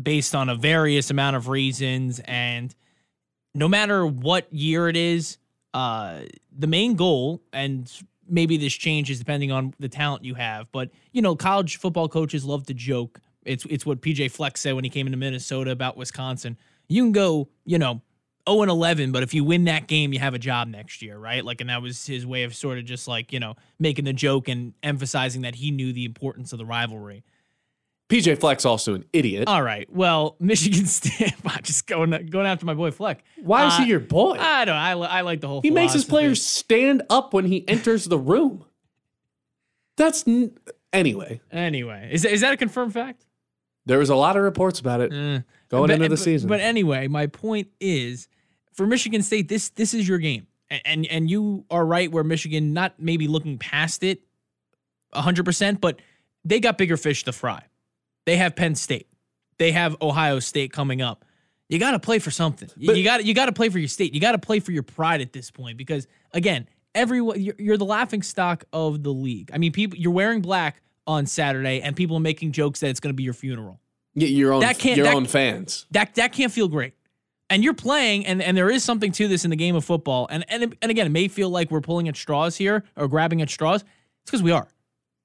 based 0.00 0.34
on 0.34 0.48
a 0.48 0.54
various 0.54 1.10
amount 1.10 1.36
of 1.36 1.48
reasons. 1.48 2.20
And 2.24 2.74
no 3.54 3.68
matter 3.68 4.06
what 4.06 4.52
year 4.52 4.88
it 4.88 4.96
is, 4.96 5.38
uh, 5.72 6.20
the 6.56 6.66
main 6.66 6.94
goal, 6.94 7.42
and 7.52 7.90
maybe 8.28 8.56
this 8.56 8.72
changes 8.72 9.18
depending 9.18 9.52
on 9.52 9.74
the 9.78 9.88
talent 9.88 10.24
you 10.24 10.34
have, 10.34 10.70
but 10.72 10.90
you 11.12 11.22
know, 11.22 11.36
college 11.36 11.76
football 11.76 12.08
coaches 12.08 12.44
love 12.44 12.66
to 12.66 12.74
joke. 12.74 13.20
It's 13.44 13.64
it's 13.66 13.84
what 13.84 14.00
PJ 14.00 14.30
Fleck 14.30 14.56
said 14.56 14.74
when 14.74 14.84
he 14.84 14.90
came 14.90 15.06
into 15.06 15.18
Minnesota 15.18 15.70
about 15.70 15.96
Wisconsin. 15.96 16.56
You 16.88 17.02
can 17.02 17.12
go, 17.12 17.48
you 17.64 17.78
know, 17.78 18.02
0 18.48 18.62
and 18.62 18.70
11, 18.70 19.12
but 19.12 19.22
if 19.22 19.32
you 19.34 19.42
win 19.44 19.64
that 19.64 19.86
game, 19.86 20.12
you 20.12 20.18
have 20.18 20.34
a 20.34 20.38
job 20.38 20.68
next 20.68 21.00
year, 21.02 21.16
right? 21.18 21.44
Like, 21.44 21.60
and 21.60 21.70
that 21.70 21.80
was 21.82 22.06
his 22.06 22.26
way 22.26 22.42
of 22.44 22.54
sort 22.54 22.78
of 22.78 22.84
just 22.84 23.08
like, 23.08 23.32
you 23.32 23.40
know, 23.40 23.54
making 23.78 24.04
the 24.04 24.12
joke 24.12 24.48
and 24.48 24.74
emphasizing 24.82 25.42
that 25.42 25.54
he 25.56 25.70
knew 25.70 25.92
the 25.92 26.04
importance 26.04 26.52
of 26.52 26.58
the 26.58 26.66
rivalry. 26.66 27.24
PJ 28.10 28.38
Fleck's 28.38 28.66
also 28.66 28.94
an 28.94 29.04
idiot. 29.14 29.48
All 29.48 29.62
right. 29.62 29.88
Well, 29.90 30.36
Michigan 30.40 30.84
State, 30.84 31.32
I'm 31.46 31.62
just 31.62 31.86
going 31.86 32.10
going 32.26 32.46
after 32.46 32.66
my 32.66 32.74
boy 32.74 32.90
Fleck. 32.90 33.24
Why 33.42 33.66
is 33.66 33.72
Uh, 33.74 33.82
he 33.82 33.88
your 33.88 34.00
boy? 34.00 34.36
I 34.38 34.66
don't. 34.66 34.76
I, 34.76 34.90
I 34.92 35.20
like 35.22 35.40
the 35.40 35.48
whole. 35.48 35.62
he 35.62 35.70
makes 35.70 35.94
his 35.94 36.04
players 36.04 36.44
stand 36.44 37.02
up 37.08 37.32
when 37.32 37.46
he 37.46 37.66
enters 37.66 38.04
the 38.04 38.18
room. 38.18 38.66
That's 39.96 40.26
n- 40.26 40.56
anyway. 40.92 41.40
Anyway, 41.50 42.10
is 42.12 42.24
is 42.24 42.40
that 42.42 42.52
a 42.52 42.56
confirmed 42.56 42.92
fact? 42.92 43.24
There 43.86 43.98
was 43.98 44.10
a 44.10 44.16
lot 44.16 44.36
of 44.36 44.42
reports 44.42 44.80
about 44.80 45.00
it 45.00 45.12
Eh. 45.12 45.40
going 45.68 45.88
But- 45.88 45.90
into 45.90 46.04
the 46.04 46.08
but- 46.10 46.18
season. 46.18 46.48
But 46.48 46.60
anyway, 46.60 47.06
my 47.08 47.26
point 47.26 47.68
is, 47.80 48.28
for 48.74 48.86
Michigan 48.86 49.22
State, 49.22 49.48
this 49.48 49.70
this 49.70 49.94
is 49.94 50.06
your 50.06 50.18
game, 50.18 50.46
and 50.70 50.82
and, 50.84 51.06
and 51.06 51.30
you 51.30 51.64
are 51.70 51.84
right 51.86 52.10
where 52.10 52.24
Michigan 52.24 52.72
not 52.72 52.94
maybe 52.98 53.26
looking 53.28 53.58
past 53.58 54.02
it, 54.04 54.20
hundred 55.12 55.44
percent, 55.44 55.80
but 55.80 56.00
they 56.44 56.60
got 56.60 56.76
bigger 56.78 56.96
fish 56.96 57.24
to 57.24 57.32
fry. 57.32 57.62
They 58.26 58.36
have 58.36 58.56
Penn 58.56 58.74
State, 58.74 59.08
they 59.58 59.72
have 59.72 59.96
Ohio 60.02 60.38
State 60.40 60.72
coming 60.72 61.00
up. 61.02 61.24
You 61.70 61.78
got 61.78 61.92
to 61.92 61.98
play 61.98 62.18
for 62.18 62.30
something. 62.30 62.68
You- 62.76 62.88
But- 62.88 62.96
you 62.98 63.04
got 63.04 63.24
you 63.24 63.32
got 63.34 63.46
to 63.46 63.52
play 63.52 63.68
for 63.70 63.78
your 63.78 63.88
state. 63.88 64.12
You 64.14 64.20
got 64.20 64.32
to 64.32 64.38
play 64.38 64.60
for 64.60 64.70
your 64.72 64.82
pride 64.82 65.20
at 65.22 65.32
this 65.32 65.50
point 65.50 65.78
because 65.78 66.06
again, 66.32 66.68
everyone 66.94 67.40
you're, 67.40 67.54
you're 67.58 67.76
the 67.78 67.86
laughing 67.86 68.22
stock 68.22 68.64
of 68.72 69.02
the 69.02 69.10
league. 69.12 69.50
I 69.52 69.58
mean, 69.58 69.72
people 69.72 69.98
you're 69.98 70.12
wearing 70.12 70.40
black 70.42 70.82
on 71.06 71.26
Saturday, 71.26 71.80
and 71.82 71.94
people 71.96 72.16
are 72.16 72.20
making 72.20 72.52
jokes 72.52 72.80
that 72.80 72.88
it's 72.90 73.00
going 73.00 73.10
to 73.12 73.16
be 73.16 73.22
your 73.24 73.34
funeral 73.34 73.80
your 74.14 74.52
own, 74.52 74.60
that 74.60 74.78
can't- 74.78 74.96
your 74.96 75.06
that- 75.06 75.14
own 75.14 75.26
fans. 75.26 75.86
that 75.90 76.14
that 76.16 76.32
can't 76.32 76.52
feel 76.52 76.68
great. 76.68 76.94
And 77.54 77.62
you're 77.62 77.72
playing, 77.72 78.26
and 78.26 78.42
and 78.42 78.56
there 78.56 78.68
is 78.68 78.82
something 78.82 79.12
to 79.12 79.28
this 79.28 79.44
in 79.44 79.50
the 79.50 79.56
game 79.56 79.76
of 79.76 79.84
football. 79.84 80.26
And 80.28 80.44
and 80.48 80.76
and 80.82 80.90
again, 80.90 81.06
it 81.06 81.10
may 81.10 81.28
feel 81.28 81.50
like 81.50 81.70
we're 81.70 81.80
pulling 81.80 82.08
at 82.08 82.16
straws 82.16 82.56
here 82.56 82.82
or 82.96 83.06
grabbing 83.06 83.40
at 83.42 83.48
straws. 83.48 83.82
It's 83.82 84.30
because 84.32 84.42
we 84.42 84.50
are. 84.50 84.66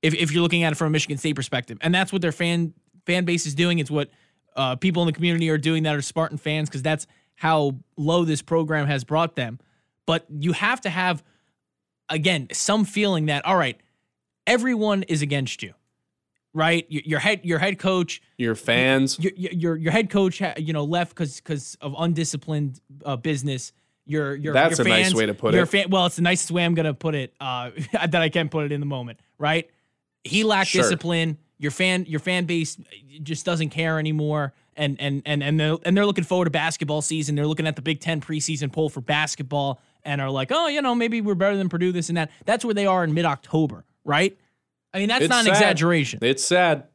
If 0.03 0.13
if 0.13 0.31
you're 0.31 0.43
looking 0.43 0.61
at 0.61 0.71
it 0.71 0.75
from 0.75 0.85
a 0.85 0.89
Michigan 0.91 1.17
State 1.17 1.35
perspective, 1.35 1.79
and 1.81 1.91
that's 1.91 2.13
what 2.13 2.21
their 2.21 2.31
fan 2.31 2.75
fan 3.07 3.25
base 3.25 3.47
is 3.47 3.55
doing. 3.55 3.79
It's 3.79 3.89
what 3.89 4.11
uh, 4.55 4.75
people 4.75 5.01
in 5.01 5.07
the 5.07 5.13
community 5.13 5.49
are 5.49 5.57
doing 5.57 5.81
that 5.83 5.95
are 5.95 6.03
Spartan 6.03 6.37
fans 6.37 6.69
because 6.69 6.83
that's 6.83 7.07
how 7.33 7.77
low 7.97 8.25
this 8.25 8.43
program 8.43 8.85
has 8.85 9.03
brought 9.03 9.35
them. 9.35 9.57
But 10.05 10.27
you 10.29 10.53
have 10.53 10.81
to 10.81 10.89
have 10.91 11.23
again 12.09 12.49
some 12.51 12.85
feeling 12.85 13.25
that 13.25 13.43
all 13.43 13.57
right, 13.57 13.81
everyone 14.45 15.01
is 15.01 15.23
against 15.23 15.63
you, 15.63 15.73
right? 16.53 16.85
Your, 16.89 17.03
your 17.05 17.19
head 17.19 17.41
your 17.43 17.59
head 17.59 17.79
coach 17.79 18.21
Your 18.37 18.55
fans. 18.55 19.19
your 19.19 19.31
your 19.35 19.75
your 19.77 19.91
head 19.91 20.09
coach, 20.09 20.39
ha- 20.39 20.53
you 20.57 20.73
know, 20.73 20.83
left 20.83 21.11
because 21.11 21.37
because 21.37 21.77
of 21.81 21.95
undisciplined 21.97 22.79
uh, 23.05 23.15
business. 23.15 23.71
Your 24.05 24.35
your 24.35 24.53
That's 24.53 24.79
your 24.79 24.87
a 24.87 24.89
nice 24.89 25.03
fans- 25.05 25.15
way 25.15 25.25
to 25.27 25.33
put 25.35 25.53
it 25.53 25.57
your 25.57 25.63
it. 25.65 25.67
Fan, 25.69 25.89
well, 25.89 26.05
it's 26.07 26.15
the 26.15 26.23
nicest 26.23 26.49
way 26.51 26.65
I'm 26.65 26.73
gonna 26.73 26.93
put 26.95 27.13
it. 27.15 27.33
Uh, 27.39 27.71
that 27.93 28.15
I 28.15 28.29
can 28.29 28.49
put 28.49 28.65
it 28.65 28.71
in 28.71 28.79
the 28.79 28.85
moment, 28.87 29.19
right? 29.37 29.69
He 30.23 30.43
lacked 30.43 30.69
Sure. 30.69 30.81
discipline. 30.81 31.37
Your 31.59 31.71
fan 31.71 32.05
your 32.07 32.19
fan 32.21 32.45
base 32.45 32.77
just 33.21 33.45
doesn't 33.45 33.69
care 33.69 33.99
anymore, 33.99 34.53
and 34.75 34.99
and 34.99 35.21
and 35.25 35.43
and 35.43 35.59
they're 35.59 35.77
and 35.85 35.95
they're 35.95 36.05
looking 36.05 36.23
forward 36.23 36.45
to 36.45 36.51
basketball 36.51 37.01
season. 37.01 37.35
They're 37.35 37.45
looking 37.45 37.67
at 37.67 37.75
the 37.75 37.81
Big 37.81 37.99
Ten 37.99 38.21
preseason 38.21 38.71
poll 38.71 38.89
for 38.89 39.01
basketball, 39.01 39.79
and 40.03 40.21
are 40.21 40.29
like, 40.31 40.51
oh, 40.53 40.67
you 40.67 40.81
know, 40.81 40.95
maybe 40.95 41.19
we're 41.21 41.35
better 41.35 41.57
than 41.57 41.67
Purdue, 41.69 41.91
this 41.91 42.07
and 42.09 42.17
that. 42.17 42.31
That's 42.45 42.63
where 42.63 42.73
they 42.73 42.85
are 42.85 43.03
in 43.03 43.13
mid 43.13 43.25
October, 43.25 43.83
right? 44.05 44.37
I 44.93 44.99
mean, 44.99 45.07
that's 45.07 45.23
It's 45.25 45.29
not 45.29 45.39
an 45.39 45.45
sad. 45.45 45.51
exaggeration. 45.53 46.19
It's 46.21 46.43
sad. 46.43 46.85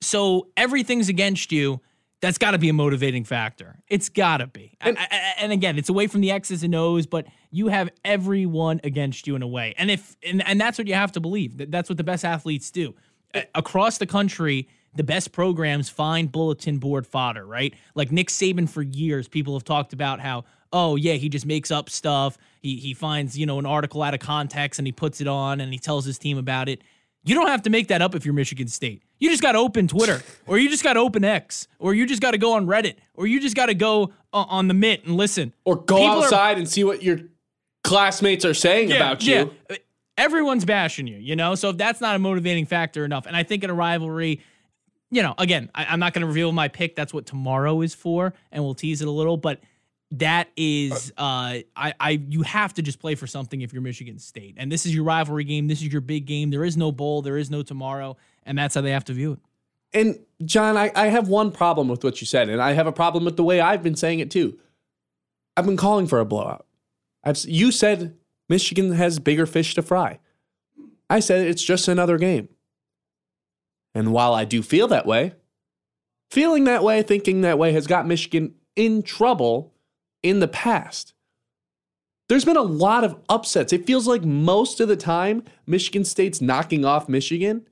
So 0.00 0.48
everything's 0.56 1.08
against 1.08 1.50
you. 1.52 1.80
That's 2.20 2.38
got 2.38 2.50
to 2.52 2.58
be 2.58 2.68
a 2.68 2.72
motivating 2.72 3.24
factor. 3.24 3.76
It's 3.88 4.08
got 4.08 4.38
to 4.38 4.48
be. 4.48 4.74
And, 4.80 4.98
and 5.38 5.52
again, 5.52 5.78
it's 5.78 5.88
away 5.88 6.08
from 6.08 6.20
the 6.20 6.32
X's 6.32 6.64
and 6.64 6.74
O's, 6.74 7.06
but 7.06 7.26
you 7.52 7.68
have 7.68 7.90
everyone 8.04 8.80
against 8.82 9.26
you 9.28 9.36
in 9.36 9.42
a 9.42 9.46
way. 9.46 9.74
And 9.78 9.88
if 9.90 10.16
and, 10.26 10.44
and 10.46 10.60
that's 10.60 10.78
what 10.78 10.88
you 10.88 10.94
have 10.94 11.12
to 11.12 11.20
believe. 11.20 11.70
That's 11.70 11.88
what 11.88 11.96
the 11.96 12.04
best 12.04 12.24
athletes 12.24 12.70
do. 12.72 12.94
Across 13.54 13.98
the 13.98 14.06
country, 14.06 14.68
the 14.96 15.04
best 15.04 15.30
programs 15.30 15.90
find 15.90 16.32
bulletin 16.32 16.78
board 16.78 17.06
fodder, 17.06 17.46
right? 17.46 17.74
Like 17.94 18.10
Nick 18.10 18.28
Saban 18.28 18.68
for 18.68 18.82
years, 18.82 19.28
people 19.28 19.54
have 19.54 19.64
talked 19.64 19.92
about 19.92 20.18
how, 20.18 20.44
oh 20.72 20.96
yeah, 20.96 21.14
he 21.14 21.28
just 21.28 21.46
makes 21.46 21.70
up 21.70 21.88
stuff. 21.88 22.36
He 22.60 22.76
he 22.76 22.94
finds, 22.94 23.38
you 23.38 23.46
know, 23.46 23.60
an 23.60 23.66
article 23.66 24.02
out 24.02 24.14
of 24.14 24.20
context 24.20 24.80
and 24.80 24.88
he 24.88 24.92
puts 24.92 25.20
it 25.20 25.28
on 25.28 25.60
and 25.60 25.72
he 25.72 25.78
tells 25.78 26.04
his 26.04 26.18
team 26.18 26.36
about 26.36 26.68
it. 26.68 26.82
You 27.24 27.34
don't 27.34 27.48
have 27.48 27.62
to 27.62 27.70
make 27.70 27.88
that 27.88 28.00
up 28.00 28.14
if 28.14 28.24
you're 28.24 28.34
Michigan 28.34 28.68
State. 28.68 29.02
You 29.18 29.28
just 29.30 29.42
got 29.42 29.52
to 29.52 29.58
open 29.58 29.88
Twitter, 29.88 30.22
or 30.46 30.56
you 30.58 30.68
just 30.70 30.84
got 30.84 30.94
to 30.94 31.00
open 31.00 31.24
X, 31.24 31.68
or 31.78 31.92
you 31.94 32.06
just 32.06 32.22
got 32.22 32.30
to 32.30 32.38
go 32.38 32.54
on 32.54 32.66
Reddit, 32.66 32.94
or 33.14 33.26
you 33.26 33.40
just 33.40 33.56
got 33.56 33.66
to 33.66 33.74
go 33.74 34.12
o- 34.32 34.46
on 34.48 34.68
the 34.68 34.74
Mitt 34.74 35.04
and 35.04 35.16
listen. 35.16 35.52
Or 35.64 35.76
go 35.76 35.96
People 35.96 36.08
are- 36.20 36.24
outside 36.24 36.58
and 36.58 36.68
see 36.68 36.84
what 36.84 37.02
your 37.02 37.20
classmates 37.84 38.44
are 38.44 38.54
saying 38.54 38.92
about 38.92 39.24
you. 39.26 39.50
Yeah. 39.70 39.76
Everyone's 40.16 40.64
bashing 40.64 41.06
you, 41.06 41.16
you 41.18 41.36
know? 41.36 41.54
So 41.54 41.70
if 41.70 41.76
that's 41.76 42.00
not 42.00 42.16
a 42.16 42.18
motivating 42.18 42.66
factor 42.66 43.04
enough, 43.04 43.26
and 43.26 43.36
I 43.36 43.42
think 43.44 43.62
in 43.62 43.70
a 43.70 43.74
rivalry, 43.74 44.40
you 45.10 45.22
know, 45.22 45.34
again, 45.38 45.70
I, 45.74 45.86
I'm 45.86 46.00
not 46.00 46.12
going 46.12 46.22
to 46.22 46.26
reveal 46.26 46.50
my 46.52 46.68
pick. 46.68 46.96
That's 46.96 47.14
what 47.14 47.24
tomorrow 47.26 47.80
is 47.82 47.94
for, 47.94 48.34
and 48.50 48.64
we'll 48.64 48.74
tease 48.74 49.00
it 49.02 49.08
a 49.08 49.12
little, 49.12 49.36
but 49.36 49.60
that 50.12 50.48
is 50.56 51.12
uh 51.18 51.60
I 51.76 51.94
I 52.00 52.10
you 52.28 52.42
have 52.42 52.74
to 52.74 52.82
just 52.82 52.98
play 52.98 53.14
for 53.14 53.26
something 53.26 53.60
if 53.60 53.72
you're 53.72 53.82
Michigan 53.82 54.18
State. 54.18 54.54
And 54.56 54.72
this 54.72 54.86
is 54.86 54.94
your 54.94 55.04
rivalry 55.04 55.44
game. 55.44 55.68
This 55.68 55.82
is 55.82 55.92
your 55.92 56.00
big 56.00 56.26
game. 56.26 56.50
There 56.50 56.64
is 56.64 56.76
no 56.76 56.92
bowl, 56.92 57.22
there 57.22 57.36
is 57.36 57.50
no 57.50 57.62
tomorrow, 57.62 58.16
and 58.44 58.56
that's 58.56 58.74
how 58.74 58.80
they 58.80 58.92
have 58.92 59.04
to 59.04 59.12
view 59.12 59.32
it. 59.32 59.38
And 59.92 60.18
John, 60.44 60.76
I, 60.76 60.90
I 60.94 61.06
have 61.08 61.28
one 61.28 61.50
problem 61.50 61.88
with 61.88 62.04
what 62.04 62.20
you 62.20 62.26
said, 62.26 62.48
and 62.48 62.60
I 62.60 62.72
have 62.72 62.86
a 62.86 62.92
problem 62.92 63.24
with 63.24 63.36
the 63.36 63.44
way 63.44 63.60
I've 63.60 63.82
been 63.82 63.96
saying 63.96 64.20
it 64.20 64.30
too. 64.30 64.58
I've 65.56 65.66
been 65.66 65.76
calling 65.76 66.06
for 66.06 66.20
a 66.20 66.24
blowout. 66.24 66.66
I've, 67.24 67.38
you 67.44 67.72
said 67.72 68.16
Michigan 68.48 68.92
has 68.92 69.18
bigger 69.18 69.46
fish 69.46 69.74
to 69.74 69.82
fry. 69.82 70.18
I 71.10 71.20
said 71.20 71.46
it's 71.46 71.62
just 71.62 71.88
another 71.88 72.18
game. 72.18 72.48
And 73.94 74.12
while 74.12 74.34
I 74.34 74.44
do 74.44 74.62
feel 74.62 74.88
that 74.88 75.06
way, 75.06 75.34
feeling 76.30 76.64
that 76.64 76.84
way, 76.84 77.02
thinking 77.02 77.40
that 77.40 77.58
way 77.58 77.72
has 77.72 77.86
got 77.86 78.06
Michigan 78.06 78.54
in 78.76 79.02
trouble 79.02 79.72
in 80.22 80.40
the 80.40 80.48
past. 80.48 81.14
There's 82.28 82.44
been 82.44 82.56
a 82.56 82.62
lot 82.62 83.04
of 83.04 83.16
upsets. 83.28 83.72
It 83.72 83.86
feels 83.86 84.06
like 84.06 84.22
most 84.22 84.80
of 84.80 84.88
the 84.88 84.96
time 84.96 85.44
Michigan 85.66 86.04
State's 86.04 86.40
knocking 86.40 86.84
off 86.84 87.08
Michigan 87.08 87.66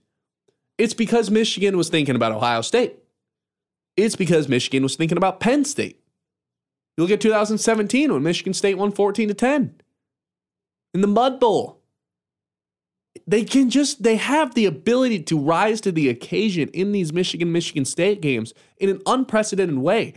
it's 0.79 0.95
because 0.95 1.31
Michigan 1.31 1.77
was 1.77 1.89
thinking 1.89 2.17
about 2.17 2.33
Ohio 2.33 2.61
State. 2.61 2.99
It's 3.97 4.17
because 4.17 4.49
Michigan 4.49 4.83
was 4.83 4.97
thinking 4.97 5.17
about 5.17 5.41
Penn 5.41 5.65
State. 5.65 6.01
You 6.97 7.05
look 7.05 7.11
at 7.11 7.21
2017 7.21 8.13
when 8.13 8.23
Michigan 8.23 8.53
State 8.53 8.77
won 8.77 8.93
14 8.93 9.29
to 9.29 9.35
10 9.35 9.75
in 10.95 11.01
the 11.01 11.07
Mud 11.07 11.41
Bowl. 11.41 11.81
They 13.27 13.45
can 13.45 13.71
just 13.71 14.03
they 14.03 14.17
have 14.17 14.55
the 14.55 14.67
ability 14.67 15.23
to 15.25 15.39
rise 15.39 15.81
to 15.83 15.93
the 15.93 16.11
occasion 16.11 16.69
in 16.69 16.93
these 16.93 17.13
Michigan 17.13 17.51
Michigan 17.51 17.87
State 17.87 18.21
games 18.21 18.53
in 18.77 18.91
an 18.91 19.01
unprecedented 19.07 19.79
way. 19.79 20.13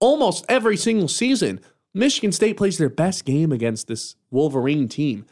Almost 0.00 0.44
every 0.48 0.76
single 0.76 1.08
season, 1.08 1.60
Michigan 1.94 2.32
State 2.32 2.56
plays 2.56 2.78
their 2.78 2.88
best 2.88 3.24
game 3.24 3.52
against 3.52 3.86
this 3.86 4.16
Wolverine 4.30 4.88
team. 4.88 5.26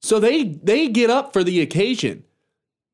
So 0.00 0.20
they 0.20 0.44
they 0.44 0.88
get 0.88 1.10
up 1.10 1.32
for 1.32 1.42
the 1.42 1.60
occasion. 1.60 2.24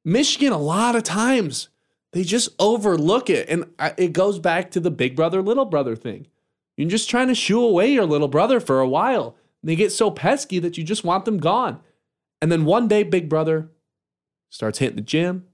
Michigan, 0.05 0.53
a 0.53 0.59
lot 0.59 0.97
of 0.97 1.03
times, 1.03 1.69
they 2.13 2.25
just 2.25 2.51
overlook 2.59 3.29
it. 3.29 3.49
And 3.49 3.67
it 3.99 4.13
goes 4.13 4.39
back 4.39 4.71
to 4.71 4.81
the 4.81 4.91
big 4.91 5.15
brother, 5.15 5.43
little 5.43 5.65
brother 5.65 5.97
thing. 5.97 6.27
You're 6.77 6.89
just 6.89 7.11
trying 7.11 7.29
to 7.29 7.35
shoo 7.35 7.63
away 7.63 7.93
your 7.93 8.07
little 8.07 8.29
brother 8.29 8.61
for 8.61 8.81
a 8.81 8.89
while. 8.89 9.37
They 9.63 9.77
get 9.77 9.93
so 9.93 10.11
pesky 10.11 10.59
that 10.61 10.79
you 10.79 10.85
just 10.85 11.05
want 11.05 11.27
them 11.27 11.39
gone. 11.39 11.81
And 12.41 12.51
then 12.51 12.65
one 12.65 12.89
day, 12.89 13.03
big 13.03 13.29
brother 13.29 13.69
starts 14.49 14.79
hitting 14.79 14.97
the 14.97 15.03
gym, 15.03 15.47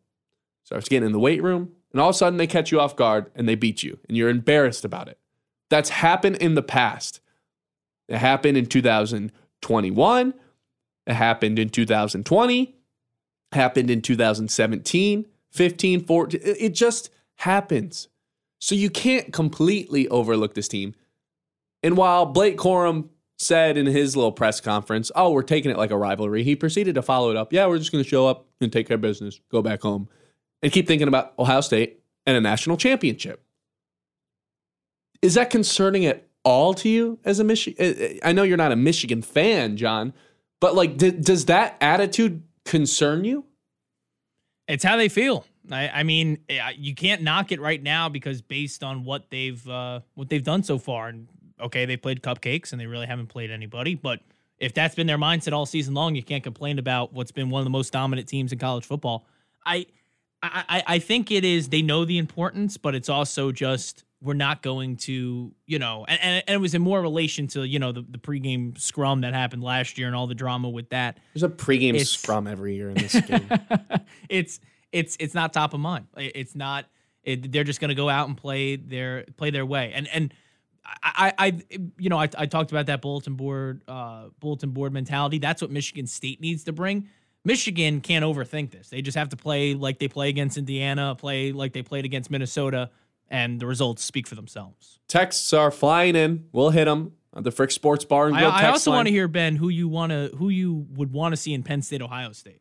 starts 0.63 0.89
getting 0.89 1.07
in 1.07 1.13
the 1.13 1.19
weight 1.19 1.43
room, 1.43 1.73
and 1.93 2.01
all 2.01 2.11
of 2.11 2.15
a 2.15 2.19
sudden 2.19 2.37
they 2.37 2.47
catch 2.47 2.71
you 2.71 2.81
off 2.81 2.95
guard 2.95 3.31
and 3.35 3.49
they 3.49 3.55
beat 3.55 3.83
you, 3.83 3.99
and 4.09 4.17
you're 4.17 4.29
embarrassed 4.29 4.85
about 4.85 5.09
it. 5.09 5.19
That's 5.71 5.89
happened 5.89 6.37
in 6.37 6.55
the 6.55 6.63
past. 6.63 7.21
It 8.09 8.19
happened 8.19 8.57
in 8.57 8.67
2021. 8.67 10.35
It 11.07 11.13
happened 11.15 11.59
in 11.59 11.69
2020 11.71 12.77
happened 13.53 13.91
in 13.91 14.03
2017, 14.03 15.27
15, 15.51 16.05
14. 16.05 16.41
It 16.43 16.75
just 16.75 17.11
happens. 17.37 18.09
So 18.59 18.75
you 18.75 18.91
can't 18.91 19.33
completely 19.33 20.09
overlook 20.09 20.55
this 20.55 20.69
team. 20.69 20.95
And 21.83 21.97
while 21.97 22.27
Blake 22.27 22.57
Corum 22.57 23.09
said 23.39 23.77
in 23.77 23.87
his 23.87 24.17
little 24.17 24.33
press 24.33 24.61
conference, 24.61 25.13
oh, 25.15 25.31
we're 25.31 25.43
taking 25.43 25.71
it 25.71 25.77
like 25.77 25.91
a 25.91 25.97
rivalry, 25.97 26.43
he 26.43 26.57
proceeded 26.57 26.95
to 26.95 27.03
follow 27.03 27.31
it 27.31 27.37
up. 27.37 27.53
Yeah, 27.53 27.67
we're 27.67 27.79
just 27.79 27.93
going 27.93 28.03
to 28.03 28.09
show 28.09 28.27
up 28.27 28.47
and 28.61 28.73
take 28.73 28.89
care 28.89 28.95
of 28.95 29.01
business, 29.01 29.41
go 29.51 29.61
back 29.61 29.83
home, 29.83 30.09
and 30.63 30.73
keep 30.73 30.87
thinking 30.87 31.09
about 31.09 31.35
Ohio 31.39 31.61
State 31.61 32.01
and 32.25 32.37
a 32.37 32.41
national 32.41 32.77
championship. 32.77 33.43
Is 35.23 35.35
that 35.35 35.51
concerning 35.51 36.07
at 36.07 36.27
all 36.45 36.75
to 36.75 36.89
you 36.89 37.19
as 37.25 37.41
a 37.41 37.45
Michigan? 37.45 38.19
I 38.23 38.33
know 38.33 38.43
you're 38.43 38.57
not 38.57 38.73
a 38.73 38.77
Michigan 38.77 39.23
fan, 39.23 39.77
John, 39.77 40.13
but 40.61 40.75
like, 40.75 40.97
d- 40.97 41.11
does 41.11 41.47
that 41.47 41.77
attitude 41.81 42.43
concern 42.65 43.25
you? 43.25 43.45
It's 44.69 44.85
how 44.85 44.97
they 44.97 45.09
feel. 45.09 45.45
I, 45.71 45.89
I 45.89 46.03
mean, 46.03 46.39
eh, 46.49 46.73
you 46.77 46.95
can't 46.95 47.23
knock 47.23 47.53
it 47.53 47.61
right 47.61 47.83
now 47.83 48.09
because 48.09 48.43
based 48.43 48.85
on 48.85 49.05
what 49.05 49.31
they've 49.31 49.67
uh, 49.69 50.01
what 50.15 50.29
they've 50.29 50.43
done 50.43 50.63
so 50.63 50.79
far, 50.79 51.09
and 51.09 51.29
okay, 51.61 51.87
they 51.87 51.97
played 51.97 52.23
cupcakes 52.23 52.73
and 52.73 52.81
they 52.81 52.87
really 52.87 53.07
haven't 53.07 53.29
played 53.29 53.51
anybody. 53.51 53.95
But 53.95 54.21
if 54.59 54.75
that's 54.75 54.95
been 54.95 55.07
their 55.07 55.19
mindset 55.19 55.53
all 55.53 55.67
season 55.67 55.95
long, 55.95 56.15
you 56.15 56.23
can't 56.23 56.43
complain 56.43 56.79
about 56.79 57.13
what's 57.13 57.33
been 57.33 57.51
one 57.51 57.61
of 57.61 57.65
the 57.65 57.71
most 57.71 57.93
dominant 57.93 58.29
teams 58.29 58.53
in 58.53 58.59
college 58.59 58.85
football. 58.85 59.27
I, 59.65 59.87
I, 60.43 60.83
I 60.87 60.99
think 60.99 61.31
it 61.31 61.45
is. 61.45 61.69
They 61.69 61.83
know 61.83 62.05
the 62.05 62.19
importance, 62.19 62.77
but 62.77 62.95
it's 62.95 63.09
also 63.09 63.53
just 63.53 64.05
we're 64.23 64.35
not 64.35 64.63
going 64.63 64.97
to, 64.97 65.53
you 65.67 65.79
know, 65.79 66.05
and, 66.09 66.19
and, 66.23 66.45
and 66.47 66.55
it 66.55 66.61
was 66.61 66.75
in 66.75 66.83
more 66.83 67.01
relation 67.01 67.47
to 67.49 67.65
you 67.65 67.79
know 67.79 67.93
the, 67.93 68.05
the 68.09 68.19
pregame 68.19 68.79
scrum 68.79 69.21
that 69.23 69.35
happened 69.35 69.63
last 69.63 69.99
year 69.99 70.07
and 70.07 70.17
all 70.17 70.27
the 70.27 70.35
drama 70.35 70.69
with 70.69 70.89
that. 70.91 71.19
There's 71.35 71.43
a 71.43 71.49
pregame 71.49 71.91
It's- 71.91 72.11
scrum 72.11 72.47
every 72.47 72.75
year 72.77 72.89
in 72.91 72.95
this 72.95 73.21
game. 73.21 73.49
it's 74.29 74.61
it's 74.93 75.17
it's 75.21 75.35
not 75.35 75.53
top 75.53 75.75
of 75.75 75.81
mind. 75.81 76.07
It's 76.17 76.55
not. 76.55 76.87
It, 77.23 77.51
they're 77.51 77.65
just 77.65 77.81
going 77.81 77.89
to 77.89 77.95
go 77.97 78.09
out 78.09 78.29
and 78.29 78.37
play 78.37 78.77
their 78.77 79.25
play 79.37 79.51
their 79.51 79.67
way. 79.67 79.93
And 79.95 80.09
and 80.13 80.33
I, 81.03 81.33
I, 81.39 81.47
I 81.47 81.63
you 81.99 82.09
know 82.09 82.19
I, 82.19 82.29
I 82.39 82.47
talked 82.47 82.71
about 82.71 82.87
that 82.87 83.03
bulletin 83.03 83.35
board 83.35 83.83
uh, 83.89 84.29
bulletin 84.41 84.71
board 84.71 84.93
mentality. 84.93 85.39
That's 85.39 85.61
what 85.61 85.71
Michigan 85.71 86.07
State 86.07 86.41
needs 86.41 86.65
to 86.65 86.73
bring. 86.73 87.09
Michigan 87.45 88.01
can't 88.01 88.25
overthink 88.25 88.73
this. 88.73 88.89
They 88.89 89.03
just 89.03 89.17
have 89.17 89.29
to 89.29 89.37
play 89.37 89.75
like 89.75 89.99
they 89.99 90.09
play 90.09 90.29
against 90.29 90.57
Indiana, 90.57 91.15
play 91.17 91.53
like 91.53 91.73
they 91.73 91.83
played 91.83 92.05
against 92.05 92.31
Minnesota, 92.31 92.91
and 93.29 93.61
the 93.61 93.67
results 93.67 94.05
speak 94.05 94.27
for 94.27 94.35
themselves. 94.35 94.99
Texts 95.09 95.53
are 95.53 95.71
flying 95.71 96.17
in. 96.17 96.47
We'll 96.53 96.71
hit 96.71 96.85
them 96.87 97.13
at 97.37 97.45
the 97.45 97.51
Frick 97.51 97.71
Sports 97.71 98.05
Bar 98.05 98.29
and 98.29 98.37
I, 98.37 98.41
Grill 98.41 98.51
I 98.51 98.61
text 98.61 98.73
also 98.73 98.91
want 98.93 99.07
to 99.09 99.13
hear 99.13 99.29
Ben 99.29 99.57
who 99.57 99.69
you 99.69 99.89
want 99.89 100.11
to 100.11 100.31
who 100.37 100.49
you 100.49 100.87
would 100.95 101.13
want 101.13 101.33
to 101.33 101.37
see 101.37 101.53
in 101.53 101.63
Penn 101.63 101.83
State, 101.83 102.03
Ohio 102.03 102.33
State. 102.33 102.61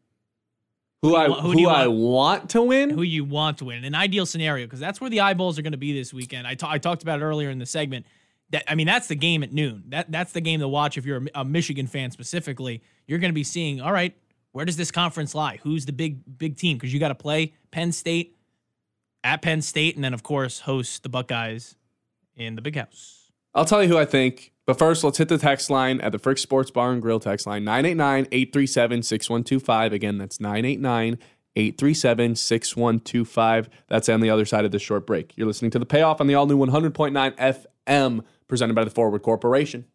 who 1.01 1.15
I 1.15 1.27
who 1.27 1.33
do 1.35 1.41
who 1.41 1.59
you 1.61 1.69
I 1.69 1.87
want? 1.87 1.99
want 1.99 2.49
to 2.51 2.61
win. 2.61 2.89
who 2.89 3.01
you 3.01 3.23
want 3.23 3.59
to 3.59 3.65
win. 3.65 3.83
An 3.83 3.95
ideal 3.95 4.25
scenario 4.25 4.65
because 4.65 4.79
that's 4.79 4.99
where 4.99 5.09
the 5.09 5.21
eyeballs 5.21 5.57
are 5.57 5.61
going 5.61 5.71
to 5.71 5.77
be 5.77 5.93
this 5.93 6.13
weekend. 6.13 6.47
I 6.47 6.55
I 6.63 6.77
talked 6.77 7.03
about 7.03 7.19
it 7.19 7.23
earlier 7.23 7.49
in 7.49 7.59
the 7.59 7.65
segment. 7.65 8.05
That 8.51 8.63
I 8.67 8.75
mean, 8.75 8.85
that's 8.87 9.07
the 9.07 9.15
game 9.15 9.43
at 9.43 9.51
noon. 9.51 9.85
That 9.89 10.11
that's 10.11 10.31
the 10.33 10.41
game 10.41 10.59
to 10.59 10.67
watch 10.67 10.97
if 10.97 11.05
you're 11.05 11.23
a, 11.33 11.41
a 11.41 11.45
Michigan 11.45 11.87
fan 11.87 12.11
specifically. 12.11 12.81
You're 13.07 13.19
going 13.19 13.31
to 13.31 13.35
be 13.35 13.43
seeing, 13.43 13.81
all 13.81 13.91
right, 13.93 14.15
where 14.51 14.65
does 14.65 14.77
this 14.77 14.91
conference 14.91 15.33
lie? 15.35 15.59
Who's 15.63 15.85
the 15.85 15.93
big 15.93 16.37
big 16.37 16.57
team? 16.57 16.77
Because 16.77 16.93
you 16.93 16.99
got 16.99 17.09
to 17.09 17.15
play 17.15 17.53
Penn 17.71 17.91
State 17.91 18.34
at 19.25 19.41
Penn 19.41 19.61
State, 19.61 19.95
and 19.95 20.03
then 20.05 20.13
of 20.13 20.23
course 20.23 20.61
host 20.61 21.03
the 21.03 21.09
Buckeyes 21.09 21.75
in 22.35 22.55
the 22.55 22.61
Big 22.61 22.77
House. 22.77 23.31
I'll 23.53 23.65
tell 23.65 23.83
you 23.83 23.89
who 23.89 23.97
I 23.97 24.05
think. 24.05 24.53
But 24.65 24.79
first, 24.79 25.03
let's 25.03 25.17
hit 25.17 25.29
the 25.29 25.37
text 25.37 25.69
line 25.69 26.01
at 26.01 26.11
the 26.11 26.17
Frick 26.19 26.37
Sports 26.37 26.71
Bar 26.71 26.91
and 26.91 27.01
Grill 27.01 27.19
text 27.19 27.45
line 27.45 27.63
989 27.63 28.27
837 28.31 29.03
6125. 29.03 29.93
Again, 29.93 30.17
that's 30.17 30.39
989 30.39 31.19
837 31.55 32.35
6125. 32.35 33.69
That's 33.87 34.09
on 34.09 34.21
the 34.21 34.29
other 34.29 34.45
side 34.45 34.65
of 34.65 34.71
the 34.71 34.79
short 34.79 35.05
break. 35.05 35.33
You're 35.37 35.47
listening 35.47 35.71
to 35.71 35.79
The 35.79 35.85
Payoff 35.85 36.19
on 36.19 36.27
the 36.27 36.35
all 36.35 36.47
new 36.47 36.57
100.9 36.57 37.57
FM, 37.87 38.23
presented 38.47 38.73
by 38.73 38.83
the 38.83 38.89
Forward 38.89 39.21
Corporation. 39.21 39.85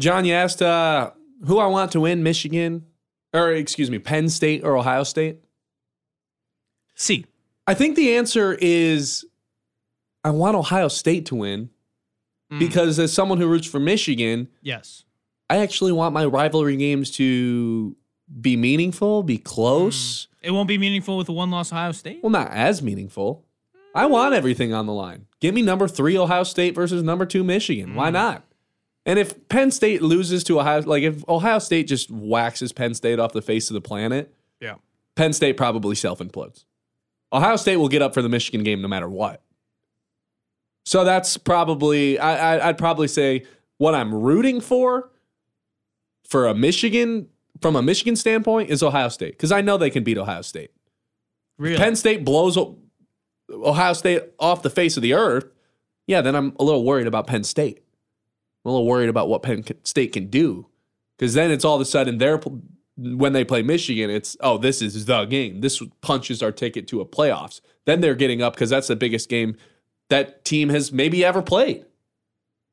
John, 0.00 0.24
you 0.24 0.32
asked 0.32 0.62
uh, 0.62 1.10
who 1.44 1.58
I 1.58 1.66
want 1.66 1.92
to 1.92 2.00
win 2.00 2.22
Michigan, 2.22 2.86
or 3.32 3.52
excuse 3.52 3.90
me, 3.90 3.98
Penn 3.98 4.28
State 4.28 4.64
or 4.64 4.76
Ohio 4.76 5.04
State. 5.04 5.38
See, 6.94 7.26
I 7.66 7.74
think 7.74 7.96
the 7.96 8.16
answer 8.16 8.56
is 8.60 9.24
I 10.24 10.30
want 10.30 10.56
Ohio 10.56 10.88
State 10.88 11.26
to 11.26 11.36
win 11.36 11.70
mm. 12.52 12.58
because 12.58 12.98
as 12.98 13.12
someone 13.12 13.38
who 13.38 13.46
roots 13.46 13.66
for 13.66 13.80
Michigan, 13.80 14.48
yes, 14.60 15.04
I 15.48 15.58
actually 15.58 15.92
want 15.92 16.12
my 16.14 16.24
rivalry 16.24 16.76
games 16.76 17.10
to 17.12 17.96
be 18.40 18.56
meaningful, 18.56 19.22
be 19.22 19.38
close. 19.38 20.26
Mm. 20.26 20.28
it 20.42 20.50
won't 20.52 20.68
be 20.68 20.78
meaningful 20.78 21.16
with 21.16 21.28
a 21.28 21.32
one 21.32 21.50
loss 21.50 21.72
Ohio 21.72 21.92
State. 21.92 22.20
Well, 22.22 22.30
not 22.30 22.50
as 22.50 22.82
meaningful. 22.82 23.44
I 23.94 24.06
want 24.06 24.34
mm. 24.34 24.38
everything 24.38 24.72
on 24.72 24.86
the 24.86 24.92
line. 24.92 25.26
Give 25.40 25.54
me 25.54 25.62
number 25.62 25.88
three 25.88 26.16
Ohio 26.18 26.44
State 26.44 26.74
versus 26.74 27.02
number 27.02 27.26
two 27.26 27.42
Michigan. 27.42 27.94
Why 27.94 28.10
not? 28.10 28.44
And 29.06 29.18
if 29.18 29.48
Penn 29.48 29.70
State 29.70 30.02
loses 30.02 30.44
to 30.44 30.60
Ohio, 30.60 30.82
like 30.82 31.02
if 31.02 31.26
Ohio 31.28 31.58
State 31.58 31.88
just 31.88 32.10
waxes 32.10 32.72
Penn 32.72 32.94
State 32.94 33.18
off 33.18 33.32
the 33.32 33.42
face 33.42 33.70
of 33.70 33.74
the 33.74 33.80
planet, 33.80 34.34
Yeah. 34.60 34.74
Penn 35.16 35.32
State 35.32 35.56
probably 35.56 35.94
self 35.94 36.18
implodes. 36.18 36.64
Ohio 37.32 37.56
State 37.56 37.76
will 37.78 37.88
get 37.88 38.02
up 38.02 38.12
for 38.14 38.22
the 38.22 38.28
Michigan 38.28 38.62
game 38.62 38.82
no 38.82 38.88
matter 38.88 39.08
what. 39.08 39.42
So 40.84 41.04
that's 41.04 41.36
probably 41.36 42.18
I, 42.18 42.56
I 42.56 42.68
I'd 42.68 42.78
probably 42.78 43.08
say 43.08 43.44
what 43.78 43.94
I'm 43.94 44.14
rooting 44.14 44.60
for 44.60 45.10
for 46.26 46.46
a 46.46 46.54
Michigan 46.54 47.28
from 47.60 47.76
a 47.76 47.82
Michigan 47.82 48.16
standpoint 48.16 48.70
is 48.70 48.82
Ohio 48.82 49.08
State 49.08 49.32
because 49.32 49.52
I 49.52 49.60
know 49.60 49.76
they 49.76 49.90
can 49.90 50.04
beat 50.04 50.18
Ohio 50.18 50.42
State. 50.42 50.70
Really? 51.58 51.76
Penn 51.76 51.96
State 51.96 52.24
blows 52.24 52.58
Ohio 53.52 53.92
State 53.92 54.22
off 54.38 54.62
the 54.62 54.70
face 54.70 54.96
of 54.96 55.02
the 55.02 55.12
earth. 55.14 55.46
Yeah, 56.06 56.20
then 56.22 56.34
I'm 56.34 56.54
a 56.58 56.64
little 56.64 56.84
worried 56.84 57.06
about 57.06 57.26
Penn 57.26 57.44
State. 57.44 57.82
I'm 58.64 58.70
a 58.70 58.72
little 58.72 58.86
worried 58.86 59.08
about 59.08 59.28
what 59.28 59.42
Penn 59.42 59.64
State 59.84 60.12
can 60.12 60.26
do 60.26 60.66
because 61.18 61.34
then 61.34 61.50
it's 61.50 61.64
all 61.64 61.76
of 61.76 61.80
a 61.80 61.86
sudden 61.86 62.18
they're 62.18 62.40
when 62.96 63.32
they 63.32 63.44
play 63.44 63.62
Michigan, 63.62 64.10
it's 64.10 64.36
oh 64.40 64.58
this 64.58 64.82
is 64.82 65.06
the 65.06 65.24
game. 65.24 65.60
This 65.60 65.82
punches 66.00 66.42
our 66.42 66.52
ticket 66.52 66.86
to 66.88 67.00
a 67.00 67.06
playoffs. 67.06 67.60
Then 67.86 68.00
they're 68.00 68.14
getting 68.14 68.42
up 68.42 68.54
because 68.54 68.70
that's 68.70 68.88
the 68.88 68.96
biggest 68.96 69.28
game 69.28 69.56
that 70.10 70.44
team 70.44 70.68
has 70.68 70.92
maybe 70.92 71.24
ever 71.24 71.40
played. 71.40 71.84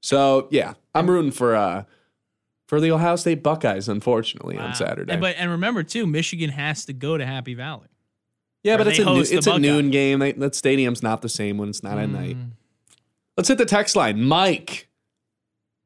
So 0.02 0.48
yeah, 0.52 0.74
I'm 0.94 1.10
rooting 1.10 1.32
for 1.32 1.56
uh 1.56 1.84
for 2.68 2.82
the 2.82 2.92
Ohio 2.92 3.16
State 3.16 3.42
Buckeyes, 3.42 3.88
unfortunately, 3.88 4.58
on 4.58 4.74
Saturday. 4.76 5.14
And, 5.14 5.22
but 5.22 5.36
and 5.38 5.50
remember 5.50 5.84
too, 5.84 6.06
Michigan 6.06 6.50
has 6.50 6.86
to 6.86 6.94
go 6.94 7.18
to 7.18 7.26
Happy 7.26 7.54
Valley. 7.54 7.88
yeah, 8.64 8.76
but 8.76 8.88
it's 8.88 9.00
a 9.00 9.04
the 9.04 9.30
it's 9.32 9.48
a 9.48 9.58
noon 9.58 9.90
game. 9.90 10.20
They, 10.20 10.34
that 10.34 10.56
stadium's 10.56 11.02
not 11.02 11.22
the 11.22 11.30
same 11.30 11.58
when 11.58 11.70
it's 11.70 11.84
not 11.84 11.98
at 11.98 12.10
night. 12.10 12.36
Mm. 12.36 12.52
Let's 13.38 13.48
hit 13.48 13.58
the 13.58 13.66
text 13.66 13.96
line. 13.96 14.22
Mike, 14.22 14.87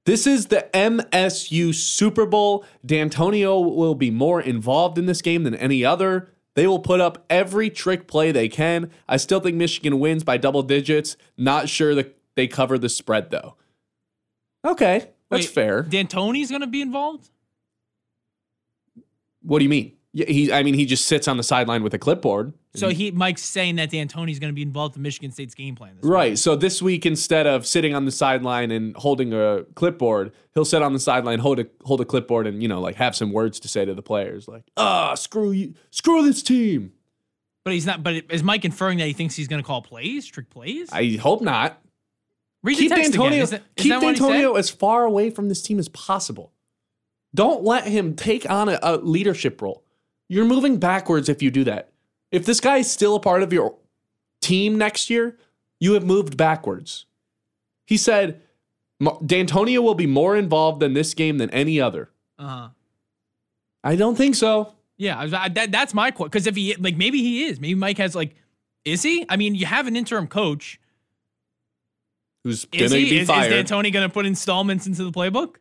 this 0.06 0.26
is 0.26 0.47
the 0.47 0.68
MSU 0.74 1.74
Super 1.74 2.26
Bowl. 2.26 2.66
Dantonio 2.86 3.76
will 3.76 3.95
be 3.95 4.10
more 4.10 4.41
involved 4.41 4.97
in 4.97 5.06
this 5.06 5.22
game 5.22 5.43
than 5.43 5.56
any 5.56 5.86
other. 5.86 6.30
They 6.56 6.68
will 6.68 6.80
put 6.80 6.99
up 6.99 7.26
every 7.30 7.70
trick 7.70 8.08
play 8.08 8.32
they 8.32 8.49
can. 8.49 8.91
I 9.08 9.18
still 9.18 9.39
think 9.39 9.56
Michigan 9.56 9.99
wins 9.99 10.24
by 10.24 10.38
double 10.38 10.64
digits. 10.64 11.16
Not 11.38 11.70
sure 11.70 11.95
that 11.95 12.18
they 12.36 12.47
cover 12.47 12.78
the 12.78 12.89
spread, 12.89 13.32
though. 13.32 13.56
Okay, 14.66 15.12
that's 15.30 15.45
Wait, 15.45 15.49
fair. 15.49 15.84
Dantonio's 15.84 16.49
going 16.49 16.62
to 16.62 16.68
be 16.68 16.82
involved. 16.82 17.30
What 19.43 19.60
do 19.60 19.64
you 19.64 19.70
mean? 19.70 19.93
He. 20.14 20.52
I 20.52 20.62
mean, 20.64 20.74
he 20.74 20.86
just 20.86 21.06
sits 21.06 21.28
on 21.28 21.38
the 21.38 21.43
sideline 21.43 21.84
with 21.84 21.93
a 21.93 21.99
clipboard. 21.99 22.54
So 22.74 22.89
he 22.89 23.11
Mike's 23.11 23.43
saying 23.43 23.76
that 23.76 23.91
Dantonio's 23.91 24.39
going 24.39 24.51
to 24.51 24.55
be 24.55 24.61
involved 24.61 24.95
in 24.95 25.01
Michigan 25.01 25.32
State's 25.32 25.53
game 25.53 25.76
plan. 25.76 25.97
This 25.97 26.05
Right. 26.05 26.39
So 26.39 26.55
this 26.55 26.82
week, 26.82 27.05
instead 27.05 27.45
of 27.45 27.67
sitting 27.67 27.93
on 27.93 28.05
the 28.05 28.11
sideline 28.11 28.72
and 28.72 28.95
holding 28.95 29.34
a 29.34 29.63
clipboard, 29.76 30.32
he'll 30.53 30.63
sit 30.63 30.82
on 30.82 30.93
the 30.93 30.99
sideline, 30.99 31.39
hold 31.39 31.59
a 31.59 31.67
hold 31.84 31.99
a 31.99 32.05
clipboard, 32.05 32.47
and 32.47 32.61
you 32.61 32.69
know, 32.69 32.80
like 32.80 32.95
have 32.95 33.15
some 33.15 33.34
words 33.34 33.59
to 33.61 33.67
say 33.67 33.84
to 33.84 33.93
the 33.93 34.01
players, 34.01 34.47
like 34.47 34.63
"Ah, 34.78 35.15
screw 35.15 35.51
you, 35.51 35.74
screw 35.89 36.24
this 36.24 36.41
team." 36.41 36.93
But 37.63 37.74
he's 37.74 37.86
not. 37.86 38.03
But 38.03 38.24
is 38.30 38.41
Mike 38.41 38.63
inferring 38.63 38.97
that 38.99 39.07
he 39.07 39.13
thinks 39.13 39.36
he's 39.36 39.47
going 39.47 39.61
to 39.61 39.67
call 39.67 39.82
plays, 39.82 40.26
trick 40.26 40.49
plays? 40.49 40.89
I 40.91 41.17
hope 41.22 41.41
not. 41.41 41.82
Read 42.63 42.78
keep 42.78 42.91
Dantonio. 42.91 43.41
Is 43.41 43.49
that, 43.49 43.63
is 43.76 43.84
keep 43.84 43.93
Dantonio 43.93 44.57
as 44.57 44.69
far 44.69 45.03
away 45.03 45.30
from 45.30 45.49
this 45.49 45.61
team 45.61 45.78
as 45.78 45.89
possible. 45.89 46.53
Don't 47.34 47.63
let 47.63 47.88
him 47.88 48.15
take 48.15 48.49
on 48.49 48.69
a, 48.69 48.80
a 48.82 48.97
leadership 48.97 49.61
role. 49.61 49.84
You're 50.28 50.45
moving 50.45 50.78
backwards 50.78 51.30
if 51.30 51.41
you 51.41 51.51
do 51.51 51.63
that. 51.65 51.91
If 52.32 52.45
this 52.45 52.59
guy 52.59 52.77
is 52.77 52.89
still 52.91 53.15
a 53.15 53.19
part 53.19 53.43
of 53.43 53.51
your 53.51 53.75
team 54.41 54.77
next 54.77 55.09
year, 55.09 55.38
you 55.79 55.93
have 55.93 56.05
moved 56.05 56.38
backwards. 56.38 57.05
He 57.86 57.97
said, 57.97 58.41
Dantonio 59.01 59.79
will 59.84 59.95
be 59.95 60.07
more 60.07 60.36
involved 60.38 60.82
in 60.84 60.93
this 60.93 61.13
game 61.13 61.38
than 61.39 61.49
any 61.49 61.82
other. 61.82 62.09
Uh-huh. 62.39 62.69
I 63.84 63.95
don't 63.95 64.15
think 64.15 64.36
so. 64.36 64.73
Yeah, 64.97 65.17
I 65.17 65.23
I- 65.45 65.49
that, 65.49 65.71
that's 65.71 65.93
my 65.93 66.11
quote. 66.11 66.32
Because 66.32 66.45
if 66.47 66.55
he 66.55 66.75
like, 66.75 66.95
maybe 66.95 67.17
he 67.19 67.45
is. 67.45 67.59
Maybe 67.59 67.75
Mike 67.75 67.97
has 67.97 68.15
like, 68.15 68.36
is 68.86 69.01
he? 69.03 69.25
I 69.27 69.36
mean, 69.38 69.55
you 69.55 69.65
have 69.65 69.88
an 69.88 69.95
interim 69.95 70.27
coach. 70.27 70.79
Who's 72.43 72.65
Is 72.71 72.89
gonna 72.91 73.01
he? 73.01 73.09
be 73.09 73.17
Is, 73.19 73.29
is? 73.29 73.36
Dantonio 73.36 73.91
going 73.93 74.07
to 74.07 74.09
put 74.09 74.25
installments 74.25 74.88
into 74.88 75.03
the 75.03 75.11
playbook? 75.11 75.55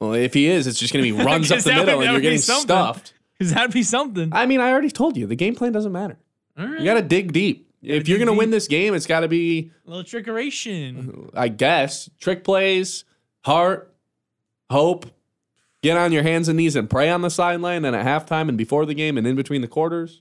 well, 0.00 0.14
if 0.14 0.34
he 0.34 0.46
is, 0.46 0.66
it's 0.66 0.78
just 0.78 0.92
gonna 0.92 1.02
be 1.02 1.12
runs 1.24 1.50
up 1.52 1.58
the 1.60 1.70
that 1.70 1.78
would- 1.78 1.86
middle 1.86 2.02
and 2.02 2.12
you're 2.12 2.20
getting 2.20 2.38
something. 2.38 2.64
stuffed. 2.64 3.14
Because 3.44 3.54
that'd 3.54 3.72
be 3.72 3.82
something. 3.82 4.28
I 4.32 4.44
mean, 4.44 4.60
I 4.60 4.70
already 4.70 4.90
told 4.90 5.16
you 5.16 5.26
the 5.26 5.34
game 5.34 5.54
plan 5.54 5.72
doesn't 5.72 5.92
matter. 5.92 6.18
All 6.58 6.66
right. 6.66 6.78
You 6.78 6.84
got 6.84 6.94
to 6.94 7.02
dig 7.02 7.32
deep. 7.32 7.70
If 7.82 8.06
you're 8.06 8.18
dig 8.18 8.26
to 8.26 8.34
win 8.34 8.48
deep. 8.48 8.56
this 8.56 8.68
game, 8.68 8.92
it's 8.92 9.06
got 9.06 9.20
to 9.20 9.28
be, 9.28 9.70
a 9.86 9.90
little 9.90 10.04
trickeration. 10.04 11.30
I 11.32 11.48
guess, 11.48 12.10
trick 12.20 12.44
plays, 12.44 13.06
heart, 13.42 13.94
hope. 14.68 15.06
Get 15.82 15.96
on 15.96 16.12
your 16.12 16.22
hands 16.22 16.48
and 16.48 16.58
knees 16.58 16.76
and 16.76 16.90
pray 16.90 17.08
on 17.08 17.22
the 17.22 17.30
sideline, 17.30 17.86
and 17.86 17.96
at 17.96 18.04
halftime 18.04 18.50
and 18.50 18.58
before 18.58 18.84
the 18.84 18.92
game 18.92 19.16
and 19.16 19.26
in 19.26 19.36
between 19.36 19.62
the 19.62 19.68
quarters. 19.68 20.20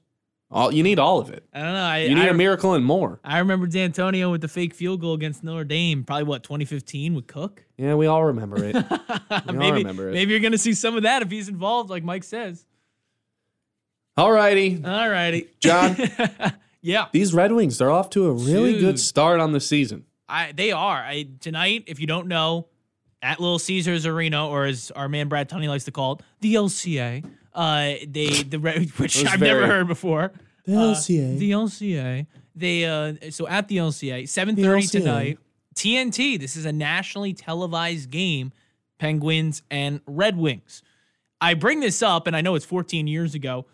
All 0.51 0.73
you 0.73 0.81
need 0.81 0.97
all 0.97 1.19
of 1.19 1.29
it. 1.29 1.45
I 1.53 1.61
don't 1.61 1.73
know. 1.73 1.83
I, 1.83 1.97
You 1.99 2.15
need 2.15 2.25
I, 2.25 2.29
a 2.29 2.33
miracle 2.33 2.73
and 2.73 2.83
more. 2.83 3.19
I 3.23 3.37
remember 3.39 3.67
Dantonio 3.67 4.31
with 4.31 4.41
the 4.41 4.47
fake 4.47 4.73
field 4.73 5.01
goal 5.01 5.13
against 5.13 5.43
Notre 5.43 5.63
Dame, 5.63 6.03
probably 6.03 6.23
what 6.23 6.41
2015 6.43 7.13
with 7.13 7.27
Cook. 7.27 7.65
Yeah, 7.77 7.93
we 7.95 8.07
all 8.07 8.23
remember 8.23 8.63
it. 8.63 8.75
we 9.47 9.53
maybe 9.53 9.79
remember 9.79 10.09
it. 10.09 10.13
maybe 10.13 10.31
you're 10.31 10.39
gonna 10.39 10.57
see 10.57 10.73
some 10.73 10.95
of 10.95 11.03
that 11.03 11.21
if 11.21 11.29
he's 11.29 11.49
involved, 11.49 11.89
like 11.89 12.03
Mike 12.03 12.23
says. 12.23 12.65
All 14.19 14.31
righty, 14.31 14.81
All 14.83 15.09
righty, 15.09 15.47
John. 15.59 15.95
yeah, 16.81 17.05
These 17.11 17.33
Red 17.33 17.51
Wings, 17.51 17.77
they're 17.77 17.91
off 17.91 18.09
to 18.11 18.27
a 18.27 18.31
really 18.33 18.73
Dude. 18.73 18.81
good 18.81 18.99
start 18.99 19.39
on 19.39 19.51
the 19.51 19.59
season. 19.59 20.05
I 20.27 20.51
they 20.51 20.71
are. 20.71 20.97
I 20.97 21.27
tonight, 21.39 21.85
if 21.87 21.99
you 21.99 22.07
don't 22.07 22.27
know, 22.27 22.67
at 23.21 23.39
Little 23.39 23.59
Caesars 23.59 24.05
Arena, 24.05 24.47
or 24.47 24.65
as 24.65 24.91
our 24.91 25.09
man 25.09 25.27
Brad 25.27 25.49
Tunney 25.49 25.67
likes 25.67 25.85
to 25.85 25.91
call 25.91 26.13
it, 26.13 26.19
the 26.41 26.53
LCA. 26.55 27.25
Uh, 27.53 27.93
they 28.07 28.43
the 28.43 28.59
Red- 28.59 28.89
which 28.97 29.25
I've 29.25 29.39
never 29.41 29.65
heard 29.65 29.87
before. 29.87 30.31
The 30.65 30.75
Uh, 30.75 30.93
LCA. 30.93 31.37
the 31.39 31.51
LCA. 31.51 32.27
They 32.55 32.85
uh 32.85 33.13
so 33.31 33.47
at 33.47 33.67
the 33.67 33.77
LCA, 33.77 34.23
7:30 34.23 34.55
LCA. 34.57 34.91
tonight. 34.91 35.39
TNT. 35.75 36.37
This 36.39 36.55
is 36.55 36.65
a 36.65 36.71
nationally 36.73 37.33
televised 37.33 38.09
game. 38.11 38.51
Penguins 38.99 39.61
and 39.71 40.01
Red 40.05 40.37
Wings. 40.37 40.83
I 41.41 41.53
bring 41.53 41.79
this 41.79 42.01
up, 42.03 42.27
and 42.27 42.35
I 42.35 42.41
know 42.41 42.55
it's 42.55 42.65
14 42.65 43.07
years 43.07 43.33
ago. 43.33 43.65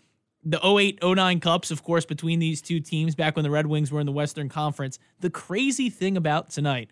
The 0.48 0.60
08 0.64 1.00
09 1.04 1.40
Cups, 1.40 1.72
of 1.72 1.84
course, 1.84 2.06
between 2.06 2.38
these 2.38 2.62
two 2.62 2.80
teams 2.80 3.16
back 3.16 3.36
when 3.36 3.44
the 3.44 3.50
Red 3.50 3.66
Wings 3.66 3.92
were 3.92 4.00
in 4.00 4.06
the 4.06 4.12
Western 4.12 4.48
Conference. 4.48 5.00
The 5.20 5.32
crazy 5.32 5.90
thing 5.90 6.18
about 6.18 6.52
tonight, 6.52 6.92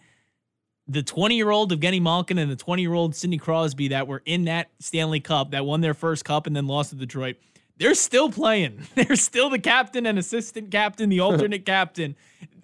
the 0.88 1.04
20 1.04 1.36
year 1.36 1.52
old 1.52 1.72
Evgeny 1.72 2.02
Malkin 2.02 2.40
and 2.40 2.52
the 2.52 2.56
20 2.56 2.82
year 2.82 2.94
old 2.94 3.16
Sidney 3.16 3.38
Crosby 3.38 3.90
that 3.90 4.08
were 4.08 4.24
in 4.26 4.46
that 4.46 4.72
Stanley 4.80 5.20
Cup, 5.20 5.52
that 5.52 5.66
won 5.66 5.82
their 5.82 5.94
first 5.94 6.26
cup 6.26 6.48
and 6.48 6.56
then 6.56 6.66
lost 6.66 6.90
to 6.90 6.96
Detroit, 6.96 7.36
they're 7.78 7.96
still 7.96 8.32
playing. 8.32 8.82
They're 8.96 9.16
still 9.16 9.50
the 9.50 9.60
captain 9.60 10.06
and 10.06 10.18
assistant 10.18 10.72
captain, 10.72 11.10
the 11.10 11.20
alternate 11.22 11.66
captain. 11.66 12.16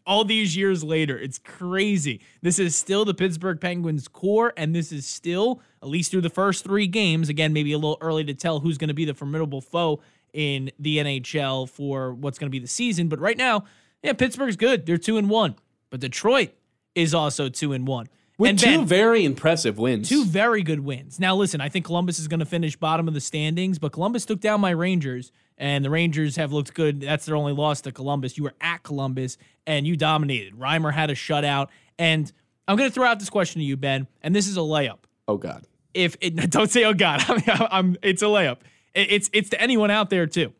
All 0.05 0.23
these 0.23 0.55
years 0.55 0.83
later, 0.83 1.19
it's 1.19 1.37
crazy. 1.37 2.21
This 2.41 2.57
is 2.57 2.75
still 2.75 3.05
the 3.05 3.13
Pittsburgh 3.13 3.59
Penguins 3.59 4.07
core, 4.07 4.53
and 4.57 4.73
this 4.73 4.91
is 4.91 5.05
still, 5.05 5.61
at 5.83 5.89
least 5.89 6.09
through 6.09 6.21
the 6.21 6.29
first 6.29 6.63
three 6.63 6.87
games, 6.87 7.29
again, 7.29 7.53
maybe 7.53 7.73
a 7.73 7.77
little 7.77 7.97
early 8.01 8.23
to 8.23 8.33
tell 8.33 8.59
who's 8.59 8.77
going 8.77 8.87
to 8.87 8.93
be 8.95 9.05
the 9.05 9.13
formidable 9.13 9.61
foe 9.61 9.99
in 10.33 10.71
the 10.79 10.97
NHL 10.97 11.69
for 11.69 12.13
what's 12.13 12.37
going 12.39 12.47
to 12.47 12.51
be 12.51 12.59
the 12.59 12.67
season. 12.67 13.07
But 13.07 13.19
right 13.19 13.37
now, 13.37 13.65
yeah, 14.03 14.13
Pittsburgh's 14.13 14.55
good. 14.55 14.85
They're 14.85 14.97
two 14.97 15.17
and 15.17 15.29
one. 15.29 15.55
But 15.89 15.99
Detroit 15.99 16.51
is 16.95 17.13
also 17.13 17.49
two 17.49 17.73
and 17.73 17.87
one. 17.87 18.07
With 18.37 18.51
and 18.51 18.59
two 18.59 18.65
Ben, 18.65 18.85
very 18.85 19.25
impressive 19.25 19.77
wins. 19.77 20.07
Two 20.07 20.23
very 20.23 20.63
good 20.63 20.79
wins. 20.79 21.19
Now, 21.19 21.35
listen, 21.35 21.59
I 21.59 21.67
think 21.67 21.85
Columbus 21.85 22.19
is 22.19 22.29
going 22.29 22.39
to 22.39 22.45
finish 22.45 22.77
bottom 22.77 23.07
of 23.07 23.13
the 23.13 23.19
standings, 23.19 23.79
but 23.79 23.91
Columbus 23.91 24.25
took 24.25 24.39
down 24.39 24.61
my 24.61 24.69
Rangers, 24.69 25.33
and 25.57 25.83
the 25.83 25.89
Rangers 25.89 26.37
have 26.37 26.53
looked 26.53 26.73
good. 26.73 27.01
That's 27.01 27.25
their 27.25 27.35
only 27.35 27.51
loss 27.51 27.81
to 27.81 27.91
Columbus. 27.91 28.37
You 28.37 28.45
were 28.45 28.53
at 28.61 28.81
Columbus, 28.83 29.37
and 29.67 29.85
you 29.85 29.97
dominated. 29.97 30.57
Reimer 30.57 30.93
had 30.93 31.09
a 31.09 31.15
shutout. 31.15 31.67
And 31.97 32.31
I'm 32.65 32.77
going 32.77 32.89
to 32.89 32.93
throw 32.93 33.05
out 33.05 33.19
this 33.19 33.29
question 33.29 33.59
to 33.59 33.65
you, 33.65 33.75
Ben, 33.75 34.07
and 34.21 34.33
this 34.33 34.47
is 34.47 34.55
a 34.55 34.61
layup. 34.61 34.99
oh 35.27 35.37
God. 35.37 35.65
If 35.93 36.15
it, 36.21 36.35
don't 36.49 36.69
say, 36.71 36.85
oh 36.85 36.93
God, 36.93 37.21
I 37.27 37.33
mean, 37.33 37.67
I'm, 37.71 37.97
it's 38.01 38.21
a 38.21 38.25
layup. 38.25 38.59
It- 38.93 39.11
it's, 39.11 39.29
it's 39.33 39.49
to 39.49 39.61
anyone 39.61 39.91
out 39.91 40.09
there, 40.09 40.27
too. 40.27 40.53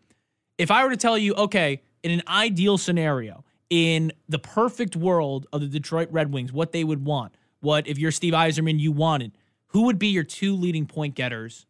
If 0.57 0.71
I 0.71 0.83
were 0.83 0.89
to 0.91 0.97
tell 0.97 1.17
you, 1.17 1.33
okay, 1.35 1.81
in 2.03 2.11
an 2.11 2.21
ideal 2.27 2.77
scenario, 2.77 3.43
in 3.69 4.11
the 4.27 4.39
perfect 4.39 4.95
world 4.95 5.47
of 5.53 5.61
the 5.61 5.67
Detroit 5.67 6.09
Red 6.11 6.33
Wings, 6.33 6.51
what 6.51 6.71
they 6.71 6.83
would 6.83 7.05
want, 7.05 7.33
what 7.61 7.87
if 7.87 7.97
you're 7.97 8.11
Steve 8.11 8.33
Yzerman, 8.33 8.79
you 8.79 8.91
wanted, 8.91 9.31
who 9.67 9.83
would 9.83 9.99
be 9.99 10.07
your 10.07 10.23
two 10.23 10.55
leading 10.55 10.85
point 10.85 11.15
getters 11.15 11.65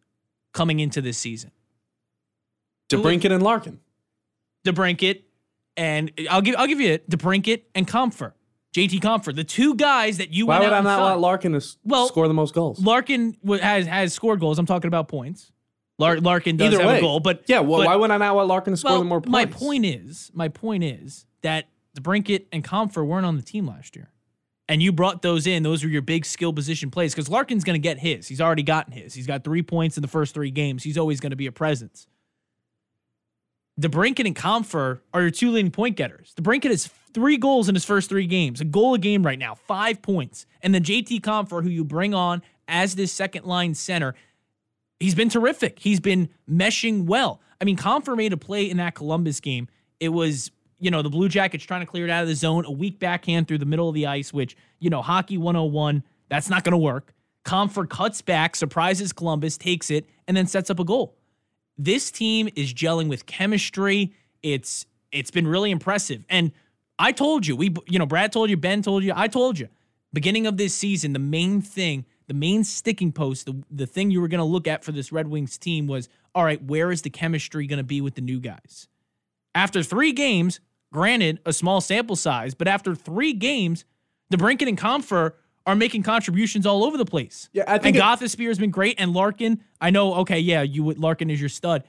coming 0.54 0.80
into 0.80 1.02
this 1.02 1.18
season? 1.18 1.52
DeBrincat 2.90 3.32
and 3.32 3.44
Larkin. 3.44 3.80
DeBrincat 4.66 5.22
and 5.78 6.12
I'll 6.30 6.42
give 6.42 6.56
I'll 6.58 6.68
give 6.68 6.80
you 6.82 6.92
it, 6.92 7.10
DeBrincat 7.10 7.64
and 7.76 7.88
Compher. 7.88 8.34
JT 8.76 9.00
Compher, 9.02 9.34
the 9.36 9.44
two 9.44 9.76
guys 9.76 10.18
that 10.18 10.32
you 10.32 10.46
Why 10.48 10.60
would 10.60 10.72
I 10.74 10.82
not 10.82 11.04
let 11.06 11.20
Larkin 11.20 11.56
s- 11.56 11.78
Well, 11.84 12.08
score 12.08 12.28
the 12.28 12.34
most 12.34 12.54
goals? 12.54 12.80
Larkin 12.84 13.38
has 13.62 13.86
has 13.88 14.14
scored 14.14 14.40
goals. 14.40 14.60
I'm 14.60 14.66
talking 14.66 14.88
about 14.88 15.08
points. 15.08 15.52
Lar- 16.00 16.20
Larkin 16.20 16.58
does 16.58 16.74
Either 16.74 16.82
have 16.82 16.92
way. 16.94 16.98
a 16.98 17.02
goal, 17.02 17.20
but 17.20 17.44
yeah, 17.48 17.60
well, 17.60 17.82
but- 17.82 17.86
why 17.88 17.96
would 17.96 18.10
I 18.10 18.18
not 18.18 18.36
want 18.36 18.48
Larkin 18.48 18.74
to 18.74 18.78
score 18.78 18.92
well, 18.94 19.00
the 19.00 19.06
more 19.06 19.22
points? 19.22 19.32
my 19.32 19.46
point 19.46 19.86
is, 19.86 20.32
my 20.34 20.48
point 20.48 20.84
is 20.84 21.26
that 21.42 21.68
the 21.94 22.02
DeBrincat 22.02 22.46
and 22.52 22.64
Compher 22.64 23.06
weren't 23.06 23.26
on 23.26 23.36
the 23.36 23.42
team 23.44 23.68
last 23.68 23.96
year. 23.96 24.10
And 24.68 24.84
you 24.84 24.92
brought 24.92 25.24
those 25.24 25.48
in. 25.48 25.64
Those 25.64 25.84
were 25.84 25.90
your 25.90 26.04
big 26.04 26.26
skill 26.26 26.54
position 26.54 26.92
plays 26.92 27.14
because 27.16 27.28
Larkin's 27.28 27.64
going 27.64 27.74
to 27.74 27.80
get 27.84 27.98
his. 27.98 28.28
He's 28.28 28.40
already 28.40 28.62
gotten 28.62 28.94
his. 28.94 29.16
He's 29.16 29.26
got 29.26 29.44
three 29.44 29.64
points 29.64 29.98
in 29.98 30.02
the 30.02 30.08
first 30.08 30.34
three 30.36 30.52
games. 30.52 30.84
He's 30.84 30.96
always 30.98 31.20
going 31.20 31.32
to 31.32 31.36
be 31.36 31.48
a 31.48 31.52
presence. 31.52 32.06
The 33.78 33.88
DeBrincat 33.90 34.26
and 34.28 34.36
Compher 34.36 35.00
are 35.14 35.22
your 35.22 35.32
two 35.32 35.52
leading 35.52 35.72
point 35.72 35.96
getters. 35.96 36.34
The 36.36 36.42
DeBrincat 36.42 36.70
has 36.70 36.88
three 37.14 37.38
goals 37.38 37.70
in 37.70 37.76
his 37.76 37.86
first 37.86 38.10
three 38.10 38.28
games, 38.28 38.62
a 38.62 38.66
goal 38.66 38.94
a 38.94 39.00
game 39.00 39.26
right 39.26 39.40
now, 39.40 39.56
five 39.56 40.02
points. 40.02 40.46
And 40.62 40.76
then 40.76 40.84
JT 40.84 41.22
Compher, 41.22 41.64
who 41.64 41.70
you 41.70 41.84
bring 41.84 42.14
on 42.14 42.42
as 42.68 42.96
this 42.96 43.12
second 43.12 43.46
line 43.46 43.74
center, 43.74 44.14
he's 45.00 45.16
been 45.16 45.30
terrific. 45.30 45.80
He's 45.80 46.00
been 46.00 46.30
meshing 46.50 47.06
well. 47.06 47.42
I 47.62 47.66
mean, 47.66 47.78
Compher 47.78 48.16
made 48.16 48.34
a 48.34 48.38
play 48.38 48.70
in 48.70 48.78
that 48.78 48.96
Columbus 48.96 49.40
game. 49.40 49.68
It 50.00 50.10
was, 50.10 50.52
you 50.80 50.92
know, 50.92 51.02
the 51.02 51.10
Blue 51.10 51.28
Jackets 51.30 51.64
trying 51.64 51.82
to 51.82 51.86
clear 51.86 52.06
it 52.06 52.10
out 52.10 52.24
of 52.24 52.30
the 52.30 52.36
zone, 52.36 52.66
a 52.66 52.72
weak 52.72 53.00
backhand 53.00 53.48
through 53.48 53.58
the 53.58 53.66
middle 53.66 53.90
of 53.90 53.96
the 53.96 54.06
ice, 54.08 54.32
which, 54.32 54.56
you 54.80 54.90
know, 54.90 55.02
hockey 55.02 55.38
101, 55.38 56.04
that's 56.30 56.50
not 56.50 56.64
going 56.64 56.72
to 56.72 56.78
work. 56.78 57.14
Compher 57.46 57.90
cuts 57.90 58.22
back, 58.22 58.56
surprises 58.56 59.12
Columbus, 59.14 59.58
takes 59.58 59.90
it, 59.90 60.06
and 60.28 60.36
then 60.38 60.48
sets 60.48 60.70
up 60.70 60.80
a 60.80 60.84
goal. 60.84 61.16
This 61.78 62.12
team 62.12 62.50
is 62.56 62.74
gelling 62.74 63.08
with 63.08 63.26
chemistry. 63.26 64.14
It's 64.44 64.86
it's 65.12 65.32
been 65.32 65.48
really 65.48 65.72
impressive. 65.72 66.24
And 66.30 66.52
I 67.00 67.12
told 67.12 67.48
you, 67.48 67.56
we 67.56 67.74
you 67.88 67.98
know, 67.98 68.06
Brad 68.06 68.32
told 68.32 68.50
you, 68.50 68.58
Ben 68.58 68.82
told 68.82 69.04
you, 69.04 69.14
I 69.16 69.28
told 69.28 69.58
you, 69.58 69.70
beginning 70.14 70.46
of 70.46 70.58
this 70.58 70.76
season, 70.76 71.14
the 71.14 71.20
main 71.20 71.62
thing, 71.62 72.06
the 72.30 72.34
main 72.34 72.64
sticking 72.64 73.12
post, 73.12 73.46
the, 73.46 73.62
the 73.70 73.86
thing 73.86 74.12
you 74.12 74.22
were 74.22 74.30
going 74.30 74.40
to 74.40 74.46
look 74.46 74.68
at 74.68 74.86
for 74.86 74.94
this 74.94 75.12
Red 75.12 75.28
Wings 75.28 75.58
team 75.58 75.88
was, 75.88 76.08
all 76.34 76.46
right, 76.46 76.64
where 76.64 76.92
is 76.92 77.02
the 77.02 77.10
chemistry 77.10 77.68
going 77.68 77.78
to 77.78 77.84
be 77.84 78.00
with 78.00 78.16
the 78.16 78.22
new 78.22 78.40
guys? 78.40 78.88
After 79.54 79.84
three 79.84 80.14
games, 80.14 80.60
granted 80.94 81.40
a 81.46 81.52
small 81.52 81.82
sample 81.82 82.16
size, 82.16 82.54
but 82.54 82.68
after 82.68 82.96
three 82.96 83.34
games, 83.34 83.84
DeBrincat 84.32 84.68
and 84.68 84.78
Compher 84.78 85.34
are 85.66 85.76
making 85.76 86.04
contributions 86.04 86.66
all 86.66 86.84
over 86.84 86.98
the 86.98 87.06
place. 87.06 87.50
Yeah, 87.52 87.64
I 87.68 87.80
think 87.80 87.98
and 87.98 88.06
Gostisbehere 88.06 88.48
has 88.48 88.60
been 88.60 88.72
great, 88.72 89.00
and 89.00 89.12
Larkin. 89.12 89.64
I 89.82 89.90
know. 89.90 90.16
Okay, 90.16 90.40
yeah, 90.40 90.62
you 90.62 90.84
would 90.84 91.00
Larkin 91.00 91.30
is 91.30 91.40
your 91.40 91.50
stud. 91.50 91.84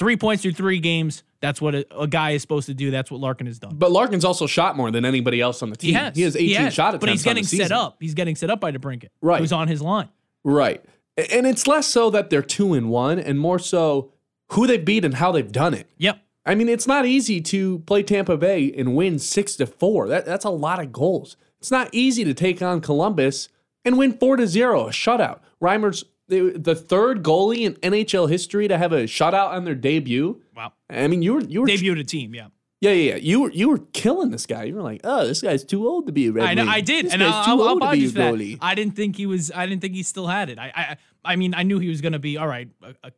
Three 0.00 0.16
points 0.16 0.42
through 0.42 0.52
three 0.52 0.78
games. 0.78 1.24
That's 1.40 1.60
what 1.60 1.74
a, 1.74 1.86
a 1.94 2.06
guy 2.06 2.30
is 2.30 2.40
supposed 2.40 2.64
to 2.66 2.74
do. 2.74 2.90
That's 2.90 3.10
what 3.10 3.20
Larkin 3.20 3.46
has 3.46 3.58
done. 3.58 3.76
But 3.76 3.92
Larkin's 3.92 4.24
also 4.24 4.46
shot 4.46 4.74
more 4.74 4.90
than 4.90 5.04
anybody 5.04 5.42
else 5.42 5.62
on 5.62 5.68
the 5.68 5.76
team. 5.76 5.88
He 5.88 5.92
has. 5.92 6.16
He 6.16 6.22
has 6.22 6.36
18 6.36 6.56
has. 6.56 6.72
shot 6.72 6.88
attempts. 6.94 7.00
but 7.02 7.08
he's 7.10 7.22
getting 7.22 7.44
set 7.44 7.70
up. 7.70 7.98
He's 8.00 8.14
getting 8.14 8.34
set 8.34 8.48
up 8.48 8.60
by 8.60 8.72
DeBrincat, 8.72 9.08
Right. 9.20 9.40
Who's 9.40 9.52
on 9.52 9.68
his 9.68 9.82
line? 9.82 10.08
Right. 10.42 10.82
And 11.18 11.46
it's 11.46 11.66
less 11.66 11.86
so 11.86 12.08
that 12.10 12.30
they're 12.30 12.40
two 12.40 12.72
and 12.72 12.88
one 12.88 13.18
and 13.18 13.38
more 13.38 13.58
so 13.58 14.10
who 14.52 14.66
they 14.66 14.78
beat 14.78 15.04
and 15.04 15.16
how 15.16 15.32
they've 15.32 15.52
done 15.52 15.74
it. 15.74 15.86
Yep. 15.98 16.18
I 16.46 16.54
mean, 16.54 16.70
it's 16.70 16.86
not 16.86 17.04
easy 17.04 17.42
to 17.42 17.80
play 17.80 18.02
Tampa 18.02 18.38
Bay 18.38 18.72
and 18.72 18.96
win 18.96 19.18
six 19.18 19.54
to 19.56 19.66
four. 19.66 20.08
That, 20.08 20.24
that's 20.24 20.46
a 20.46 20.50
lot 20.50 20.80
of 20.80 20.92
goals. 20.92 21.36
It's 21.58 21.70
not 21.70 21.90
easy 21.92 22.24
to 22.24 22.32
take 22.32 22.62
on 22.62 22.80
Columbus 22.80 23.50
and 23.84 23.98
win 23.98 24.14
four 24.14 24.36
to 24.36 24.46
zero, 24.46 24.86
a 24.86 24.90
shutout. 24.92 25.40
Reimer's 25.62 26.04
the, 26.30 26.58
the 26.58 26.74
third 26.74 27.22
goalie 27.22 27.60
in 27.66 27.74
NHL 27.74 28.30
history 28.30 28.68
to 28.68 28.78
have 28.78 28.92
a 28.92 29.02
shutout 29.04 29.50
on 29.50 29.64
their 29.64 29.74
debut. 29.74 30.40
Wow. 30.56 30.72
I 30.88 31.06
mean, 31.08 31.22
you 31.22 31.34
were 31.34 31.40
you 31.42 31.60
were 31.60 31.66
Debuted 31.66 32.00
a 32.00 32.04
team. 32.04 32.34
Yeah. 32.34 32.48
yeah 32.80 32.92
yeah 32.92 33.10
yeah 33.10 33.16
you 33.16 33.40
were 33.42 33.50
you 33.50 33.68
were 33.68 33.78
killing 33.92 34.30
this 34.30 34.46
guy. 34.46 34.64
You 34.64 34.76
were 34.76 34.82
like, 34.82 35.00
oh, 35.04 35.26
this 35.26 35.42
guy's 35.42 35.64
too 35.64 35.86
old 35.86 36.06
to 36.06 36.12
be 36.12 36.28
a 36.28 36.32
Red 36.32 36.46
I 36.46 36.54
know. 36.54 36.66
I 36.66 36.80
did, 36.80 37.06
This 37.06 37.12
and 37.12 37.22
I'll, 37.22 37.44
too 37.44 37.50
I'll, 37.50 37.62
I'll 37.62 37.68
old 37.70 37.80
to 37.82 37.86
buy 37.86 37.92
be 37.94 38.00
you 38.00 38.08
a 38.08 38.12
for 38.12 38.18
that. 38.18 38.34
goalie. 38.34 38.58
I 38.60 38.74
didn't 38.74 38.96
think 38.96 39.16
he 39.16 39.26
was. 39.26 39.50
I 39.54 39.66
didn't 39.66 39.82
think 39.82 39.94
he 39.94 40.02
still 40.02 40.26
had 40.26 40.48
it. 40.50 40.58
I. 40.58 40.72
I, 40.74 40.96
I 41.22 41.36
mean, 41.36 41.54
I 41.54 41.64
knew 41.64 41.78
he 41.78 41.90
was 41.90 42.00
going 42.00 42.14
to 42.14 42.18
be 42.18 42.38
all 42.38 42.48
right, 42.48 42.66
a, 42.82 42.94
a, 43.04 43.12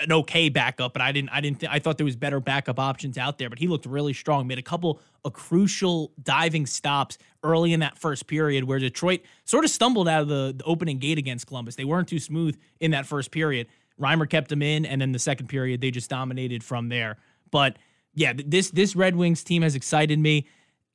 an 0.00 0.12
okay 0.12 0.48
backup, 0.48 0.92
but 0.92 1.02
I 1.02 1.12
didn't. 1.12 1.30
I 1.30 1.40
didn't. 1.40 1.60
Th- 1.60 1.70
I 1.72 1.78
thought 1.78 1.98
there 1.98 2.04
was 2.04 2.16
better 2.16 2.40
backup 2.40 2.78
options 2.78 3.18
out 3.18 3.38
there. 3.38 3.48
But 3.48 3.58
he 3.58 3.68
looked 3.68 3.86
really 3.86 4.12
strong. 4.12 4.46
Made 4.46 4.58
a 4.58 4.62
couple 4.62 5.00
of 5.24 5.32
crucial 5.32 6.12
diving 6.22 6.66
stops 6.66 7.18
early 7.42 7.72
in 7.72 7.80
that 7.80 7.98
first 7.98 8.26
period, 8.26 8.64
where 8.64 8.78
Detroit 8.78 9.20
sort 9.44 9.64
of 9.64 9.70
stumbled 9.70 10.08
out 10.08 10.22
of 10.22 10.28
the, 10.28 10.54
the 10.56 10.64
opening 10.64 10.98
gate 10.98 11.18
against 11.18 11.46
Columbus. 11.46 11.76
They 11.76 11.84
weren't 11.84 12.08
too 12.08 12.18
smooth 12.18 12.58
in 12.80 12.92
that 12.92 13.06
first 13.06 13.30
period. 13.30 13.66
Reimer 14.00 14.28
kept 14.28 14.48
them 14.48 14.62
in, 14.62 14.86
and 14.86 15.00
then 15.00 15.12
the 15.12 15.18
second 15.18 15.48
period 15.48 15.80
they 15.80 15.90
just 15.90 16.10
dominated 16.10 16.62
from 16.62 16.88
there. 16.88 17.16
But 17.50 17.76
yeah, 18.14 18.32
this 18.34 18.70
this 18.70 18.96
Red 18.96 19.16
Wings 19.16 19.42
team 19.44 19.62
has 19.62 19.74
excited 19.74 20.18
me. 20.18 20.46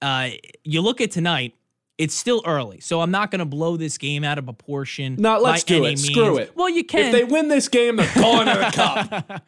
Uh, 0.01 0.29
you 0.63 0.81
look 0.81 1.01
at 1.01 1.11
tonight. 1.11 1.55
It's 1.97 2.15
still 2.15 2.41
early, 2.45 2.79
so 2.79 3.01
I'm 3.01 3.11
not 3.11 3.29
going 3.29 3.39
to 3.39 3.45
blow 3.45 3.77
this 3.77 3.99
game 3.99 4.23
out 4.23 4.39
of 4.39 4.45
proportion. 4.45 5.15
No, 5.19 5.39
let's 5.39 5.63
do 5.63 5.85
it. 5.85 5.99
Screw 5.99 6.37
it. 6.37 6.51
Well, 6.55 6.69
you 6.69 6.83
can. 6.83 7.05
If 7.05 7.11
they 7.11 7.23
win 7.23 7.49
this 7.49 7.67
game, 7.67 7.97
they're 7.97 8.11
going 8.15 8.47
to 8.47 8.53
the 8.53 8.71
cup. 9.27 9.43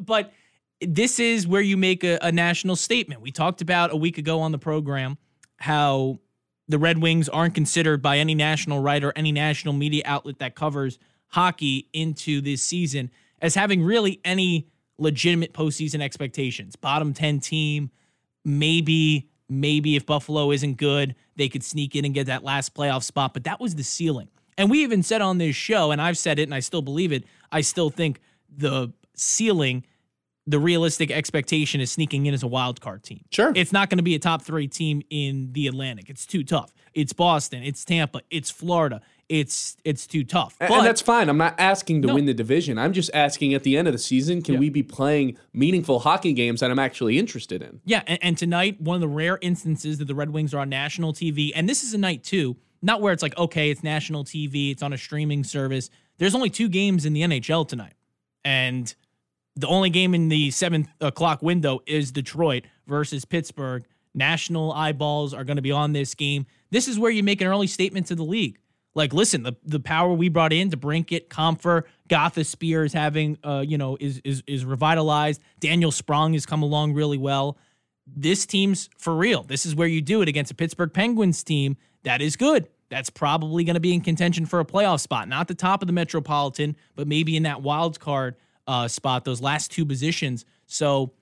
but 0.00 0.32
this 0.80 1.20
is 1.20 1.46
where 1.46 1.60
you 1.60 1.76
make 1.76 2.02
a, 2.02 2.18
a 2.22 2.32
national 2.32 2.76
statement. 2.76 3.20
We 3.20 3.30
talked 3.30 3.60
about 3.60 3.92
a 3.92 3.96
week 3.96 4.18
ago 4.18 4.40
on 4.40 4.52
the 4.52 4.58
program 4.58 5.18
how 5.58 6.20
the 6.68 6.78
Red 6.78 6.98
Wings 6.98 7.28
aren't 7.28 7.54
considered 7.54 8.00
by 8.02 8.18
any 8.18 8.34
national 8.34 8.80
writer, 8.80 9.12
any 9.14 9.32
national 9.32 9.74
media 9.74 10.02
outlet 10.06 10.38
that 10.38 10.54
covers 10.54 10.98
hockey 11.28 11.88
into 11.92 12.40
this 12.40 12.62
season 12.62 13.10
as 13.40 13.54
having 13.54 13.82
really 13.82 14.20
any 14.24 14.68
legitimate 14.98 15.52
postseason 15.52 16.00
expectations. 16.00 16.76
Bottom 16.76 17.12
10 17.12 17.40
team, 17.40 17.90
maybe, 18.44 19.28
maybe 19.48 19.96
if 19.96 20.06
Buffalo 20.06 20.50
isn't 20.50 20.76
good, 20.76 21.14
they 21.36 21.48
could 21.48 21.62
sneak 21.62 21.96
in 21.96 22.04
and 22.04 22.14
get 22.14 22.26
that 22.26 22.44
last 22.44 22.74
playoff 22.74 23.02
spot. 23.02 23.34
But 23.34 23.44
that 23.44 23.60
was 23.60 23.74
the 23.74 23.84
ceiling. 23.84 24.28
And 24.56 24.70
we 24.70 24.82
even 24.82 25.02
said 25.02 25.20
on 25.20 25.38
this 25.38 25.56
show, 25.56 25.90
and 25.90 26.00
I've 26.00 26.18
said 26.18 26.38
it 26.38 26.44
and 26.44 26.54
I 26.54 26.60
still 26.60 26.82
believe 26.82 27.12
it, 27.12 27.24
I 27.50 27.60
still 27.60 27.90
think 27.90 28.20
the 28.56 28.92
ceiling, 29.14 29.84
the 30.46 30.58
realistic 30.58 31.10
expectation 31.10 31.80
is 31.80 31.90
sneaking 31.90 32.26
in 32.26 32.34
as 32.34 32.42
a 32.42 32.46
wild 32.46 32.80
card 32.80 33.02
team. 33.02 33.24
Sure. 33.30 33.52
It's 33.54 33.72
not 33.72 33.90
going 33.90 33.98
to 33.98 34.04
be 34.04 34.14
a 34.14 34.18
top 34.18 34.42
three 34.42 34.68
team 34.68 35.02
in 35.10 35.52
the 35.52 35.66
Atlantic. 35.66 36.08
It's 36.08 36.26
too 36.26 36.44
tough. 36.44 36.72
It's 36.92 37.12
Boston, 37.12 37.64
it's 37.64 37.84
Tampa, 37.84 38.20
it's 38.30 38.50
Florida. 38.50 39.00
It's 39.28 39.76
it's 39.84 40.06
too 40.06 40.22
tough. 40.24 40.56
And- 40.60 40.68
But 40.68 40.78
and 40.78 40.86
that's 40.86 41.00
fine. 41.00 41.28
I'm 41.28 41.38
not 41.38 41.54
asking 41.58 42.02
to 42.02 42.08
No. 42.08 42.14
win 42.14 42.26
the 42.26 42.34
division. 42.34 42.78
I'm 42.78 42.92
just 42.92 43.10
asking 43.14 43.54
at 43.54 43.62
the 43.62 43.76
end 43.76 43.88
of 43.88 43.92
the 43.94 43.98
season, 43.98 44.42
can 44.42 44.58
we 44.58 44.68
be 44.68 44.82
playing 44.82 45.36
meaningful 45.52 46.00
hockey 46.00 46.32
games 46.32 46.60
that 46.60 46.70
I'm 46.70 46.78
actually 46.78 47.18
interested 47.18 47.62
in? 47.62 47.80
Yeah, 47.84 48.02
and, 48.06 48.18
and 48.22 48.38
tonight, 48.38 48.80
one 48.80 48.96
of 48.96 49.00
the 49.00 49.08
rare 49.08 49.38
instances 49.40 49.98
that 49.98 50.06
the 50.06 50.14
Red 50.14 50.30
Wings 50.30 50.52
are 50.52 50.58
on 50.58 50.68
national 50.68 51.12
TV, 51.14 51.52
and 51.54 51.68
this 51.68 51.82
is 51.82 51.94
a 51.94 51.98
night 51.98 52.22
too, 52.22 52.56
not 52.82 53.00
where 53.00 53.12
it's 53.12 53.22
like, 53.22 53.36
okay, 53.38 53.70
it's 53.70 53.82
national 53.82 54.24
TV, 54.24 54.70
it's 54.72 54.82
on 54.82 54.92
a 54.92 54.98
streaming 54.98 55.42
service. 55.44 55.88
There's 56.18 56.34
only 56.34 56.50
two 56.50 56.68
games 56.68 57.06
in 57.06 57.12
the 57.14 57.22
NHL 57.22 57.66
tonight. 57.66 57.94
And 58.44 58.94
the 59.56 59.66
only 59.68 59.88
game 59.90 60.14
in 60.14 60.28
the 60.28 60.50
seven 60.50 60.88
o'clock 61.00 61.38
uh, 61.42 61.46
window 61.46 61.80
is 61.86 62.12
Detroit 62.12 62.64
versus 62.86 63.24
Pittsburgh. 63.24 63.84
National 64.14 64.72
eyeballs 64.72 65.32
are 65.34 65.44
going 65.44 65.56
to 65.56 65.62
be 65.62 65.72
on 65.72 65.92
this 65.92 66.14
game. 66.14 66.46
This 66.70 66.88
is 66.88 66.98
where 66.98 67.10
you 67.10 67.22
make 67.22 67.40
an 67.40 67.46
early 67.46 67.66
statement 67.66 68.06
to 68.08 68.14
the 68.14 68.22
league. 68.24 68.58
Like, 68.94 69.12
listen, 69.12 69.42
the, 69.42 69.54
the 69.64 69.80
power 69.80 70.12
we 70.12 70.28
brought 70.28 70.52
in 70.52 70.70
to 70.70 70.76
Brinkett, 70.76 71.28
Compher, 71.28 71.82
Gotha 72.08 72.44
Spear 72.44 72.84
is 72.84 72.92
having, 72.92 73.38
uh, 73.42 73.64
you 73.66 73.76
know, 73.76 73.96
is 74.00 74.20
is 74.24 74.42
is 74.46 74.64
revitalized. 74.64 75.40
Daniel 75.58 75.90
Sprong 75.90 76.32
has 76.34 76.46
come 76.46 76.62
along 76.62 76.94
really 76.94 77.18
well. 77.18 77.58
This 78.06 78.46
team's 78.46 78.88
for 78.98 79.16
real. 79.16 79.42
This 79.42 79.66
is 79.66 79.74
where 79.74 79.88
you 79.88 80.00
do 80.00 80.22
it 80.22 80.28
against 80.28 80.52
a 80.52 80.54
Pittsburgh 80.54 80.92
Penguins 80.92 81.42
team 81.42 81.76
that 82.04 82.22
is 82.22 82.36
good. 82.36 82.68
That's 82.90 83.10
probably 83.10 83.64
going 83.64 83.74
to 83.74 83.80
be 83.80 83.92
in 83.94 84.02
contention 84.02 84.46
for 84.46 84.60
a 84.60 84.64
playoff 84.64 85.00
spot, 85.00 85.26
not 85.28 85.48
the 85.48 85.54
top 85.54 85.82
of 85.82 85.88
the 85.88 85.92
Metropolitan, 85.92 86.76
but 86.94 87.08
maybe 87.08 87.36
in 87.36 87.42
that 87.44 87.62
wild 87.62 87.98
card 87.98 88.36
uh, 88.68 88.86
spot, 88.88 89.24
those 89.24 89.40
last 89.40 89.72
two 89.72 89.84
positions. 89.84 90.44
So 90.66 91.12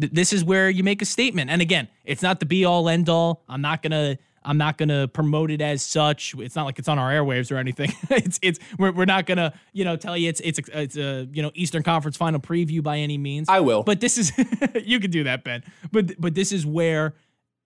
th- 0.00 0.12
this 0.12 0.32
is 0.32 0.44
where 0.44 0.70
you 0.70 0.84
make 0.84 1.02
a 1.02 1.06
statement. 1.06 1.50
And 1.50 1.60
again, 1.60 1.88
it's 2.04 2.22
not 2.22 2.40
the 2.40 2.46
be 2.46 2.64
all 2.64 2.88
end 2.88 3.08
all. 3.08 3.42
I'm 3.48 3.62
not 3.62 3.82
gonna 3.82 4.18
I'm 4.44 4.58
not 4.58 4.78
gonna 4.78 5.08
promote 5.08 5.50
it 5.50 5.60
as 5.60 5.82
such. 5.82 6.34
It's 6.38 6.56
not 6.56 6.64
like 6.64 6.78
it's 6.78 6.88
on 6.88 6.98
our 6.98 7.10
airwaves 7.10 7.50
or 7.52 7.56
anything. 7.56 7.92
it's 8.10 8.38
it's 8.42 8.58
we're, 8.78 8.92
we're 8.92 9.04
not 9.04 9.26
gonna 9.26 9.52
you 9.72 9.84
know 9.84 9.96
tell 9.96 10.16
you 10.16 10.28
it's 10.28 10.40
it's 10.40 10.58
a, 10.58 10.82
it's 10.82 10.96
a 10.96 11.28
you 11.32 11.42
know 11.42 11.50
Eastern 11.54 11.82
Conference 11.82 12.16
Final 12.16 12.40
preview 12.40 12.82
by 12.82 12.98
any 12.98 13.18
means. 13.18 13.48
I 13.48 13.60
will. 13.60 13.82
But 13.82 14.00
this 14.00 14.18
is 14.18 14.32
you 14.84 15.00
can 15.00 15.10
do 15.10 15.24
that, 15.24 15.44
Ben. 15.44 15.62
But 15.90 16.20
but 16.20 16.34
this 16.34 16.52
is 16.52 16.66
where 16.66 17.14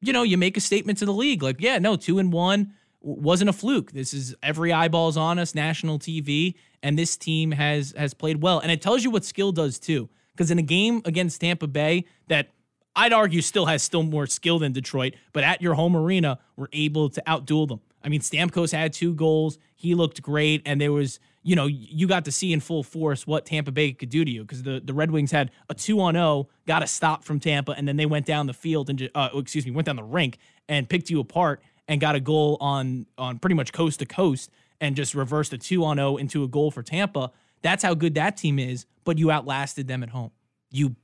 you 0.01 0.13
know 0.13 0.23
you 0.23 0.37
make 0.37 0.57
a 0.57 0.61
statement 0.61 0.99
to 0.99 1.07
the 1.07 1.13
league 1.13 1.43
like 1.43 1.61
yeah 1.61 1.79
no 1.79 1.97
two 1.97 2.19
and 2.19 2.33
one 2.33 2.75
wasn't 3.01 3.49
a 3.49 3.53
fluke. 3.53 3.93
This 3.93 4.13
is 4.13 4.35
every 4.43 4.73
eyeball's 4.73 5.17
on 5.17 5.39
us, 5.39 5.55
national 5.55 5.99
TV, 5.99 6.55
and 6.83 6.99
this 6.99 7.17
team 7.17 7.53
has 7.53 7.95
has 7.97 8.15
played 8.15 8.43
well, 8.43 8.59
and 8.59 8.71
it 8.71 8.83
tells 8.83 9.05
you 9.05 9.11
what 9.11 9.25
skill 9.25 9.53
does 9.53 9.79
too. 9.79 10.09
Because 10.33 10.51
in 10.51 10.59
a 10.59 10.63
game 10.63 11.01
against 11.07 11.41
Tampa 11.41 11.67
Bay 11.67 12.05
that 12.29 12.51
I'd 12.97 13.13
argue 13.13 13.43
still 13.43 13.67
has 13.67 13.83
still 13.83 14.03
more 14.03 14.27
skill 14.27 14.59
than 14.59 14.73
Detroit, 14.73 15.15
but 15.35 15.45
at 15.45 15.61
your 15.61 15.75
home 15.75 15.95
arena, 15.95 16.39
we're 16.57 16.69
able 16.73 17.11
to 17.11 17.23
outduel 17.27 17.69
them. 17.69 17.81
I 18.03 18.09
mean, 18.09 18.21
Stamkos 18.21 18.73
had 18.73 18.93
two 18.93 19.15
goals. 19.15 19.59
He 19.75 19.95
looked 19.95 20.23
great, 20.23 20.63
and 20.65 20.81
there 20.81 20.93
was, 20.93 21.21
you 21.43 21.55
know, 21.55 21.67
you 21.67 22.07
got 22.07 22.25
to 22.25 22.33
see 22.33 22.53
in 22.53 22.61
full 22.61 22.83
force 22.83 23.27
what 23.27 23.45
Tampa 23.45 23.71
Bay 23.71 23.93
could 23.93 24.09
do 24.09 24.25
to 24.25 24.31
you 24.31 24.43
because 24.43 24.63
the, 24.63 24.81
the 24.83 24.95
Red 24.95 25.11
Wings 25.11 25.31
had 25.31 25.51
a 25.69 25.75
two 25.75 26.01
on 26.01 26.15
zero, 26.15 26.49
got 26.67 26.83
a 26.83 26.87
stop 26.87 27.23
from 27.23 27.39
Tampa, 27.39 27.73
and 27.73 27.87
then 27.87 27.97
they 27.97 28.07
went 28.07 28.25
down 28.25 28.47
the 28.47 28.55
field 28.55 28.89
and 28.89 29.11
uh, 29.15 29.29
excuse 29.35 29.67
me, 29.67 29.73
went 29.73 29.87
down 29.87 29.97
the 29.97 30.03
rink 30.03 30.39
and 30.69 30.89
picked 30.89 31.11
you 31.11 31.21
apart 31.21 31.61
and 31.89 32.01
got 32.01 32.15
a 32.15 32.21
goal 32.21 32.57
on 32.61 33.07
on 33.19 33.39
pretty 33.39 33.55
much 33.55 33.73
coast 33.73 33.99
to 33.99 34.07
coast 34.07 34.51
and 34.81 34.97
just 34.97 35.15
reversed 35.15 35.53
a 35.53 35.59
two 35.59 35.85
on 35.85 35.99
zero 35.99 36.17
into 36.17 36.45
a 36.45 36.49
goal 36.49 36.71
for 36.71 36.83
Tampa. 36.83 37.31
That's 37.61 37.83
how 37.83 37.95
good 37.95 38.15
that 38.15 38.37
team 38.37 38.59
is. 38.59 38.87
But 39.05 39.19
you 39.19 39.31
outlasted 39.31 39.87
them 39.87 40.03
at 40.03 40.11
home. 40.11 40.31
You 40.71 40.97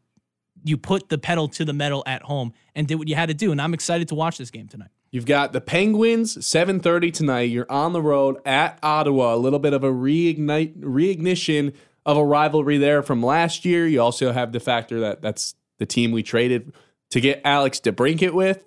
you 0.64 0.76
put 0.76 1.08
the 1.08 1.18
pedal 1.18 1.48
to 1.48 1.64
the 1.64 1.72
metal 1.72 2.02
at 2.06 2.22
home 2.22 2.52
and 2.74 2.86
did 2.86 2.96
what 2.96 3.08
you 3.08 3.14
had 3.14 3.28
to 3.28 3.34
do. 3.34 3.52
And 3.52 3.60
I'm 3.60 3.74
excited 3.74 4.08
to 4.08 4.14
watch 4.14 4.38
this 4.38 4.50
game 4.50 4.68
tonight. 4.68 4.90
You've 5.10 5.26
got 5.26 5.52
the 5.52 5.60
Penguins, 5.60 6.38
7:30 6.38 7.12
tonight. 7.12 7.42
You're 7.50 7.70
on 7.70 7.92
the 7.92 8.00
road 8.00 8.38
at 8.46 8.78
Ottawa. 8.82 9.34
A 9.34 9.36
little 9.36 9.58
bit 9.58 9.74
of 9.74 9.84
a 9.84 9.90
reignite, 9.90 10.78
reignition 10.80 11.74
of 12.06 12.16
a 12.16 12.24
rivalry 12.24 12.78
there 12.78 13.02
from 13.02 13.22
last 13.22 13.64
year. 13.64 13.86
You 13.86 14.00
also 14.00 14.32
have 14.32 14.52
the 14.52 14.60
factor 14.60 15.00
that 15.00 15.20
that's 15.20 15.54
the 15.78 15.86
team 15.86 16.12
we 16.12 16.22
traded 16.22 16.72
to 17.10 17.20
get 17.20 17.42
Alex 17.44 17.78
DeBrincat 17.80 18.32
with. 18.32 18.64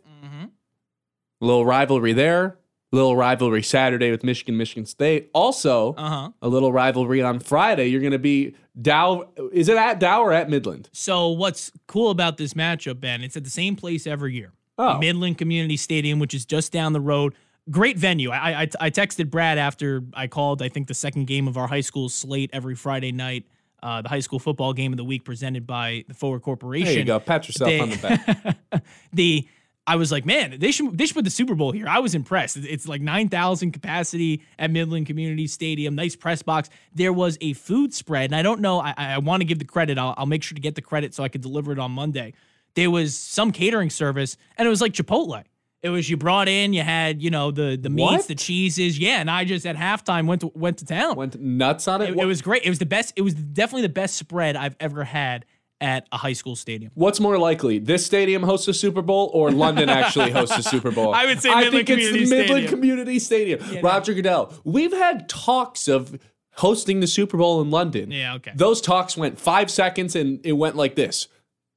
A 1.42 1.46
little 1.46 1.66
rivalry 1.66 2.14
there. 2.14 2.58
Little 2.96 3.16
rivalry 3.18 3.62
Saturday 3.62 4.10
with 4.10 4.24
Michigan, 4.24 4.56
Michigan 4.58 4.86
State. 4.86 5.30
Also, 5.34 5.94
Uh 5.98 6.10
huh. 6.10 6.30
a 6.42 6.48
little 6.48 6.72
rivalry 6.72 7.22
on 7.22 7.40
Friday. 7.40 7.88
You're 7.88 8.00
going 8.00 8.14
to 8.14 8.20
be 8.20 8.56
Dow. 8.82 9.28
Is 9.52 9.68
it 9.68 9.76
at 9.78 10.00
Dow 10.00 10.22
or 10.24 10.32
at 10.32 10.50
Midland? 10.50 10.90
So 10.94 11.30
what's 11.30 11.72
cool 11.88 12.10
about 12.10 12.38
this 12.38 12.54
matchup, 12.54 13.00
Ben? 13.02 13.22
It's 13.22 13.36
at 13.36 13.44
the 13.44 13.50
same 13.50 13.76
place 13.76 14.08
every 14.08 14.34
year. 14.34 14.54
Oh. 14.78 14.98
Midland 14.98 15.38
Community 15.38 15.76
Stadium, 15.78 16.20
which 16.20 16.34
is 16.34 16.46
just 16.46 16.72
down 16.72 16.94
the 16.94 17.02
road. 17.02 17.34
Great 17.70 17.98
venue. 17.98 18.30
I, 18.32 18.62
I 18.64 18.70
I 18.80 18.90
texted 18.92 19.30
Brad 19.30 19.58
after 19.58 20.04
I 20.14 20.28
called. 20.28 20.62
I 20.62 20.70
think 20.70 20.88
the 20.88 20.94
second 20.94 21.26
game 21.28 21.48
of 21.50 21.58
our 21.58 21.68
high 21.68 21.82
school 21.82 22.08
slate 22.10 22.50
every 22.54 22.76
Friday 22.76 23.12
night. 23.12 23.46
Uh, 23.84 24.02
the 24.02 24.10
high 24.10 24.20
school 24.22 24.40
football 24.40 24.74
game 24.74 24.94
of 24.94 24.98
the 24.98 25.04
week 25.04 25.24
presented 25.24 25.68
by 25.68 26.04
the 26.08 26.14
Forward 26.14 26.42
Corporation. 26.42 26.86
There 26.88 26.98
you 27.00 27.04
go. 27.06 27.20
Pat 27.20 27.48
yourself 27.48 27.70
They- 27.70 27.80
on 27.80 27.90
the 27.90 27.98
back. 27.98 28.84
the 29.14 29.48
I 29.88 29.98
was 29.98 30.12
like, 30.12 30.26
man, 30.26 30.58
they 30.60 30.72
should 30.72 30.98
they 30.98 31.06
should 31.06 31.16
put 31.16 31.26
the 31.26 31.30
Super 31.30 31.54
Bowl 31.54 31.72
here. 31.72 31.88
I 31.88 32.00
was 32.00 32.16
impressed. 32.16 32.58
It's- 32.58 32.88
like 32.88 33.02
nine 33.02 33.30
thousand 33.30 33.72
capacity 33.72 34.42
at 34.58 34.72
Midland 34.72 35.06
Community 35.06 35.46
Stadium. 35.48 35.94
Nice 35.96 36.16
press 36.16 36.42
box. 36.42 36.70
There 36.94 37.14
was 37.14 37.38
a 37.42 37.54
food 37.54 37.94
spread, 37.94 38.26
and 38.32 38.36
I 38.36 38.42
don't 38.42 38.62
know. 38.62 38.80
I, 38.80 38.94
I 38.98 39.18
want 39.20 39.42
to 39.42 39.46
give 39.46 39.60
the 39.60 39.66
credit. 39.66 39.98
I'll, 39.98 40.16
I'll 40.18 40.26
make 40.26 40.42
sure 40.44 40.56
to 40.56 40.62
get 40.62 40.74
the 40.76 40.82
credit 40.82 41.14
so 41.14 41.24
I 41.24 41.30
could 41.30 41.42
deliver 41.42 41.72
it 41.72 41.78
on 41.80 41.92
Monday. 41.92 42.34
There 42.74 42.90
was 42.90 43.16
some 43.16 43.52
catering 43.52 43.90
service, 43.90 44.38
and 44.58 44.66
it 44.66 44.70
was 44.70 44.82
like 44.82 44.94
Chipotle. 44.94 45.44
It 45.84 45.90
was 45.90 46.10
you 46.10 46.18
brought 46.18 46.48
in, 46.48 46.74
you 46.74 46.82
had 46.82 47.22
you 47.22 47.30
know 47.30 47.52
the 47.52 47.78
the 47.80 47.92
meats, 47.92 48.12
What? 48.12 48.28
the 48.28 48.34
cheeses, 48.34 48.98
yeah. 48.98 49.20
And 49.22 49.30
I 49.30 49.46
just 49.46 49.68
at 49.68 49.76
halftime 49.76 50.26
went 50.26 50.42
to 50.42 50.52
went 50.56 50.80
to 50.80 50.86
town. 50.86 51.16
Went 51.16 51.40
nuts 51.40 51.88
on 51.88 52.02
it. 52.02 52.10
it, 52.10 52.18
it 52.18 52.26
was 52.26 52.42
great. 52.42 52.64
It 52.64 52.70
was 52.70 52.80
the 52.80 52.88
best. 52.88 53.14
It 53.16 53.22
was 53.22 53.36
definitely 53.36 53.84
the 53.84 53.90
best 53.94 54.16
spread 54.18 54.56
I've 54.56 54.76
ever 54.80 55.04
had 55.04 55.46
at 55.82 56.08
a 56.12 56.18
high 56.18 56.34
school 56.34 56.56
stadium. 56.56 56.92
What's 56.96 57.20
more 57.20 57.38
likely, 57.38 57.80
this 57.80 58.06
stadium 58.06 58.44
hosts 58.44 58.68
a 58.68 58.74
Super 58.74 59.02
Bowl 59.02 59.30
or 59.34 59.52
London 59.52 59.90
actually 59.90 60.32
hosts 60.32 60.58
a 60.58 60.64
Super 60.64 60.92
Bowl? 60.92 61.14
I 61.16 61.26
would 61.26 61.42
say 61.42 61.50
I 61.50 61.66
Midland 61.66 61.88
think 61.88 61.90
it's 61.90 62.08
Community 62.08 62.30
Midland 62.30 62.50
Stadium. 62.50 62.70
Community 62.70 63.20
Stadium. 63.20 63.82
Roger 63.82 64.14
Goodell. 64.14 64.54
We've 64.64 64.94
had 64.94 65.28
talks 65.28 65.88
of 65.88 66.18
hosting 66.56 67.02
the 67.02 67.08
Super 67.08 67.38
Bowl 67.38 67.62
in 67.62 67.70
London. 67.70 68.12
Yeah, 68.12 68.36
okay. 68.36 68.52
Those 68.56 68.82
talks 68.82 69.18
went 69.18 69.40
five 69.40 69.70
seconds 69.70 70.16
and 70.16 70.40
it 70.46 70.54
went 70.54 70.76
like 70.76 70.96
this. 70.96 71.28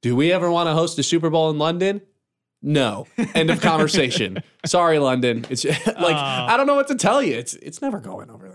Do 0.01 0.15
we 0.15 0.31
ever 0.31 0.49
want 0.49 0.67
to 0.67 0.73
host 0.73 0.97
a 0.99 1.03
Super 1.03 1.29
Bowl 1.29 1.49
in 1.49 1.57
London? 1.57 2.01
No. 2.61 3.07
End 3.35 3.49
of 3.49 3.61
conversation. 3.61 4.43
Sorry, 4.65 4.99
London. 4.99 5.45
It's 5.49 5.65
like 5.87 6.15
oh. 6.15 6.45
I 6.49 6.55
don't 6.57 6.67
know 6.67 6.75
what 6.75 6.87
to 6.87 6.95
tell 6.95 7.21
you. 7.21 7.35
It's 7.35 7.53
it's 7.55 7.81
never 7.81 7.99
going 7.99 8.29
over 8.29 8.48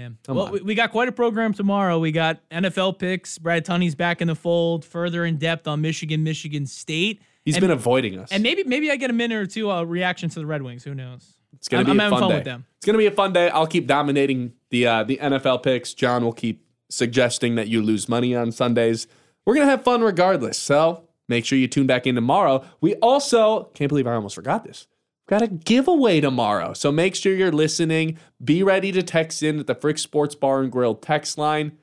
man. 0.00 0.18
well, 0.28 0.50
we, 0.50 0.60
we 0.60 0.74
got 0.74 0.90
quite 0.90 1.08
a 1.08 1.12
program 1.12 1.52
tomorrow. 1.52 1.98
We 1.98 2.12
got 2.12 2.40
NFL 2.50 2.98
picks. 2.98 3.38
Brad 3.38 3.64
Tunney's 3.64 3.94
back 3.94 4.20
in 4.20 4.28
the 4.28 4.34
fold. 4.34 4.84
Further 4.84 5.24
in 5.24 5.36
depth 5.36 5.66
on 5.68 5.80
Michigan, 5.80 6.22
Michigan 6.24 6.66
State. 6.66 7.20
He's 7.44 7.56
and- 7.56 7.62
been 7.62 7.70
avoiding 7.70 8.18
us. 8.18 8.30
And 8.32 8.42
maybe 8.42 8.64
maybe 8.64 8.90
I 8.90 8.96
get 8.96 9.10
a 9.10 9.14
minute 9.14 9.36
or 9.36 9.46
two 9.46 9.70
uh, 9.70 9.82
reaction 9.82 10.28
to 10.30 10.38
the 10.40 10.46
Red 10.46 10.62
Wings. 10.62 10.84
Who 10.84 10.94
knows? 10.94 11.34
It's 11.54 11.68
gonna 11.68 11.80
I'm- 11.80 11.86
be 11.86 11.90
I'm 11.92 12.00
a 12.00 12.02
having 12.04 12.14
fun 12.16 12.20
fun 12.22 12.30
day. 12.30 12.34
with 12.36 12.44
them. 12.44 12.66
It's 12.78 12.86
gonna 12.86 12.98
be 12.98 13.06
a 13.06 13.10
fun 13.10 13.32
day. 13.32 13.48
I'll 13.50 13.66
keep 13.66 13.86
dominating 13.86 14.52
the 14.70 14.86
uh, 14.86 15.04
the 15.04 15.18
NFL 15.18 15.62
picks. 15.62 15.92
John 15.94 16.24
will 16.24 16.32
keep 16.32 16.64
suggesting 16.88 17.54
that 17.56 17.68
you 17.68 17.82
lose 17.82 18.08
money 18.08 18.34
on 18.34 18.52
Sundays. 18.52 19.06
We're 19.46 19.54
gonna 19.54 19.66
have 19.70 19.82
fun 19.84 20.00
regardless. 20.02 20.58
So 20.58 21.04
make 21.28 21.44
sure 21.44 21.58
you 21.58 21.68
tune 21.68 21.86
back 21.86 22.06
in 22.06 22.14
tomorrow. 22.14 22.64
We 22.80 22.94
also 22.96 23.64
can't 23.74 23.88
believe 23.88 24.06
I 24.06 24.14
almost 24.14 24.34
forgot 24.34 24.64
this. 24.64 24.86
Got 25.30 25.42
a 25.42 25.46
giveaway 25.46 26.20
tomorrow. 26.20 26.72
So 26.72 26.90
make 26.90 27.14
sure 27.14 27.32
you're 27.32 27.52
listening. 27.52 28.18
Be 28.42 28.64
ready 28.64 28.90
to 28.90 29.00
text 29.00 29.44
in 29.44 29.60
at 29.60 29.68
the 29.68 29.76
Frick 29.76 29.98
Sports 29.98 30.34
Bar 30.34 30.62
and 30.62 30.72
Grill 30.72 30.96
text 30.96 31.38
line 31.38 31.78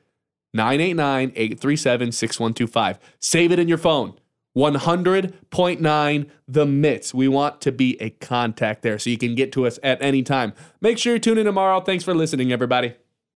989-837-6125. 0.54 2.98
Save 3.22 3.54
it 3.54 3.60
in 3.60 3.70
your 3.70 3.78
phone. 3.78 4.20
100.9 4.58 6.30
The 6.45 6.66
Mix. 6.66 7.14
We 7.14 7.30
want 7.30 7.62
to 7.62 7.72
be 7.72 7.95
a 8.02 8.10
contact 8.10 8.82
there 8.82 9.00
so 9.00 9.10
you 9.10 9.18
can 9.18 9.34
get 9.34 9.54
to 9.54 9.66
us 9.66 9.80
at 9.82 10.02
any 10.02 10.24
time. 10.24 10.52
Make 10.82 10.98
sure 10.98 11.14
you 11.14 11.20
tune 11.20 11.38
in 11.38 11.45
tomorrow. 11.45 11.80
Thanks 11.80 12.04
for 12.04 12.14
listening, 12.14 12.52
everybody. 12.52 12.95